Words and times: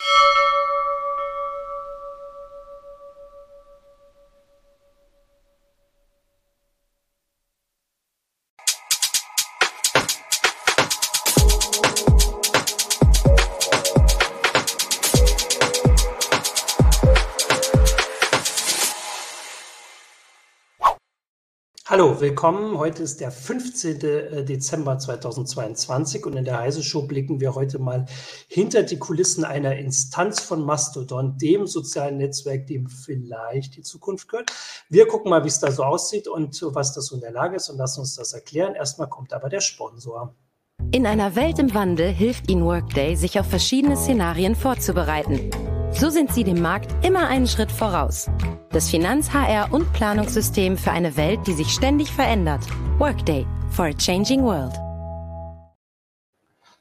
you 0.00 0.56
Hallo, 21.90 22.20
willkommen. 22.20 22.78
Heute 22.78 23.02
ist 23.02 23.20
der 23.20 23.32
15. 23.32 24.00
Äh, 24.02 24.44
Dezember 24.44 24.96
2022 24.96 26.24
und 26.24 26.36
in 26.36 26.44
der 26.44 26.60
Heise 26.60 26.84
Show 26.84 27.02
blicken 27.02 27.40
wir 27.40 27.56
heute 27.56 27.80
mal 27.80 28.06
hinter 28.46 28.84
die 28.84 29.00
Kulissen 29.00 29.42
einer 29.42 29.74
Instanz 29.76 30.40
von 30.40 30.64
Mastodon, 30.64 31.36
dem 31.36 31.66
sozialen 31.66 32.18
Netzwerk, 32.18 32.68
dem 32.68 32.86
vielleicht 32.86 33.74
die 33.74 33.82
Zukunft 33.82 34.28
gehört. 34.28 34.52
Wir 34.88 35.08
gucken 35.08 35.30
mal, 35.30 35.42
wie 35.42 35.48
es 35.48 35.58
da 35.58 35.72
so 35.72 35.82
aussieht 35.82 36.28
und 36.28 36.62
was 36.62 36.94
das 36.94 37.06
so 37.06 37.16
in 37.16 37.22
der 37.22 37.32
Lage 37.32 37.56
ist 37.56 37.68
und 37.68 37.78
lassen 37.78 38.02
uns 38.02 38.14
das 38.14 38.34
erklären. 38.34 38.76
Erstmal 38.76 39.08
kommt 39.08 39.32
aber 39.32 39.48
der 39.48 39.60
Sponsor. 39.60 40.36
In 40.92 41.08
einer 41.08 41.34
Welt 41.34 41.58
im 41.58 41.74
Wandel 41.74 42.12
hilft 42.12 42.48
Ihnen 42.48 42.64
Workday, 42.64 43.16
sich 43.16 43.40
auf 43.40 43.46
verschiedene 43.46 43.96
Szenarien 43.96 44.54
vorzubereiten. 44.54 45.50
So 45.92 46.08
sind 46.08 46.32
Sie 46.32 46.44
dem 46.44 46.62
Markt 46.62 47.04
immer 47.04 47.26
einen 47.26 47.46
Schritt 47.46 47.70
voraus. 47.70 48.30
Das 48.70 48.88
Finanz-, 48.88 49.32
HR- 49.32 49.72
und 49.72 49.92
Planungssystem 49.92 50.78
für 50.78 50.92
eine 50.92 51.16
Welt, 51.16 51.40
die 51.46 51.52
sich 51.52 51.72
ständig 51.72 52.10
verändert. 52.10 52.60
Workday 52.98 53.44
for 53.70 53.86
a 53.86 53.92
changing 53.92 54.42
world. 54.42 54.72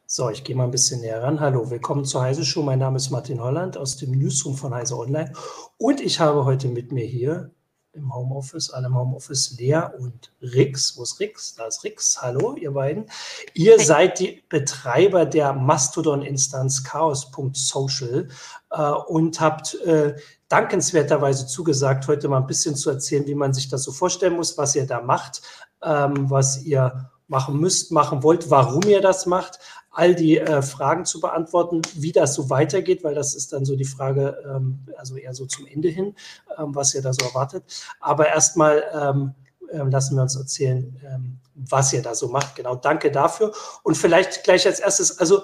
So, 0.06 0.30
ich 0.30 0.44
gehe 0.44 0.56
mal 0.56 0.66
ein 0.66 0.72
bisschen 0.72 1.02
näher 1.02 1.22
ran. 1.22 1.40
Hallo, 1.40 1.70
willkommen 1.70 2.06
zur 2.06 2.22
Heise 2.22 2.46
Show. 2.46 2.62
Mein 2.62 2.80
Name 2.80 2.98
ist 2.98 3.10
Martin 3.10 3.42
Holland 3.42 3.78
aus 3.78 3.98
dem 3.98 4.12
Newsroom 4.12 4.56
von 4.56 4.74
Heise 4.74 4.98
Online. 4.98 5.34
Und 5.78 6.02
ich 6.02 6.20
habe 6.20 6.46
heute 6.46 6.68
mit 6.68 6.92
mir 6.92 7.06
hier 7.06 7.52
im 7.94 8.14
Homeoffice, 8.14 8.70
alle 8.70 8.88
im 8.88 8.96
Homeoffice, 8.96 9.56
Lea 9.58 9.82
und 9.98 10.32
Rix. 10.42 10.96
Wo 10.98 11.04
ist 11.04 11.20
Rix? 11.20 11.56
Da 11.56 11.66
ist 11.66 11.84
Rix. 11.84 12.22
Hallo, 12.22 12.56
ihr 12.56 12.72
beiden. 12.72 13.06
Ihr 13.54 13.78
hey. 13.78 13.86
seid 13.86 14.20
die 14.20 14.44
Betreiber 14.48 15.26
der 15.26 15.54
Mastodon-Instanz 15.54 16.84
chaos.social 16.84 18.28
äh, 18.72 18.92
und 19.08 19.42
habt 19.42 19.76
äh, 19.82 20.16
dankenswerterweise 20.50 21.48
zugesagt, 21.48 22.08
heute 22.08 22.28
mal 22.28 22.38
ein 22.38 22.48
bisschen 22.48 22.76
zu 22.76 22.90
erzählen, 22.90 23.26
wie 23.26 23.36
man 23.36 23.54
sich 23.54 23.70
das 23.70 23.84
so 23.84 23.92
vorstellen 23.92 24.36
muss, 24.36 24.58
was 24.58 24.76
ihr 24.76 24.86
da 24.86 25.02
macht, 25.02 25.42
ähm, 25.84 26.30
was 26.30 26.64
ihr 26.64 27.10
machen 27.28 27.60
müsst, 27.60 27.92
machen 27.92 28.24
wollt, 28.24 28.50
warum 28.50 28.84
ihr 28.84 29.02
das 29.02 29.26
macht, 29.26 29.60
all 30.00 30.16
die 30.16 30.40
äh, 30.40 30.62
Fragen 30.62 31.04
zu 31.04 31.20
beantworten, 31.20 31.82
wie 31.94 32.14
das 32.14 32.34
so 32.34 32.50
weitergeht, 32.50 33.04
weil 33.04 33.16
das 33.16 33.36
ist 33.36 33.52
dann 33.52 33.66
so 33.66 33.76
die 33.76 33.84
Frage, 33.84 34.38
ähm, 34.50 34.80
also 34.98 35.18
eher 35.18 35.34
so 35.34 35.46
zum 35.46 35.68
Ende 35.68 35.90
hin, 35.90 36.16
ähm, 36.58 36.74
was 36.74 36.96
ihr 36.96 37.02
da 37.02 37.12
so 37.12 37.26
erwartet. 37.26 37.66
Aber 38.00 38.30
erstmal 38.30 38.82
ähm, 38.94 39.34
äh, 39.72 39.80
lassen 39.80 40.16
wir 40.16 40.22
uns 40.22 40.38
erzählen, 40.38 40.96
ähm, 41.06 41.40
was 41.54 41.92
ihr 41.92 42.02
da 42.02 42.16
so 42.16 42.30
macht. 42.30 42.56
Genau, 42.56 42.76
danke 42.76 43.12
dafür. 43.12 43.52
Und 43.84 43.98
vielleicht 43.98 44.46
gleich 44.46 44.66
als 44.66 44.80
erstes, 44.80 45.20
also 45.20 45.44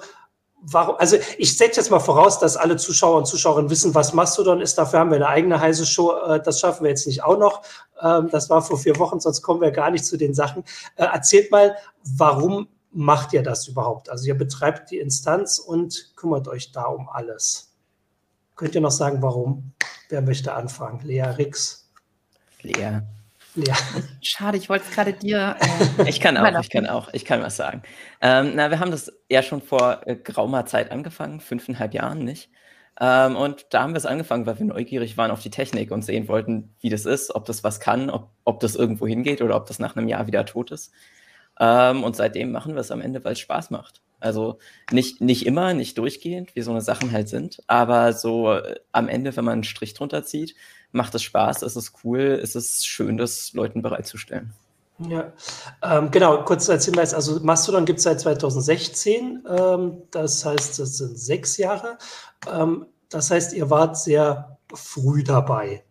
warum, 0.62 0.96
also 0.96 1.18
ich 1.36 1.54
setze 1.54 1.80
jetzt 1.80 1.90
mal 1.90 2.00
voraus, 2.00 2.38
dass 2.38 2.56
alle 2.56 2.78
Zuschauer 2.78 3.18
und 3.18 3.26
Zuschauerinnen 3.26 3.70
wissen, 3.70 3.94
was 3.94 4.14
Mastodon 4.14 4.62
ist. 4.62 4.78
Dafür 4.78 5.00
haben 5.00 5.10
wir 5.10 5.16
eine 5.16 5.28
eigene 5.28 5.60
heiße 5.60 5.84
Show. 5.84 6.12
Äh, 6.12 6.42
das 6.42 6.60
schaffen 6.60 6.84
wir 6.84 6.90
jetzt 6.90 7.06
nicht 7.06 7.22
auch 7.22 7.38
noch. 7.38 7.60
Ähm, 8.00 8.30
das 8.30 8.48
war 8.48 8.62
vor 8.62 8.78
vier 8.78 8.98
Wochen, 8.98 9.20
sonst 9.20 9.42
kommen 9.42 9.60
wir 9.60 9.70
gar 9.70 9.90
nicht 9.90 10.06
zu 10.06 10.16
den 10.16 10.32
Sachen. 10.32 10.64
Äh, 10.96 11.04
erzählt 11.04 11.50
mal, 11.50 11.76
warum 12.16 12.68
macht 12.96 13.34
ihr 13.34 13.42
das 13.42 13.68
überhaupt? 13.68 14.08
Also 14.08 14.26
ihr 14.26 14.36
betreibt 14.36 14.90
die 14.90 14.98
Instanz 14.98 15.58
und 15.58 16.12
kümmert 16.16 16.48
euch 16.48 16.72
da 16.72 16.84
um 16.84 17.08
alles. 17.08 17.74
Könnt 18.56 18.74
ihr 18.74 18.80
noch 18.80 18.90
sagen, 18.90 19.20
warum? 19.20 19.74
Wer 20.08 20.22
möchte 20.22 20.54
anfangen? 20.54 21.00
Lea 21.04 21.22
Rix. 21.22 21.90
Lea. 22.62 23.00
Lea. 23.54 23.74
Schade, 24.22 24.56
ich 24.56 24.70
wollte 24.70 24.86
es 24.88 24.94
gerade 24.94 25.12
dir. 25.12 25.56
Äh, 25.98 26.04
ich 26.08 26.20
kann 26.20 26.38
auch, 26.38 26.60
ich 26.60 26.70
kann 26.70 26.86
auch, 26.86 27.12
ich 27.12 27.26
kann 27.26 27.42
was 27.42 27.56
sagen. 27.56 27.82
Ähm, 28.22 28.52
na, 28.54 28.70
wir 28.70 28.80
haben 28.80 28.90
das 28.90 29.12
ja 29.28 29.42
schon 29.42 29.60
vor 29.60 30.06
äh, 30.06 30.16
geraumer 30.16 30.64
Zeit 30.64 30.90
angefangen, 30.90 31.40
fünfeinhalb 31.40 31.92
Jahren, 31.92 32.24
nicht? 32.24 32.50
Ähm, 32.98 33.36
und 33.36 33.66
da 33.70 33.82
haben 33.82 33.92
wir 33.92 33.98
es 33.98 34.06
angefangen, 34.06 34.46
weil 34.46 34.58
wir 34.58 34.64
neugierig 34.64 35.18
waren 35.18 35.30
auf 35.30 35.42
die 35.42 35.50
Technik 35.50 35.90
und 35.90 36.00
sehen 36.00 36.28
wollten, 36.28 36.74
wie 36.80 36.88
das 36.88 37.04
ist, 37.04 37.34
ob 37.34 37.44
das 37.44 37.62
was 37.62 37.78
kann, 37.78 38.08
ob, 38.08 38.30
ob 38.44 38.60
das 38.60 38.74
irgendwo 38.74 39.06
hingeht 39.06 39.42
oder 39.42 39.56
ob 39.56 39.66
das 39.66 39.78
nach 39.78 39.96
einem 39.96 40.08
Jahr 40.08 40.26
wieder 40.26 40.46
tot 40.46 40.70
ist. 40.70 40.92
Ähm, 41.58 42.04
und 42.04 42.16
seitdem 42.16 42.52
machen 42.52 42.74
wir 42.74 42.80
es 42.80 42.90
am 42.90 43.00
Ende, 43.00 43.24
weil 43.24 43.32
es 43.32 43.40
Spaß 43.40 43.70
macht. 43.70 44.02
Also 44.20 44.58
nicht, 44.90 45.20
nicht 45.20 45.46
immer, 45.46 45.74
nicht 45.74 45.98
durchgehend, 45.98 46.54
wie 46.56 46.62
so 46.62 46.70
eine 46.70 46.80
Sachen 46.80 47.12
halt 47.12 47.28
sind, 47.28 47.62
aber 47.66 48.12
so 48.12 48.52
äh, 48.52 48.76
am 48.92 49.08
Ende, 49.08 49.36
wenn 49.36 49.44
man 49.44 49.54
einen 49.54 49.64
Strich 49.64 49.94
drunter 49.94 50.24
zieht, 50.24 50.54
macht 50.92 51.14
es 51.14 51.22
Spaß, 51.22 51.62
es 51.62 51.76
ist 51.76 51.92
cool, 52.02 52.38
es 52.42 52.54
ist 52.54 52.86
schön, 52.86 53.18
das 53.18 53.52
Leuten 53.52 53.82
bereitzustellen. 53.82 54.54
Ja, 54.98 55.32
ähm, 55.82 56.10
genau, 56.10 56.42
kurz 56.44 56.70
als 56.70 56.86
Hinweis, 56.86 57.12
also 57.12 57.38
Mastodon 57.40 57.84
gibt 57.84 57.98
es 57.98 58.04
seit 58.04 58.18
2016, 58.20 59.44
ähm, 59.46 60.02
das 60.10 60.44
heißt, 60.44 60.78
das 60.78 60.96
sind 60.96 61.18
sechs 61.18 61.58
Jahre. 61.58 61.98
Ähm, 62.50 62.86
das 63.10 63.30
heißt, 63.30 63.52
ihr 63.52 63.68
wart 63.68 63.98
sehr 63.98 64.58
früh 64.72 65.22
dabei. 65.22 65.84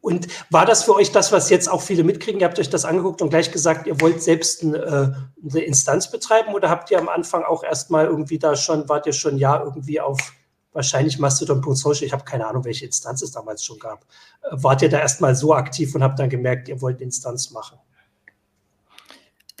Und 0.00 0.28
war 0.50 0.64
das 0.64 0.84
für 0.84 0.94
euch 0.94 1.10
das, 1.10 1.32
was 1.32 1.50
jetzt 1.50 1.68
auch 1.68 1.82
viele 1.82 2.04
mitkriegen? 2.04 2.40
Ihr 2.40 2.46
habt 2.46 2.58
euch 2.58 2.70
das 2.70 2.84
angeguckt 2.84 3.20
und 3.20 3.30
gleich 3.30 3.50
gesagt, 3.50 3.86
ihr 3.86 4.00
wollt 4.00 4.22
selbst 4.22 4.62
ein, 4.62 4.74
äh, 4.74 4.78
eine 4.78 5.60
Instanz 5.60 6.10
betreiben 6.10 6.54
oder 6.54 6.70
habt 6.70 6.90
ihr 6.90 6.98
am 6.98 7.08
Anfang 7.08 7.42
auch 7.42 7.64
erstmal 7.64 8.06
irgendwie 8.06 8.38
da 8.38 8.54
schon, 8.54 8.88
wart 8.88 9.06
ihr 9.06 9.12
schon 9.12 9.38
ja 9.38 9.60
irgendwie 9.62 10.00
auf 10.00 10.32
wahrscheinlich 10.72 11.18
Mastodon.social, 11.18 12.06
ich 12.06 12.12
habe 12.12 12.24
keine 12.24 12.46
Ahnung, 12.46 12.64
welche 12.64 12.86
Instanz 12.86 13.22
es 13.22 13.32
damals 13.32 13.64
schon 13.64 13.78
gab. 13.80 14.04
Äh, 14.42 14.48
wart 14.52 14.82
ihr 14.82 14.88
da 14.88 15.00
erstmal 15.00 15.34
so 15.34 15.52
aktiv 15.52 15.94
und 15.94 16.02
habt 16.02 16.18
dann 16.18 16.30
gemerkt, 16.30 16.68
ihr 16.68 16.80
wollt 16.80 16.96
eine 16.96 17.04
Instanz 17.04 17.50
machen? 17.50 17.78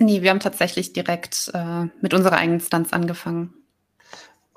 Nee, 0.00 0.22
wir 0.22 0.30
haben 0.30 0.38
tatsächlich 0.38 0.92
direkt 0.92 1.50
äh, 1.54 1.86
mit 2.00 2.14
unserer 2.14 2.36
eigenen 2.36 2.60
Instanz 2.60 2.92
angefangen. 2.92 3.52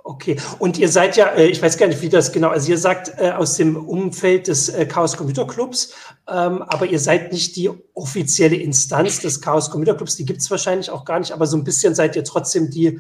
Okay, 0.03 0.37
und 0.59 0.79
ihr 0.79 0.89
seid 0.89 1.15
ja, 1.15 1.27
äh, 1.27 1.47
ich 1.47 1.61
weiß 1.61 1.77
gar 1.77 1.87
nicht, 1.87 2.01
wie 2.01 2.09
das 2.09 2.31
genau, 2.31 2.49
also 2.49 2.71
ihr 2.71 2.77
sagt 2.77 3.13
äh, 3.19 3.31
aus 3.31 3.55
dem 3.57 3.77
Umfeld 3.77 4.47
des 4.47 4.69
äh, 4.69 4.85
Chaos 4.85 5.15
Computer 5.15 5.45
Clubs, 5.45 5.93
ähm, 6.27 6.63
aber 6.63 6.87
ihr 6.87 6.99
seid 6.99 7.31
nicht 7.31 7.55
die 7.55 7.69
offizielle 7.93 8.55
Instanz 8.55 9.19
des 9.19 9.41
Chaos 9.41 9.69
Computer 9.69 9.95
Clubs, 9.95 10.15
die 10.15 10.25
gibt 10.25 10.41
es 10.41 10.49
wahrscheinlich 10.49 10.89
auch 10.89 11.05
gar 11.05 11.19
nicht, 11.19 11.31
aber 11.31 11.45
so 11.45 11.55
ein 11.55 11.63
bisschen 11.63 11.93
seid 11.93 12.15
ihr 12.15 12.23
trotzdem 12.23 12.71
die, 12.71 12.99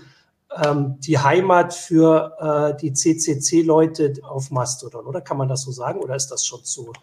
ähm, 0.63 0.97
die 0.99 1.17
Heimat 1.17 1.73
für 1.73 2.75
die 2.81 2.93
CCC-Leute 2.93 4.13
auf 4.23 4.51
Mastodon, 4.51 5.05
oder 5.05 5.21
kann 5.21 5.37
man 5.37 5.47
das 5.47 5.63
so 5.63 5.71
sagen, 5.71 5.99
oder 5.99 6.15
ist 6.15 6.27
das 6.27 6.45
schon 6.45 6.63
zu? 6.63 6.93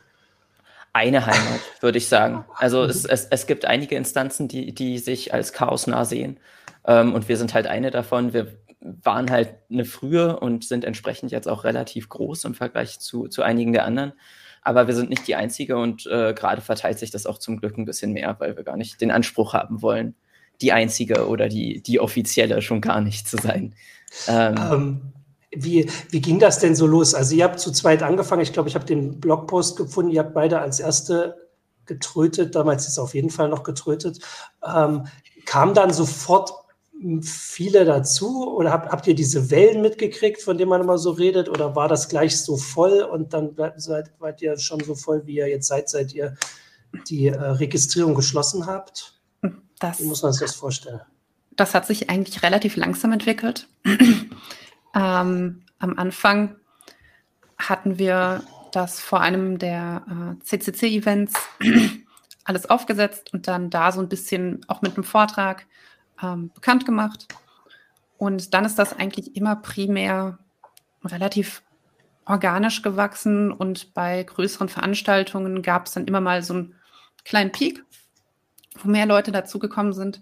Eine 0.93 1.27
Heimat, 1.27 1.61
würde 1.81 1.99
ich 1.99 2.09
sagen. 2.09 2.45
Also 2.55 2.85
es, 2.85 3.05
es, 3.05 3.27
es 3.31 3.47
gibt 3.47 3.65
einige 3.65 3.97
Instanzen, 3.97 4.49
die, 4.49 4.75
die 4.75 4.99
sich 4.99 5.33
als 5.35 5.53
chaosnah 5.53 6.05
sehen. 6.05 6.39
Ähm, 6.87 7.15
und 7.15 7.29
wir 7.29 7.37
sind 7.37 7.55
halt 7.55 7.67
eine 7.67 7.91
davon. 7.91 8.33
Wir 8.33 8.49
waren 8.81 9.31
halt 9.31 9.55
eine 9.71 9.85
frühe 9.85 10.39
und 10.39 10.65
sind 10.65 10.85
entsprechend 10.85 11.33
jetzt 11.33 11.49
auch 11.49 11.65
relativ 11.65 12.09
groß 12.09 12.45
im 12.45 12.55
Vergleich 12.55 13.01
zu, 13.01 13.29
zu 13.29 13.43
einigen 13.43 13.73
der 13.73 13.85
anderen. 13.85 14.13
Aber 14.63 14.87
wir 14.87 14.95
sind 14.95 15.11
nicht 15.11 15.27
die 15.27 15.35
Einzige 15.35 15.79
und 15.79 16.07
äh, 16.07 16.35
gerade 16.35 16.61
verteilt 16.61 16.99
sich 16.99 17.11
das 17.11 17.27
auch 17.27 17.39
zum 17.39 17.59
Glück 17.59 17.79
ein 17.79 17.85
bisschen 17.85 18.13
mehr, 18.13 18.37
weil 18.39 18.57
wir 18.57 18.65
gar 18.65 18.77
nicht 18.77 19.01
den 19.01 19.11
Anspruch 19.11 19.55
haben 19.55 19.83
wollen, 19.83 20.15
die 20.61 20.73
Einzige 20.73 21.29
oder 21.29 21.49
die, 21.49 21.83
die 21.83 22.01
offizielle 22.01 22.61
schon 22.63 22.81
gar 22.81 23.01
nicht 23.01 23.29
zu 23.29 23.37
sein. 23.37 23.75
Ähm, 24.27 24.55
ähm, 24.57 25.01
wie, 25.51 25.91
wie 26.11 26.21
ging 26.21 26.39
das 26.39 26.59
denn 26.59 26.75
so 26.75 26.87
los? 26.87 27.15
Also 27.15 27.35
ihr 27.35 27.45
habt 27.45 27.61
zu 27.61 27.73
zweit 27.73 28.03
angefangen, 28.03 28.43
ich 28.43 28.53
glaube, 28.53 28.69
ich 28.69 28.75
habe 28.75 28.85
den 28.85 29.21
Blogpost 29.21 29.77
gefunden, 29.77 30.11
ihr 30.11 30.21
habt 30.21 30.35
beide 30.35 30.61
als 30.61 30.81
erste 30.81 31.49
getrötet, 31.87 32.55
damals 32.55 32.83
ist 32.83 32.93
es 32.93 32.99
auf 32.99 33.15
jeden 33.15 33.31
Fall 33.31 33.49
noch 33.49 33.63
getrötet. 33.63 34.19
Ähm, 34.65 35.07
kam 35.47 35.73
dann 35.73 35.93
sofort 35.93 36.53
viele 37.23 37.85
dazu 37.85 38.53
oder 38.53 38.73
habt, 38.73 38.91
habt 38.91 39.07
ihr 39.07 39.15
diese 39.15 39.51
Wellen 39.51 39.83
mitgekriegt, 39.83 40.43
von 40.43 40.59
denen 40.59 40.71
man 40.71 40.81
immer 40.81 40.99
so 40.99 41.13
redet 41.13 41.49
oder 41.49 41.77
war 41.77 41.89
das 41.89 42.09
gleich 42.09 42.41
so 42.41 42.57
voll 42.57 43.03
und 43.03 43.33
dann 43.33 43.55
seid, 43.77 44.11
wart 44.19 44.43
ihr 44.43 44.59
schon 44.59 44.81
so 44.81 44.95
voll, 44.95 45.25
wie 45.27 45.37
ihr 45.37 45.49
jetzt 45.49 45.69
seid, 45.69 45.89
seit 45.89 46.13
ihr 46.13 46.37
die 47.09 47.29
äh, 47.29 47.37
Registrierung 47.37 48.15
geschlossen 48.15 48.67
habt? 48.67 49.15
Das, 49.79 50.01
wie 50.01 50.07
muss 50.07 50.23
man 50.23 50.33
sich 50.33 50.43
das 50.43 50.57
vorstellen? 50.57 51.01
Das 51.53 51.75
hat 51.75 51.87
sich 51.87 52.11
eigentlich 52.11 52.43
relativ 52.43 52.77
langsam 52.77 53.13
entwickelt. 53.13 53.69
ähm, 54.95 55.63
am 55.79 55.99
Anfang 55.99 56.57
hatten 57.57 57.99
wir 57.99 58.43
das 58.73 59.01
vor 59.01 59.21
einem 59.21 59.59
der 59.59 60.37
äh, 60.41 60.45
CCC-Events 60.45 61.35
alles 62.45 62.69
aufgesetzt 62.69 63.33
und 63.33 63.47
dann 63.47 63.71
da 63.71 63.93
so 63.93 64.01
ein 64.01 64.09
bisschen 64.09 64.65
auch 64.67 64.83
mit 64.83 64.95
einem 64.95 65.05
Vortrag 65.05 65.67
ähm, 66.23 66.51
bekannt 66.55 66.85
gemacht. 66.87 67.27
Und 68.17 68.55
dann 68.55 68.65
ist 68.65 68.79
das 68.79 68.99
eigentlich 68.99 69.37
immer 69.37 69.57
primär 69.57 70.39
relativ 71.05 71.63
organisch 72.25 72.83
gewachsen 72.83 73.51
und 73.53 73.95
bei 73.95 74.23
größeren 74.23 74.69
Veranstaltungen 74.69 75.63
gab 75.63 75.87
es 75.87 75.93
dann 75.93 76.07
immer 76.07 76.21
mal 76.21 76.43
so 76.43 76.55
einen 76.55 76.75
kleinen 77.25 77.53
Peak, 77.53 77.85
wo 78.83 78.89
mehr 78.89 79.07
Leute 79.07 79.33
dazugekommen 79.33 79.93
sind. 79.93 80.21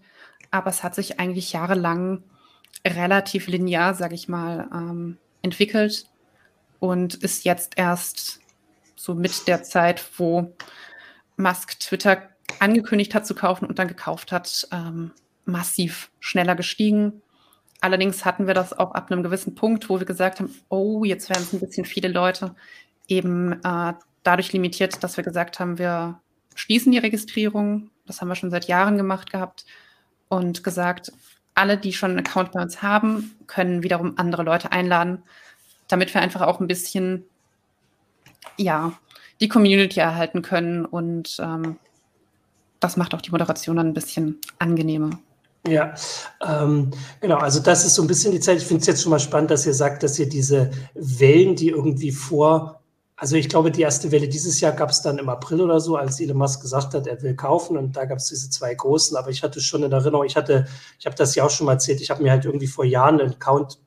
Aber 0.51 0.71
es 0.71 0.85
hat 0.85 0.95
sich 0.95 1.19
eigentlich 1.19 1.53
jahrelang 1.53 2.23
relativ 2.87 3.49
linear, 3.49 3.95
sage 3.95 4.15
ich 4.15 4.29
mal, 4.29 4.69
ähm, 4.73 5.19
entwickelt 5.43 6.07
und 6.79 7.15
ist 7.15 7.45
jetzt 7.45 7.77
erst 7.77 8.41
so 8.95 9.15
mit 9.15 9.49
der 9.49 9.63
Zeit, 9.63 10.05
wo 10.19 10.55
Musk 11.37 11.81
Twitter 11.81 12.23
angekündigt 12.61 13.15
hat 13.15 13.27
zu 13.27 13.35
kaufen 13.35 13.67
und 13.67 13.79
dann 13.79 13.89
gekauft 13.89 14.33
hat, 14.33 14.69
ähm, 14.73 15.11
massiv 15.47 16.11
schneller 16.21 16.55
gestiegen. 16.55 17.23
Allerdings 17.81 18.25
hatten 18.25 18.47
wir 18.47 18.55
das 18.55 18.73
auch 18.73 18.93
ab 18.93 19.11
einem 19.11 19.23
gewissen 19.23 19.55
Punkt, 19.55 19.89
wo 19.89 19.99
wir 19.99 20.07
gesagt 20.07 20.41
haben, 20.41 20.55
oh, 20.69 21.05
jetzt 21.05 21.29
werden 21.29 21.43
es 21.43 21.53
ein 21.53 21.61
bisschen 21.61 21.85
viele 21.85 22.09
Leute, 22.09 22.55
eben 23.09 23.53
äh, 23.63 23.95
dadurch 24.23 24.53
limitiert, 24.53 25.03
dass 25.03 25.17
wir 25.17 25.25
gesagt 25.25 25.61
haben, 25.61 25.79
wir 25.79 26.21
schließen 26.55 26.91
die 26.93 26.99
Registrierung. 26.99 27.91
Das 28.07 28.21
haben 28.21 28.29
wir 28.29 28.35
schon 28.35 28.51
seit 28.51 28.67
Jahren 28.67 28.97
gemacht 28.97 29.31
gehabt 29.31 29.67
und 30.29 30.65
gesagt, 30.65 31.13
alle, 31.55 31.79
die 31.79 31.93
schon 31.93 32.11
einen 32.11 32.21
Account 32.21 32.53
bei 32.53 32.63
uns 32.63 32.83
haben, 32.83 33.35
können 33.47 33.83
wiederum 33.83 34.15
andere 34.17 34.43
Leute 34.43 34.73
einladen, 34.73 35.23
damit 35.89 36.13
wir 36.13 36.21
einfach 36.21 36.43
auch 36.43 36.61
ein 36.61 36.67
bisschen, 36.67 37.25
ja, 38.57 38.93
die 39.41 39.49
Community 39.49 40.01
erhalten 40.01 40.43
können 40.43 40.85
und 40.85 41.37
ähm, 41.41 41.79
das 42.81 42.97
macht 42.97 43.15
auch 43.15 43.23
die 43.23 43.31
Moderation 43.31 43.77
dann 43.77 43.89
ein 43.89 43.95
bisschen 43.95 44.39
angenehmer. 44.59 45.19
Ja, 45.69 45.95
ähm, 46.47 46.91
genau. 47.21 47.39
Also 47.39 47.61
das 47.61 47.85
ist 47.85 47.95
so 47.95 48.03
ein 48.03 48.09
bisschen 48.09 48.33
die 48.33 48.41
Zeit. 48.41 48.59
Ich 48.59 48.67
finde 48.67 48.81
es 48.81 48.87
jetzt 48.87 49.03
schon 49.03 49.11
mal 49.11 49.19
spannend, 49.19 49.51
dass 49.51 49.67
ihr 49.67 49.75
sagt, 49.75 50.03
dass 50.03 50.19
ihr 50.19 50.29
diese 50.29 50.71
Wellen, 50.95 51.57
die 51.57 51.71
irgendwie 51.71 52.13
vor, 52.13 52.83
also 53.17 53.37
ich 53.37 53.49
glaube, 53.49 53.71
die 53.71 53.83
erste 53.83 54.13
Welle 54.13 54.29
dieses 54.29 54.61
Jahr 54.61 54.73
gab 54.73 54.91
es 54.91 55.03
dann 55.03 55.19
im 55.19 55.29
April 55.29 55.61
oder 55.63 55.81
so, 55.81 55.97
als 55.97 56.21
Elon 56.21 56.37
Musk 56.37 56.63
gesagt 56.63 56.95
hat, 56.95 57.07
er 57.07 57.21
will 57.23 57.35
kaufen 57.35 57.77
und 57.77 57.97
da 57.97 58.05
gab 58.05 58.19
es 58.19 58.29
diese 58.29 58.51
zwei 58.51 58.75
großen. 58.75 59.17
Aber 59.17 59.31
ich 59.31 59.43
hatte 59.43 59.61
schon 59.61 59.83
in 59.83 59.93
Erinnerung, 59.93 60.27
ich 60.27 60.37
hatte, 60.37 60.67
ich 60.99 61.07
habe 61.07 61.17
das 61.17 61.35
ja 61.35 61.45
auch 61.45 61.51
schon 61.51 61.67
mal 61.67 61.73
erzählt, 61.73 62.01
ich 62.01 62.11
habe 62.11 62.23
mir 62.23 62.31
halt 62.31 62.45
irgendwie 62.45 62.67
vor 62.69 62.85
Jahren 62.85 63.21
einen 63.21 63.33
Account, 63.33 63.79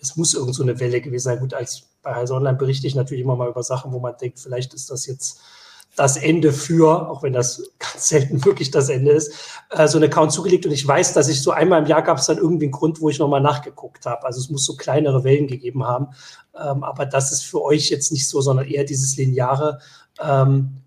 es 0.00 0.16
muss 0.16 0.34
irgend 0.34 0.54
so 0.54 0.62
eine 0.62 0.80
Welle 0.80 1.00
gewesen 1.00 1.24
sein. 1.24 1.40
Gut, 1.40 1.54
als 1.54 1.84
bei 2.02 2.14
Heise 2.14 2.34
Online 2.34 2.56
berichte 2.56 2.86
ich 2.86 2.94
natürlich 2.94 3.22
immer 3.22 3.36
mal 3.36 3.48
über 3.48 3.62
Sachen, 3.62 3.92
wo 3.92 4.00
man 4.00 4.16
denkt, 4.20 4.40
vielleicht 4.40 4.74
ist 4.74 4.90
das 4.90 5.06
jetzt 5.06 5.40
das 6.00 6.16
Ende 6.16 6.52
für, 6.52 7.10
auch 7.10 7.22
wenn 7.22 7.34
das 7.34 7.62
ganz 7.78 8.08
selten 8.08 8.42
wirklich 8.44 8.70
das 8.70 8.88
Ende 8.88 9.12
ist, 9.12 9.32
äh, 9.70 9.86
so 9.86 9.98
einen 9.98 10.10
Account 10.10 10.32
zugelegt. 10.32 10.64
Und 10.64 10.72
ich 10.72 10.86
weiß, 10.86 11.12
dass 11.12 11.28
ich 11.28 11.42
so 11.42 11.50
einmal 11.50 11.82
im 11.82 11.86
Jahr 11.86 12.02
gab 12.02 12.16
es 12.16 12.26
dann 12.26 12.38
irgendwie 12.38 12.64
einen 12.64 12.72
Grund, 12.72 13.00
wo 13.02 13.10
ich 13.10 13.18
nochmal 13.18 13.42
nachgeguckt 13.42 14.06
habe. 14.06 14.24
Also 14.24 14.40
es 14.40 14.48
muss 14.48 14.64
so 14.64 14.76
kleinere 14.76 15.24
Wellen 15.24 15.46
gegeben 15.46 15.84
haben. 15.84 16.08
Ähm, 16.58 16.82
aber 16.84 17.04
das 17.04 17.32
ist 17.32 17.44
für 17.44 17.62
euch 17.62 17.90
jetzt 17.90 18.12
nicht 18.12 18.28
so, 18.28 18.40
sondern 18.40 18.66
eher 18.66 18.84
dieses 18.84 19.16
lineare. 19.18 19.80
Ähm, 20.20 20.78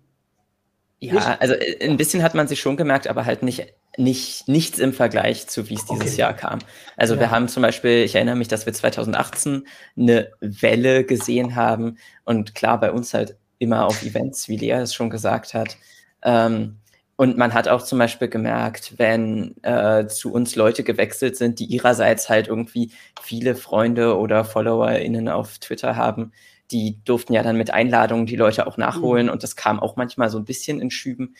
ja, 0.98 1.14
nicht? 1.14 1.40
also 1.40 1.54
äh, 1.54 1.88
ein 1.88 1.96
bisschen 1.96 2.24
hat 2.24 2.34
man 2.34 2.48
sich 2.48 2.60
schon 2.60 2.76
gemerkt, 2.76 3.06
aber 3.06 3.24
halt 3.24 3.44
nicht, 3.44 3.72
nicht 3.96 4.48
nichts 4.48 4.80
im 4.80 4.92
Vergleich 4.92 5.46
zu, 5.46 5.68
wie 5.70 5.74
es 5.74 5.86
dieses 5.86 6.12
okay. 6.12 6.20
Jahr 6.20 6.34
kam. 6.34 6.58
Also 6.96 7.14
ja. 7.14 7.20
wir 7.20 7.30
haben 7.30 7.46
zum 7.46 7.62
Beispiel, 7.62 8.02
ich 8.02 8.16
erinnere 8.16 8.34
mich, 8.34 8.48
dass 8.48 8.66
wir 8.66 8.72
2018 8.72 9.64
eine 9.96 10.32
Welle 10.40 11.04
gesehen 11.04 11.54
haben 11.54 11.98
und 12.24 12.56
klar, 12.56 12.80
bei 12.80 12.90
uns 12.90 13.14
halt 13.14 13.36
immer 13.58 13.86
auf 13.86 14.02
Events, 14.02 14.48
wie 14.48 14.56
Lea 14.56 14.72
es 14.72 14.94
schon 14.94 15.10
gesagt 15.10 15.54
hat. 15.54 15.76
Ähm, 16.22 16.76
und 17.16 17.36
man 17.36 17.54
hat 17.54 17.68
auch 17.68 17.82
zum 17.82 17.98
Beispiel 17.98 18.28
gemerkt, 18.28 18.94
wenn 18.96 19.54
äh, 19.62 20.06
zu 20.08 20.32
uns 20.32 20.56
Leute 20.56 20.82
gewechselt 20.82 21.36
sind, 21.36 21.60
die 21.60 21.66
ihrerseits 21.66 22.28
halt 22.28 22.48
irgendwie 22.48 22.90
viele 23.22 23.54
Freunde 23.54 24.18
oder 24.18 24.44
FollowerInnen 24.44 25.28
auf 25.28 25.58
Twitter 25.58 25.94
haben, 25.94 26.32
die 26.72 26.98
durften 27.04 27.32
ja 27.32 27.42
dann 27.42 27.56
mit 27.56 27.70
Einladungen 27.70 28.26
die 28.26 28.36
Leute 28.36 28.66
auch 28.66 28.76
nachholen 28.78 29.26
mhm. 29.26 29.32
und 29.32 29.42
das 29.44 29.54
kam 29.54 29.78
auch 29.78 29.96
manchmal 29.96 30.28
so 30.28 30.38
ein 30.38 30.44
bisschen 30.44 30.80
in 30.80 30.90
Schüben. 30.90 31.36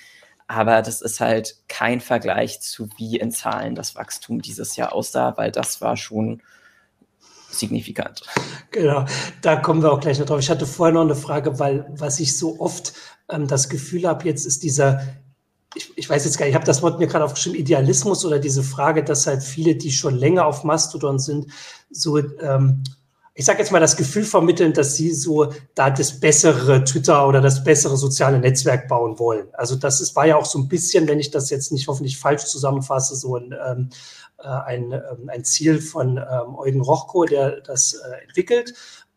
Aber 0.47 0.83
das 0.83 1.01
ist 1.01 1.21
halt 1.21 1.57
kein 1.69 2.01
Vergleich 2.01 2.61
zu 2.61 2.89
wie 2.97 3.17
in 3.17 3.31
Zahlen 3.31 3.75
das 3.75 3.97
Wachstum 3.97 4.43
dieses 4.43 4.77
Jahr 4.77 4.93
aussah, 4.93 5.37
weil 5.37 5.51
das 5.51 5.81
war 5.81 5.97
schon 5.97 6.43
signifikant. 7.55 8.23
Genau, 8.71 9.05
da 9.43 9.57
kommen 9.57 9.83
wir 9.83 9.93
auch 9.93 10.01
gleich 10.01 10.19
noch 10.19 10.27
drauf. 10.27 10.41
Ich 10.41 10.51
hatte 10.51 10.67
vorher 10.67 10.95
noch 10.95 11.03
eine 11.03 11.15
Frage, 11.15 11.59
weil 11.59 11.87
was 11.97 12.21
ich 12.21 12.37
so 12.37 12.61
oft 12.61 12.93
ähm, 13.31 13.47
das 13.47 13.69
Gefühl 13.69 14.07
habe, 14.07 14.25
jetzt 14.27 14.45
ist 14.45 14.63
dieser, 14.63 15.01
ich, 15.75 15.93
ich 15.97 16.09
weiß 16.09 16.25
jetzt 16.25 16.39
gar 16.39 16.47
nicht, 16.47 16.53
ich 16.53 16.57
habe 16.57 16.67
das 16.67 16.83
Wort 16.83 16.99
mir 16.99 17.07
gerade 17.07 17.25
aufgeschrieben, 17.25 17.59
Idealismus 17.59 18.25
oder 18.25 18.39
diese 18.39 18.63
Frage, 18.63 19.05
dass 19.05 19.27
halt 19.27 19.43
viele, 19.43 19.77
die 19.77 19.93
schon 19.93 20.15
länger 20.15 20.47
auf 20.47 20.65
Mastodon 20.65 21.19
sind, 21.19 21.47
so 21.91 22.19
ähm, 22.19 22.83
ich 23.37 23.45
sage 23.45 23.59
jetzt 23.59 23.73
mal, 23.73 23.81
das 23.81 23.97
Gefühl 23.97 24.23
vermitteln, 24.23 24.73
dass 24.73 24.95
sie 24.95 25.13
so 25.13 25.53
da 25.75 25.91
das 25.91 26.21
bessere 26.21 26.85
Twitter 26.85 27.27
oder 27.27 27.41
das 27.41 27.65
bessere 27.65 27.97
soziale 27.97 28.39
Netzwerk 28.39 28.87
bauen 28.87 29.19
wollen. 29.19 29.49
Also 29.55 29.75
das 29.75 30.01
ist, 30.01 30.15
war 30.15 30.25
ja 30.27 30.37
auch 30.37 30.45
so 30.45 30.61
ein 30.61 30.69
bisschen, 30.69 31.09
wenn 31.09 31.19
ich 31.19 31.33
das 31.33 31.51
jetzt 31.51 31.73
nicht 31.73 31.89
hoffentlich 31.89 32.17
falsch 32.17 32.45
zusammenfasse, 32.45 33.17
so 33.17 33.37
ein, 33.37 33.53
ähm, 33.67 33.89
äh, 33.91 33.95
ein, 34.39 34.93
ähm, 34.93 35.29
ein 35.29 35.45
Ziel 35.45 35.81
von 35.81 36.19
ähm, 36.19 36.57
Eugen 36.57 36.81
Rochko, 36.81 37.25
der 37.25 37.61
das 37.61 37.95
äh, 37.95 38.25
entwickelt. 38.25 38.75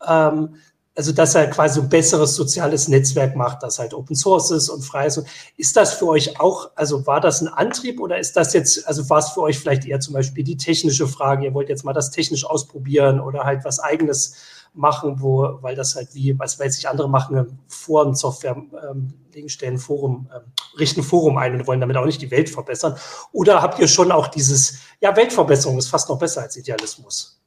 Ähm, 0.08 0.56
also 0.98 1.12
dass 1.12 1.36
er 1.36 1.48
quasi 1.48 1.80
ein 1.80 1.90
besseres 1.90 2.36
soziales 2.36 2.88
Netzwerk 2.88 3.36
macht, 3.36 3.62
das 3.62 3.78
halt 3.78 3.94
Open 3.94 4.16
Source 4.16 4.50
ist 4.50 4.68
und 4.70 4.82
frei 4.82 5.06
ist. 5.06 5.24
Ist 5.56 5.78
das 5.78 5.94
für 5.94 6.08
euch 6.08 6.40
auch, 6.40 6.72
also 6.76 7.06
war 7.06 7.22
das 7.22 7.40
ein 7.40 7.48
Antrieb 7.48 8.00
oder 8.00 8.18
ist 8.18 8.36
das 8.36 8.52
jetzt, 8.54 8.88
also 8.88 9.08
war 9.08 9.20
es 9.20 9.30
für 9.30 9.42
euch 9.42 9.60
vielleicht 9.60 9.86
eher 9.86 10.00
zum 10.00 10.16
Beispiel 10.16 10.44
die 10.44 10.58
technische 10.58 11.08
Frage, 11.08 11.46
ihr 11.46 11.54
wollt 11.54 11.70
jetzt 11.70 11.86
mal 11.86 11.94
das 11.94 12.10
technisch 12.10 12.46
ausprobieren 12.46 13.20
oder 13.20 13.44
halt 13.44 13.64
was 13.64 13.80
eigenes 13.80 14.38
machen, 14.78 15.22
wo, 15.22 15.60
weil 15.62 15.76
das 15.76 15.96
halt 15.96 16.14
wie, 16.14 16.38
was 16.38 16.60
weiß 16.60 16.78
ich, 16.78 16.88
andere 16.88 17.10
machen, 17.10 17.60
Foren, 17.68 18.16
Software 18.16 18.56
ähm, 18.56 19.14
legen, 19.34 19.50
stellen 19.50 19.78
Forum, 19.78 20.30
ähm, 20.34 20.52
richten 20.78 21.04
Forum 21.04 21.38
ein 21.38 21.56
und 21.56 21.68
wollen 21.68 21.82
damit 21.82 21.98
auch 21.98 22.06
nicht 22.06 22.22
die 22.22 22.32
Welt 22.32 22.50
verbessern. 22.50 22.96
Oder 23.32 23.62
habt 23.62 23.80
ihr 23.80 23.88
schon 23.88 24.12
auch 24.12 24.28
dieses, 24.28 24.80
ja, 25.02 25.16
Weltverbesserung 25.16 25.78
ist 25.78 25.90
fast 25.90 26.10
noch 26.10 26.20
besser 26.20 26.42
als 26.42 26.56
Idealismus. 26.56 27.42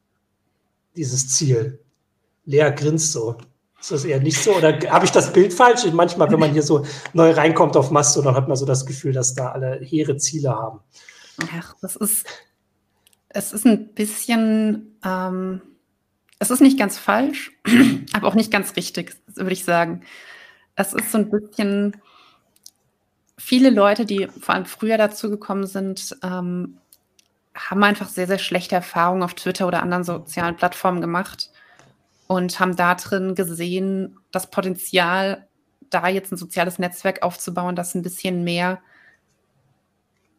Dieses 0.96 1.28
Ziel. 1.28 1.80
Lea 2.44 2.70
grinst 2.74 3.12
so. 3.12 3.36
Ist 3.80 3.92
das 3.92 4.04
eher 4.04 4.20
nicht 4.20 4.42
so? 4.42 4.54
Oder 4.56 4.78
habe 4.90 5.04
ich 5.04 5.10
das 5.10 5.32
Bild 5.32 5.54
falsch? 5.54 5.84
Manchmal, 5.92 6.30
wenn 6.30 6.40
man 6.40 6.52
hier 6.52 6.62
so 6.62 6.84
neu 7.14 7.30
reinkommt 7.30 7.76
auf 7.76 7.90
Mastodon, 7.90 8.34
hat 8.34 8.46
man 8.46 8.56
so 8.56 8.66
das 8.66 8.84
Gefühl, 8.84 9.12
dass 9.12 9.34
da 9.34 9.52
alle 9.52 9.80
hehre 9.82 10.16
Ziele 10.18 10.50
haben. 10.50 10.80
Ach, 11.58 11.74
das 11.80 11.96
ist, 11.96 12.26
es 13.30 13.52
ist 13.52 13.64
ein 13.64 13.94
bisschen, 13.94 14.98
ähm, 15.02 15.62
es 16.40 16.50
ist 16.50 16.60
nicht 16.60 16.78
ganz 16.78 16.98
falsch, 16.98 17.52
aber 18.12 18.26
auch 18.26 18.34
nicht 18.34 18.50
ganz 18.50 18.74
richtig, 18.74 19.14
würde 19.34 19.52
ich 19.52 19.64
sagen. 19.64 20.02
Es 20.74 20.92
ist 20.94 21.12
so 21.12 21.18
ein 21.18 21.30
bisschen, 21.30 22.00
viele 23.38 23.70
Leute, 23.70 24.06
die 24.06 24.26
vor 24.40 24.54
allem 24.54 24.64
früher 24.64 24.96
dazu 24.96 25.28
gekommen 25.30 25.66
sind, 25.66 26.16
ähm, 26.22 26.78
haben 27.54 27.84
einfach 27.84 28.08
sehr, 28.08 28.26
sehr 28.26 28.38
schlechte 28.38 28.74
Erfahrungen 28.74 29.22
auf 29.22 29.34
Twitter 29.34 29.66
oder 29.66 29.82
anderen 29.82 30.02
sozialen 30.02 30.56
Plattformen 30.56 31.02
gemacht 31.02 31.50
und 32.26 32.58
haben 32.58 32.74
da 32.74 32.94
drin 32.94 33.34
gesehen, 33.34 34.18
das 34.32 34.50
Potenzial, 34.50 35.46
da 35.90 36.08
jetzt 36.08 36.32
ein 36.32 36.38
soziales 36.38 36.78
Netzwerk 36.78 37.22
aufzubauen, 37.22 37.76
das 37.76 37.94
ein 37.94 38.02
bisschen 38.02 38.44
mehr 38.44 38.80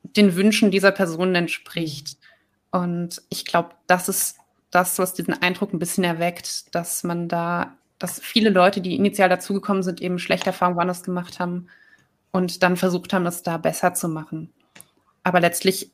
den 0.03 0.36
Wünschen 0.36 0.72
dieser 0.72 0.91
Personen 0.91 1.36
entspricht. 1.36 2.17
Und 2.72 3.22
ich 3.29 3.46
glaube, 3.46 3.75
das 3.86 4.10
ist 4.10 4.38
das, 4.72 4.98
was 5.00 5.13
diesen 5.13 5.34
Eindruck 5.42 5.74
ein 5.74 5.80
bisschen 5.80 6.04
erweckt, 6.04 6.74
dass 6.74 7.04
man 7.04 7.28
da, 7.28 7.75
dass 8.00 8.20
viele 8.20 8.50
Leute, 8.50 8.82
die 8.82 8.96
initial 8.96 9.30
dazugekommen 9.30 9.84
sind, 9.84 10.01
eben 10.01 10.18
schlechte 10.18 10.48
Erfahrungen 10.48 10.78
woanders 10.78 11.04
gemacht 11.04 11.40
haben 11.40 11.68
und 12.32 12.63
dann 12.63 12.78
versucht 12.78 13.13
haben, 13.13 13.25
es 13.25 13.44
da 13.44 13.58
besser 13.58 13.94
zu 13.94 14.08
machen. 14.08 14.51
Aber 15.24 15.40
letztlich 15.40 15.92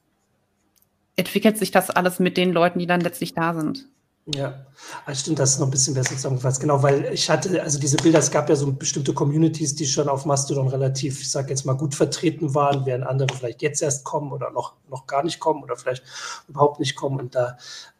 entwickelt 1.15 1.57
sich 1.57 1.71
das 1.71 1.89
alles 1.89 2.19
mit 2.19 2.37
den 2.37 2.53
Leuten, 2.53 2.79
die 2.79 2.87
dann 2.87 3.01
letztlich 3.01 3.33
da 3.33 3.53
sind. 3.53 3.87
Ja, 4.35 4.65
also 5.05 5.21
stimmt, 5.21 5.39
das 5.39 5.51
ist 5.51 5.59
noch 5.59 5.67
ein 5.67 5.71
bisschen 5.71 5.93
besser 5.93 6.15
zusammengefasst. 6.15 6.59
Genau, 6.59 6.83
weil 6.83 7.05
ich 7.13 7.29
hatte, 7.29 7.63
also 7.63 7.79
diese 7.79 7.95
Bilder, 7.95 8.19
es 8.19 8.29
gab 8.29 8.49
ja 8.49 8.57
so 8.57 8.69
bestimmte 8.73 9.13
Communities, 9.13 9.73
die 9.75 9.85
schon 9.85 10.09
auf 10.09 10.25
Mastodon 10.25 10.67
relativ, 10.67 11.21
ich 11.21 11.31
sag 11.31 11.49
jetzt 11.49 11.65
mal, 11.65 11.77
gut 11.77 11.95
vertreten 11.95 12.53
waren, 12.53 12.85
während 12.85 13.05
andere 13.05 13.33
vielleicht 13.33 13.61
jetzt 13.61 13.81
erst 13.81 14.03
kommen 14.03 14.33
oder 14.33 14.51
noch, 14.51 14.73
noch 14.89 15.07
gar 15.07 15.23
nicht 15.23 15.39
kommen 15.39 15.63
oder 15.63 15.77
vielleicht 15.77 16.03
überhaupt 16.49 16.81
nicht 16.81 16.95
kommen 16.97 17.21
und 17.21 17.35
da 17.35 17.57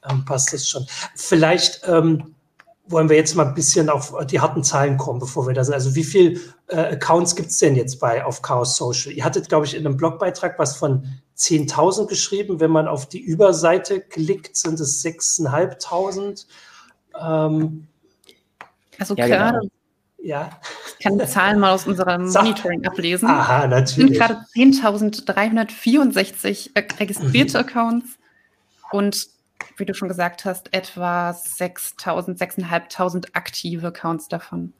ähm, 0.10 0.26
passt 0.26 0.52
das 0.52 0.68
schon. 0.68 0.86
Vielleicht 1.16 1.84
ähm, 1.88 2.36
wollen 2.88 3.08
wir 3.08 3.16
jetzt 3.16 3.36
mal 3.36 3.48
ein 3.48 3.54
bisschen 3.54 3.90
auf 3.90 4.14
die 4.26 4.42
harten 4.42 4.66
Zahlen 4.66 4.98
kommen, 4.98 5.20
bevor 5.20 5.48
wir 5.48 5.54
da 5.54 5.64
sind. 5.64 5.76
Also 5.76 5.96
wie 5.96 6.04
viele 6.04 6.42
äh, 6.68 6.94
Accounts 6.94 7.36
gibt 7.36 7.50
es 7.50 7.58
denn 7.58 7.76
jetzt 7.76 8.00
bei 8.00 8.24
auf 8.24 8.42
Chaos 8.42 8.78
Social? 8.78 9.14
Ihr 9.14 9.24
hattet, 9.24 9.50
glaube 9.50 9.66
ich, 9.66 9.76
in 9.76 9.86
einem 9.86 9.98
Blogbeitrag 9.98 10.58
was 10.60 10.78
von 10.78 11.08
10.000 11.38 12.08
geschrieben. 12.08 12.60
Wenn 12.60 12.72
man 12.72 12.88
auf 12.88 13.08
die 13.08 13.22
Überseite 13.22 14.02
klickt, 14.02 14.58
sind 14.58 14.80
es 14.80 15.04
6.500. 15.04 16.46
Ähm, 17.20 17.88
Also 19.00 19.16
ja, 19.16 19.28
gerade, 19.28 19.60
genau. 19.60 19.72
ja. 20.22 20.50
ich 20.98 21.04
kann 21.04 21.18
die 21.18 21.26
Zahlen 21.26 21.60
mal 21.60 21.74
aus 21.74 21.88
unserem 21.88 22.30
Monitoring 22.34 22.86
ablesen. 22.86 23.30
Aha, 23.30 23.68
natürlich. 23.68 24.20
Es 24.20 24.28
sind 24.28 24.84
gerade 24.84 24.96
10.364 25.26 27.00
registrierte 27.00 27.58
mhm. 27.58 27.64
Accounts 27.64 28.18
und 28.92 29.28
wie 29.78 29.86
du 29.86 29.94
schon 29.94 30.08
gesagt 30.08 30.44
hast, 30.46 30.74
etwa 30.74 31.32
6.000, 31.32 32.38
6.500 32.38 33.28
aktive 33.34 33.88
Accounts 33.88 34.28
davon. 34.28 34.74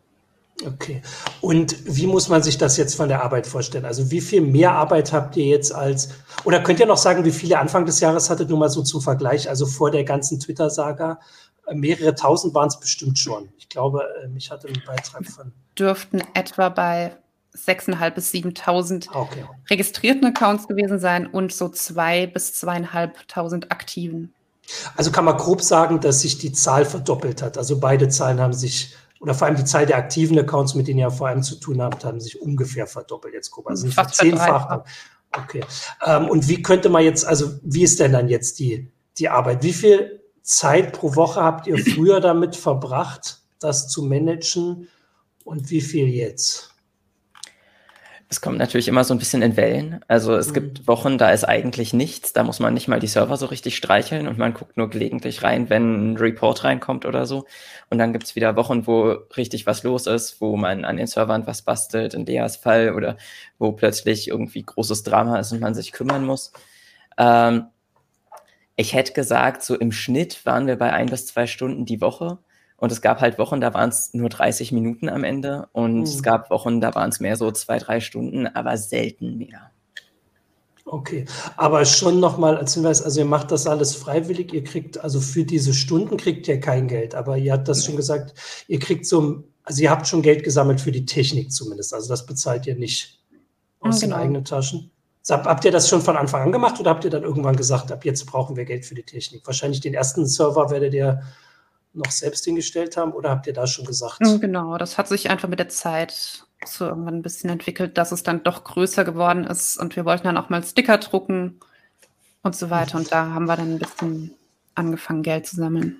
Okay. 0.66 1.02
Und 1.42 1.76
wie 1.86 2.08
muss 2.08 2.30
man 2.30 2.42
sich 2.42 2.58
das 2.58 2.78
jetzt 2.78 2.96
von 2.96 3.10
der 3.10 3.24
Arbeit 3.24 3.46
vorstellen? 3.46 3.86
Also 3.86 4.10
wie 4.10 4.22
viel 4.22 4.42
mehr 4.42 4.72
Arbeit 4.72 5.14
habt 5.14 5.38
ihr 5.38 5.46
jetzt 5.46 5.74
als, 5.74 6.10
oder 6.46 6.62
könnt 6.62 6.80
ihr 6.80 6.88
noch 6.88 6.98
sagen, 6.98 7.26
wie 7.26 7.32
viele 7.32 7.60
Anfang 7.60 7.86
des 7.86 8.00
Jahres 8.00 8.30
hattet, 8.30 8.50
nur 8.50 8.58
mal 8.58 8.70
so 8.70 8.82
zum 8.82 9.02
Vergleich, 9.02 9.50
also 9.50 9.66
vor 9.66 9.92
der 9.92 10.04
ganzen 10.04 10.40
Twitter-Saga? 10.40 11.20
Mehrere 11.72 12.16
tausend 12.16 12.54
waren 12.56 12.70
es 12.70 12.80
bestimmt 12.80 13.20
schon. 13.20 13.50
Ich 13.58 13.70
glaube, 13.70 14.04
ähm, 14.24 14.36
ich 14.38 14.50
hatte 14.50 14.68
einen 14.68 14.82
Beitrag 14.86 15.26
von. 15.28 15.52
Dürften 15.78 16.24
etwa 16.34 16.70
bei 16.70 17.18
6.500 17.56 18.12
bis 18.12 18.32
7.000 18.32 19.10
okay. 19.14 19.46
registrierten 19.70 20.26
Accounts 20.26 20.68
gewesen 20.68 21.00
sein 21.00 21.28
und 21.28 21.52
so 21.52 21.66
2.000 21.66 22.28
bis 22.28 22.64
2.500 22.64 23.70
aktiven. 23.70 24.34
Also 24.96 25.12
kann 25.12 25.26
man 25.26 25.38
grob 25.38 25.62
sagen, 25.62 26.00
dass 26.02 26.22
sich 26.22 26.38
die 26.38 26.52
Zahl 26.52 26.86
verdoppelt 26.86 27.42
hat. 27.42 27.58
Also 27.58 27.80
beide 27.80 28.10
Zahlen 28.10 28.40
haben 28.40 28.54
sich, 28.54 28.94
oder 29.20 29.34
vor 29.34 29.48
allem 29.48 29.56
die 29.56 29.66
Zahl 29.66 29.86
der 29.86 29.98
aktiven 29.98 30.38
Accounts, 30.38 30.76
mit 30.76 30.88
denen 30.88 31.00
ihr 31.00 31.12
vor 31.12 31.28
allem 31.28 31.44
zu 31.44 31.56
tun 31.56 31.82
habt, 31.82 32.06
haben 32.06 32.20
sich 32.20 32.42
ungefähr 32.42 32.88
verdoppelt 32.88 33.34
jetzt 33.34 33.52
grob. 33.52 33.68
Also 33.68 33.86
nicht 33.86 33.96
verzehnfacht. 33.96 34.88
Okay. 35.32 35.64
Ähm, 36.06 36.30
und 36.30 36.48
wie 36.48 36.62
könnte 36.62 36.90
man 36.90 37.04
jetzt, 37.04 37.26
also 37.26 37.60
wie 37.64 37.84
ist 37.84 38.00
denn 38.00 38.14
dann 38.14 38.30
jetzt 38.30 38.60
die, 38.60 38.92
die 39.18 39.30
Arbeit? 39.30 39.64
Wie 39.64 39.74
viel 39.74 40.22
Zeit 40.42 40.94
pro 40.94 41.16
Woche 41.16 41.42
habt 41.42 41.68
ihr 41.68 41.78
früher 41.78 42.22
damit 42.22 42.56
verbracht, 42.56 43.42
das 43.60 43.90
zu 43.90 44.04
managen 44.04 44.88
und 45.44 45.70
wie 45.70 45.82
viel 45.82 46.08
jetzt? 46.08 46.74
Es 48.30 48.42
kommt 48.42 48.58
natürlich 48.58 48.90
immer 48.90 49.06
so 49.06 49.14
ein 49.14 49.20
bisschen 49.20 49.42
in 49.42 49.56
Wellen. 49.56 50.02
Also 50.10 50.36
es 50.36 50.50
mhm. 50.50 50.54
gibt 50.54 50.88
Wochen, 50.88 51.18
da 51.18 51.32
ist 51.32 51.46
eigentlich 51.46 51.94
nichts, 51.94 52.34
da 52.34 52.44
muss 52.44 52.60
man 52.60 52.74
nicht 52.74 52.90
mal 52.90 53.00
die 53.00 53.08
Server 53.08 53.38
so 53.38 53.46
richtig 53.46 53.78
streicheln 53.78 54.28
und 54.28 54.38
man 54.38 54.54
guckt 54.54 54.76
nur 54.76 54.90
gelegentlich 54.90 55.44
rein, 55.44 55.70
wenn 55.70 56.12
ein 56.14 56.18
Report 56.18 56.64
reinkommt 56.66 57.06
oder 57.06 57.26
so. 57.26 57.46
Und 57.90 58.00
dann 58.00 58.12
gibt's 58.12 58.36
wieder 58.36 58.58
Wochen, 58.58 58.86
wo 58.86 59.16
richtig 59.38 59.66
was 59.66 59.84
los 59.84 60.08
ist, 60.08 60.42
wo 60.42 60.58
man 60.58 60.84
an 60.84 60.98
den 60.98 61.08
Servern 61.08 61.48
was 61.48 61.62
bastelt, 61.62 62.14
in 62.14 62.26
Leas 62.26 62.58
Fall, 62.58 62.94
oder 62.94 63.16
wo 63.60 63.72
plötzlich 63.72 64.28
irgendwie 64.28 64.64
großes 64.64 65.04
Drama 65.04 65.40
ist 65.40 65.54
und 65.54 65.62
man 65.62 65.74
sich 65.74 65.94
kümmern 65.94 66.26
muss. 66.26 66.52
Ähm, 67.18 67.68
ich 68.76 68.94
hätte 68.94 69.14
gesagt, 69.14 69.64
so 69.64 69.76
im 69.76 69.92
Schnitt 69.92 70.46
waren 70.46 70.68
wir 70.68 70.76
bei 70.76 70.92
ein 70.92 71.08
bis 71.08 71.28
zwei 71.28 71.48
Stunden 71.48 71.86
die 71.86 72.02
Woche. 72.02 72.40
Und 72.78 72.92
es 72.92 73.02
gab 73.02 73.22
halt 73.22 73.40
Wochen, 73.40 73.60
da 73.60 73.74
waren 73.74 73.90
es 73.90 74.14
nur 74.14 74.30
30 74.30 74.72
Minuten 74.72 75.10
am 75.10 75.24
Ende. 75.24 75.68
Und 75.72 75.98
mhm. 75.98 76.04
es 76.04 76.24
gab 76.24 76.50
Wochen, 76.52 76.80
da 76.80 76.94
waren 76.96 77.10
es 77.10 77.20
mehr 77.20 77.36
so 77.36 77.52
zwei, 77.52 77.80
drei 77.80 78.00
Stunden, 78.00 78.48
aber 78.48 78.78
selten 78.78 79.38
mehr. 79.38 79.72
Okay, 80.90 81.26
aber 81.58 81.84
schon 81.84 82.22
nochmal 82.22 82.56
als 82.58 82.74
Hinweis, 82.76 83.02
also 83.02 83.20
ihr 83.20 83.26
macht 83.26 83.52
das 83.52 83.68
alles 83.68 83.94
freiwillig, 83.94 84.54
ihr 84.54 84.64
kriegt, 84.64 85.04
also 85.04 85.20
für 85.20 85.44
diese 85.44 85.74
Stunden 85.74 86.16
kriegt 86.16 86.48
ihr 86.48 86.62
kein 86.62 86.88
Geld, 86.88 87.14
aber 87.14 87.38
ihr 87.38 87.52
habt 87.52 87.68
das 87.68 87.80
nee. 87.80 87.86
schon 87.88 87.96
gesagt, 87.98 88.34
ihr 88.70 88.80
kriegt 88.80 89.06
so, 89.06 89.44
also 89.64 89.84
ihr 89.84 89.92
habt 89.92 90.08
schon 90.08 90.22
Geld 90.22 90.46
gesammelt 90.46 90.80
für 90.80 90.94
die 90.94 91.06
Technik 91.06 91.52
zumindest, 91.52 91.94
also 91.94 92.08
das 92.08 92.26
bezahlt 92.26 92.68
ihr 92.68 92.76
nicht 92.76 93.20
aus 93.82 94.00
genau. 94.00 94.16
den 94.16 94.22
eigenen 94.22 94.46
Taschen. 94.46 94.90
Habt 95.30 95.66
ihr 95.66 95.72
das 95.72 95.90
schon 95.90 96.02
von 96.02 96.16
Anfang 96.16 96.44
an 96.44 96.52
gemacht 96.54 96.80
oder 96.80 96.92
habt 96.92 97.04
ihr 97.04 97.12
dann 97.12 97.24
irgendwann 97.24 97.58
gesagt, 97.58 97.92
ab 97.92 98.06
jetzt 98.06 98.26
brauchen 98.26 98.56
wir 98.56 98.64
Geld 98.64 98.86
für 98.86 98.96
die 98.96 99.04
Technik? 99.04 99.46
Wahrscheinlich 99.46 99.82
den 99.82 99.94
ersten 99.94 100.26
Server 100.26 100.70
werdet 100.70 100.94
ihr 100.94 101.22
noch 101.98 102.12
selbst 102.12 102.46
hingestellt 102.46 102.98
haben 102.98 103.12
oder 103.12 103.30
habt 103.30 103.48
ihr 103.48 103.54
da 103.54 103.68
schon 103.68 103.86
gesagt? 103.86 104.22
Mm, 104.22 104.40
genau, 104.40 104.78
das 104.78 104.98
hat 104.98 105.08
sich 105.08 105.30
einfach 105.30 105.50
mit 105.50 105.60
der 105.60 105.70
Zeit 105.70 106.46
so 106.66 106.86
irgendwann 106.86 107.16
ein 107.16 107.22
bisschen 107.22 107.50
entwickelt, 107.50 107.98
dass 107.98 108.12
es 108.12 108.24
dann 108.24 108.44
doch 108.44 108.64
größer 108.64 109.04
geworden 109.04 109.44
ist 109.44 109.78
und 109.78 109.96
wir 109.96 110.06
wollten 110.06 110.26
dann 110.26 110.38
auch 110.38 110.50
mal 110.50 110.64
Sticker 110.64 110.98
drucken 110.98 111.60
und 112.44 112.56
so 112.56 112.70
weiter 112.70 112.98
und 112.98 113.12
da 113.12 113.34
haben 113.34 113.46
wir 113.46 113.56
dann 113.56 113.76
ein 113.76 113.80
bisschen 113.80 114.34
angefangen, 114.76 115.24
Geld 115.24 115.48
zu 115.48 115.56
sammeln. 115.56 115.98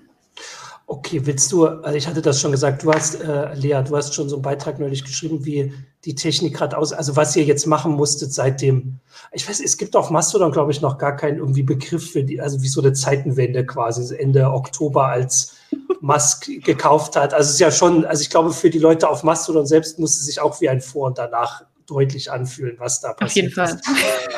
Okay, 0.90 1.20
willst 1.26 1.52
du, 1.52 1.66
also 1.66 1.98
ich 1.98 2.08
hatte 2.08 2.22
das 2.22 2.40
schon 2.40 2.50
gesagt, 2.50 2.82
du 2.82 2.90
hast, 2.90 3.20
äh, 3.20 3.52
Lea, 3.52 3.82
du 3.86 3.94
hast 3.94 4.14
schon 4.14 4.30
so 4.30 4.36
einen 4.36 4.42
Beitrag 4.42 4.78
neulich 4.78 5.04
geschrieben, 5.04 5.44
wie 5.44 5.74
die 6.06 6.14
Technik 6.14 6.54
gerade 6.54 6.78
aus, 6.78 6.94
also 6.94 7.14
was 7.14 7.36
ihr 7.36 7.44
jetzt 7.44 7.66
machen 7.66 7.92
musstet 7.92 8.32
seitdem, 8.32 8.98
ich 9.32 9.46
weiß, 9.46 9.60
es 9.60 9.76
gibt 9.76 9.94
auf 9.96 10.08
Mastodon, 10.08 10.50
glaube 10.50 10.72
ich, 10.72 10.80
noch 10.80 10.96
gar 10.96 11.14
keinen 11.14 11.38
irgendwie 11.38 11.62
Begriff 11.62 12.12
für 12.12 12.24
die, 12.24 12.40
also 12.40 12.62
wie 12.62 12.68
so 12.68 12.80
eine 12.80 12.94
Zeitenwende 12.94 13.66
quasi, 13.66 14.16
Ende 14.16 14.50
Oktober, 14.50 15.08
als 15.08 15.57
Musk 16.00 16.48
gekauft 16.64 17.16
hat. 17.16 17.34
Also 17.34 17.48
es 17.48 17.54
ist 17.54 17.60
ja 17.60 17.70
schon, 17.70 18.04
also 18.04 18.22
ich 18.22 18.30
glaube, 18.30 18.52
für 18.52 18.70
die 18.70 18.78
Leute 18.78 19.08
auf 19.08 19.22
Mastodon 19.22 19.66
selbst 19.66 19.98
muss 19.98 20.18
es 20.18 20.26
sich 20.26 20.40
auch 20.40 20.60
wie 20.60 20.68
ein 20.68 20.80
Vor 20.80 21.08
und 21.08 21.18
Danach 21.18 21.64
deutlich 21.86 22.30
anfühlen, 22.30 22.76
was 22.78 23.00
da 23.00 23.14
passiert. 23.14 23.58
Auf 23.58 23.68
jeden 23.68 23.80
Fall. 23.80 23.80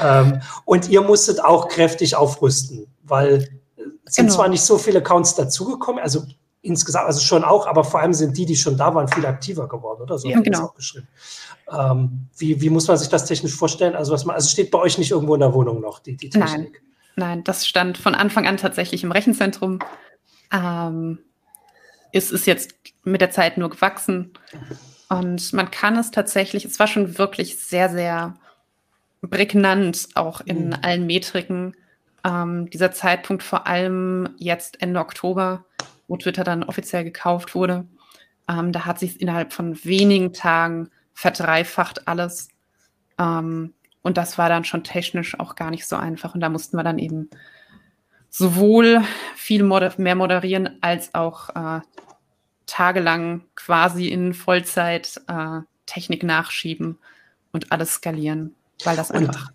Ähm, 0.01 0.41
und 0.65 0.89
ihr 0.89 1.03
musstet 1.03 1.43
auch 1.45 1.69
kräftig 1.69 2.17
aufrüsten, 2.17 2.87
weil 3.03 3.49
es 4.05 4.15
sind 4.15 4.27
genau. 4.27 4.37
zwar 4.37 4.49
nicht 4.49 4.63
so 4.63 4.79
viele 4.79 5.01
Accounts 5.01 5.35
dazugekommen, 5.35 6.03
also 6.03 6.25
insgesamt, 6.63 7.07
also 7.07 7.21
schon 7.21 7.45
auch, 7.45 7.67
aber 7.67 7.85
vor 7.85 8.01
allem 8.01 8.13
sind 8.13 8.37
die, 8.37 8.47
die 8.47 8.57
schon 8.57 8.77
da 8.77 8.95
waren, 8.95 9.09
viel 9.09 9.27
aktiver 9.27 9.69
geworden, 9.69 10.03
oder? 10.03 10.19
So 10.19 10.29
ja, 10.29 10.41
genau. 10.41 10.67
auch 10.67 10.75
geschrieben. 10.75 11.09
Ähm, 11.71 12.29
wie, 12.37 12.61
wie 12.61 12.71
muss 12.71 12.89
man 12.89 12.99
sich 12.99 13.09
das 13.09 13.25
technisch 13.25 13.55
vorstellen? 13.55 13.95
Also, 13.95 14.13
was 14.13 14.25
man, 14.25 14.35
also 14.35 14.49
steht 14.49 14.71
bei 14.71 14.79
euch 14.79 14.99
nicht 14.99 15.11
irgendwo 15.11 15.35
in 15.35 15.41
der 15.41 15.55
Wohnung 15.55 15.81
noch, 15.81 16.01
die, 16.01 16.17
die 16.17 16.31
Technik? 16.31 16.83
Nein, 17.17 17.29
nein, 17.37 17.45
das 17.45 17.67
stand 17.67 17.99
von 17.99 18.15
Anfang 18.15 18.47
an 18.47 18.57
tatsächlich 18.57 19.05
im 19.05 19.13
Rechenzentrum. 19.13 19.79
Ähm, 20.53 21.19
es 22.13 22.31
ist 22.31 22.47
jetzt 22.47 22.75
mit 23.05 23.21
der 23.21 23.31
Zeit 23.31 23.57
nur 23.57 23.71
gewachsen. 23.71 24.33
Und 25.09 25.53
man 25.53 25.71
kann 25.71 25.97
es 25.97 26.11
tatsächlich, 26.11 26.65
es 26.65 26.79
war 26.79 26.87
schon 26.87 27.19
wirklich 27.19 27.59
sehr, 27.59 27.89
sehr 27.89 28.35
prägnant, 29.29 30.09
auch 30.15 30.41
in 30.41 30.69
mhm. 30.69 30.77
allen 30.83 31.07
Metriken. 31.07 31.77
Ähm, 32.25 32.69
dieser 32.71 32.93
Zeitpunkt, 32.93 33.43
vor 33.43 33.67
allem 33.67 34.35
jetzt 34.39 34.81
Ende 34.83 35.01
Oktober, 35.01 35.65
wo 36.07 36.17
Twitter 36.17 36.45
dann 36.45 36.63
offiziell 36.63 37.05
gekauft 37.05 37.55
wurde. 37.55 37.87
Ähm, 38.49 38.73
da 38.73 38.85
hat 38.85 38.99
sich 38.99 39.21
innerhalb 39.21 39.53
von 39.53 39.83
wenigen 39.85 40.33
Tagen 40.33 40.91
verdreifacht 41.15 42.09
alles. 42.09 42.49
Ähm, 43.19 43.75
und 44.03 44.17
das 44.17 44.39
war 44.39 44.49
dann 44.49 44.65
schon 44.65 44.85
technisch 44.85 45.39
auch 45.39 45.55
gar 45.55 45.71
nicht 45.71 45.87
so 45.87 45.97
einfach. 45.97 46.35
Und 46.35 46.41
da 46.41 46.49
mussten 46.49 46.77
wir 46.77 46.85
dann 46.85 46.99
eben 46.99 47.31
sowohl 48.31 49.03
viel 49.35 49.63
moder 49.65 49.93
mehr 49.99 50.15
moderieren 50.15 50.79
als 50.81 51.15
auch 51.15 51.51
äh, 51.51 51.81
tagelang 52.67 53.43
quasi 53.57 54.09
in 54.09 54.33
Vollzeit 54.33 55.21
äh, 55.27 55.61
Technik 55.87 56.23
nachschieben 56.23 56.99
und 57.53 57.73
alles 57.73 57.95
skalieren, 57.95 58.55
weil 58.85 58.97
das 58.97 59.11
einfach. 59.11 59.51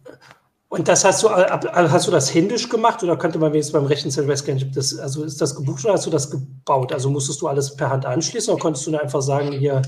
Und 0.67 0.89
das 0.89 1.05
hast 1.05 1.23
du, 1.23 1.29
äh, 1.29 1.43
äh, 1.43 1.89
hast 1.89 2.07
du 2.07 2.11
das 2.11 2.33
händisch 2.33 2.67
gemacht 2.67 3.01
oder 3.01 3.17
könnte 3.17 3.39
man 3.39 3.53
wenigstens 3.53 3.73
beim 3.73 3.87
weiß 3.87 4.43
gar 4.43 4.53
nicht, 4.55 4.75
das, 4.75 4.97
also 4.99 5.23
ist 5.23 5.39
das 5.39 5.55
gebucht 5.55 5.85
oder 5.85 5.93
hast 5.93 6.05
du 6.05 6.09
das 6.09 6.29
gebaut? 6.29 6.91
Also 6.91 7.09
musstest 7.09 7.41
du 7.41 7.47
alles 7.47 7.75
per 7.77 7.89
Hand 7.89 8.05
anschließen 8.05 8.53
oder 8.53 8.61
konntest 8.61 8.85
du 8.85 8.91
nur 8.91 9.01
einfach 9.01 9.21
sagen, 9.21 9.53
hier. 9.53 9.81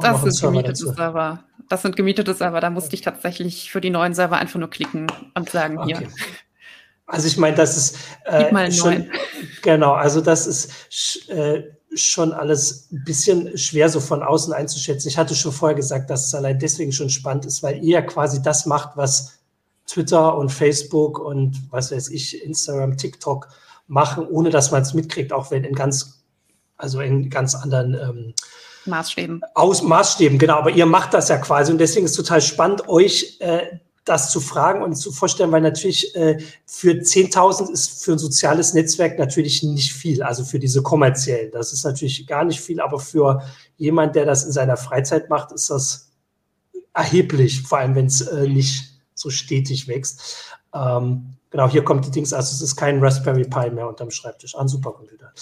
Das 0.00 0.22
sind 0.22 0.40
gemietete 0.40 0.84
dazu? 0.84 0.94
Server. 0.94 1.44
Das 1.68 1.82
sind 1.82 1.96
gemietete 1.96 2.32
Server. 2.32 2.60
Da 2.60 2.70
musste 2.70 2.94
ich 2.94 3.02
tatsächlich 3.02 3.70
für 3.70 3.82
die 3.82 3.90
neuen 3.90 4.14
Server 4.14 4.36
einfach 4.36 4.58
nur 4.58 4.70
klicken 4.70 5.06
und 5.34 5.50
sagen, 5.50 5.78
okay. 5.78 5.98
hier. 5.98 6.08
Also 7.06 7.26
ich 7.26 7.36
meine, 7.36 7.56
das 7.56 7.76
ist 7.76 7.96
äh, 8.24 8.72
schon, 8.72 9.10
genau, 9.62 9.92
also 9.92 10.20
das 10.20 10.46
ist 10.46 11.28
äh, 11.28 11.64
schon 11.94 12.32
alles 12.32 12.88
ein 12.92 13.04
bisschen 13.04 13.56
schwer 13.58 13.88
so 13.88 14.00
von 14.00 14.22
außen 14.22 14.52
einzuschätzen. 14.52 15.08
Ich 15.08 15.18
hatte 15.18 15.34
schon 15.34 15.52
vorher 15.52 15.76
gesagt, 15.76 16.10
dass 16.10 16.26
es 16.26 16.34
allein 16.34 16.58
deswegen 16.58 16.92
schon 16.92 17.10
spannend 17.10 17.44
ist, 17.46 17.62
weil 17.62 17.82
ihr 17.84 18.02
quasi 18.02 18.42
das 18.42 18.66
macht, 18.66 18.96
was 18.96 19.38
Twitter 19.86 20.36
und 20.36 20.50
Facebook 20.50 21.18
und 21.18 21.60
was 21.70 21.92
weiß 21.92 22.08
ich, 22.08 22.42
Instagram, 22.42 22.96
TikTok 22.96 23.48
machen, 23.86 24.26
ohne 24.26 24.50
dass 24.50 24.70
man 24.70 24.82
es 24.82 24.94
mitkriegt, 24.94 25.32
auch 25.32 25.50
wenn 25.50 25.64
in 25.64 25.74
ganz, 25.74 26.22
also 26.76 27.00
in 27.00 27.28
ganz 27.28 27.54
anderen 27.54 27.94
ähm, 27.94 28.34
Maßstäben. 28.86 29.42
Aus 29.54 29.82
Maßstäben, 29.82 30.38
genau. 30.38 30.58
Aber 30.58 30.70
ihr 30.70 30.86
macht 30.86 31.14
das 31.14 31.28
ja 31.28 31.38
quasi 31.38 31.72
und 31.72 31.78
deswegen 31.78 32.04
ist 32.04 32.12
es 32.12 32.16
total 32.18 32.42
spannend, 32.42 32.88
euch 32.88 33.38
äh, 33.40 33.78
das 34.04 34.30
zu 34.30 34.40
fragen 34.40 34.82
und 34.82 34.94
zu 34.96 35.12
vorstellen, 35.12 35.50
weil 35.50 35.62
natürlich 35.62 36.14
äh, 36.14 36.38
für 36.66 36.90
10.000 36.90 37.70
ist 37.70 38.04
für 38.04 38.12
ein 38.12 38.18
soziales 38.18 38.74
Netzwerk 38.74 39.18
natürlich 39.18 39.62
nicht 39.62 39.94
viel, 39.94 40.22
also 40.22 40.44
für 40.44 40.58
diese 40.58 40.82
kommerziellen. 40.82 41.50
Das 41.50 41.72
ist 41.72 41.84
natürlich 41.84 42.26
gar 42.26 42.44
nicht 42.44 42.60
viel, 42.60 42.80
aber 42.80 43.00
für 43.00 43.42
jemand, 43.78 44.14
der 44.14 44.26
das 44.26 44.44
in 44.44 44.52
seiner 44.52 44.76
Freizeit 44.76 45.30
macht, 45.30 45.52
ist 45.52 45.70
das 45.70 46.10
erheblich, 46.92 47.62
vor 47.62 47.78
allem 47.78 47.94
wenn 47.94 48.06
es 48.06 48.20
äh, 48.20 48.46
nicht 48.46 49.00
so 49.14 49.30
stetig 49.30 49.88
wächst. 49.88 50.54
Ähm, 50.74 51.36
genau, 51.54 51.68
hier 51.68 51.84
kommt 51.84 52.04
die 52.04 52.10
Dings, 52.10 52.32
also 52.32 52.52
es 52.52 52.60
ist 52.60 52.74
kein 52.74 52.98
Raspberry 52.98 53.44
Pi 53.44 53.70
mehr 53.70 53.86
unterm 53.86 54.10
Schreibtisch, 54.10 54.58
ein 54.58 54.66
Supercomputer. 54.66 55.32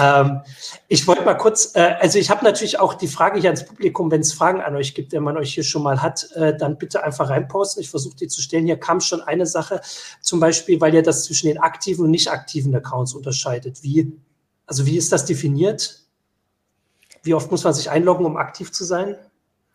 Ähm, 0.00 0.40
ich 0.88 1.06
wollte 1.06 1.24
mal 1.24 1.34
kurz, 1.34 1.74
äh, 1.74 1.96
also 2.00 2.18
ich 2.18 2.30
habe 2.30 2.42
natürlich 2.42 2.80
auch 2.80 2.94
die 2.94 3.06
Frage 3.06 3.38
hier 3.38 3.50
ans 3.50 3.66
Publikum, 3.66 4.10
wenn 4.10 4.22
es 4.22 4.32
Fragen 4.32 4.62
an 4.62 4.74
euch 4.76 4.94
gibt, 4.94 5.12
wenn 5.12 5.22
man 5.22 5.36
euch 5.36 5.52
hier 5.52 5.64
schon 5.64 5.82
mal 5.82 6.00
hat, 6.00 6.26
äh, 6.36 6.56
dann 6.56 6.78
bitte 6.78 7.04
einfach 7.04 7.28
reinposten. 7.28 7.82
Ich 7.82 7.90
versuche 7.90 8.16
die 8.16 8.28
zu 8.28 8.40
stellen. 8.40 8.64
Hier 8.64 8.80
kam 8.80 9.00
schon 9.02 9.20
eine 9.20 9.44
Sache, 9.44 9.82
zum 10.22 10.40
Beispiel, 10.40 10.80
weil 10.80 10.94
ihr 10.94 11.02
das 11.02 11.24
zwischen 11.24 11.48
den 11.48 11.58
aktiven 11.58 12.06
und 12.06 12.10
nicht 12.10 12.30
aktiven 12.30 12.74
Accounts 12.74 13.12
unterscheidet. 13.12 13.82
Wie, 13.82 14.16
also 14.64 14.86
wie 14.86 14.96
ist 14.96 15.12
das 15.12 15.26
definiert? 15.26 16.08
wie 17.22 17.34
oft 17.34 17.50
muss 17.50 17.64
man 17.64 17.74
sich 17.74 17.90
einloggen, 17.90 18.24
um 18.24 18.36
aktiv 18.36 18.72
zu 18.72 18.84
sein? 18.84 19.16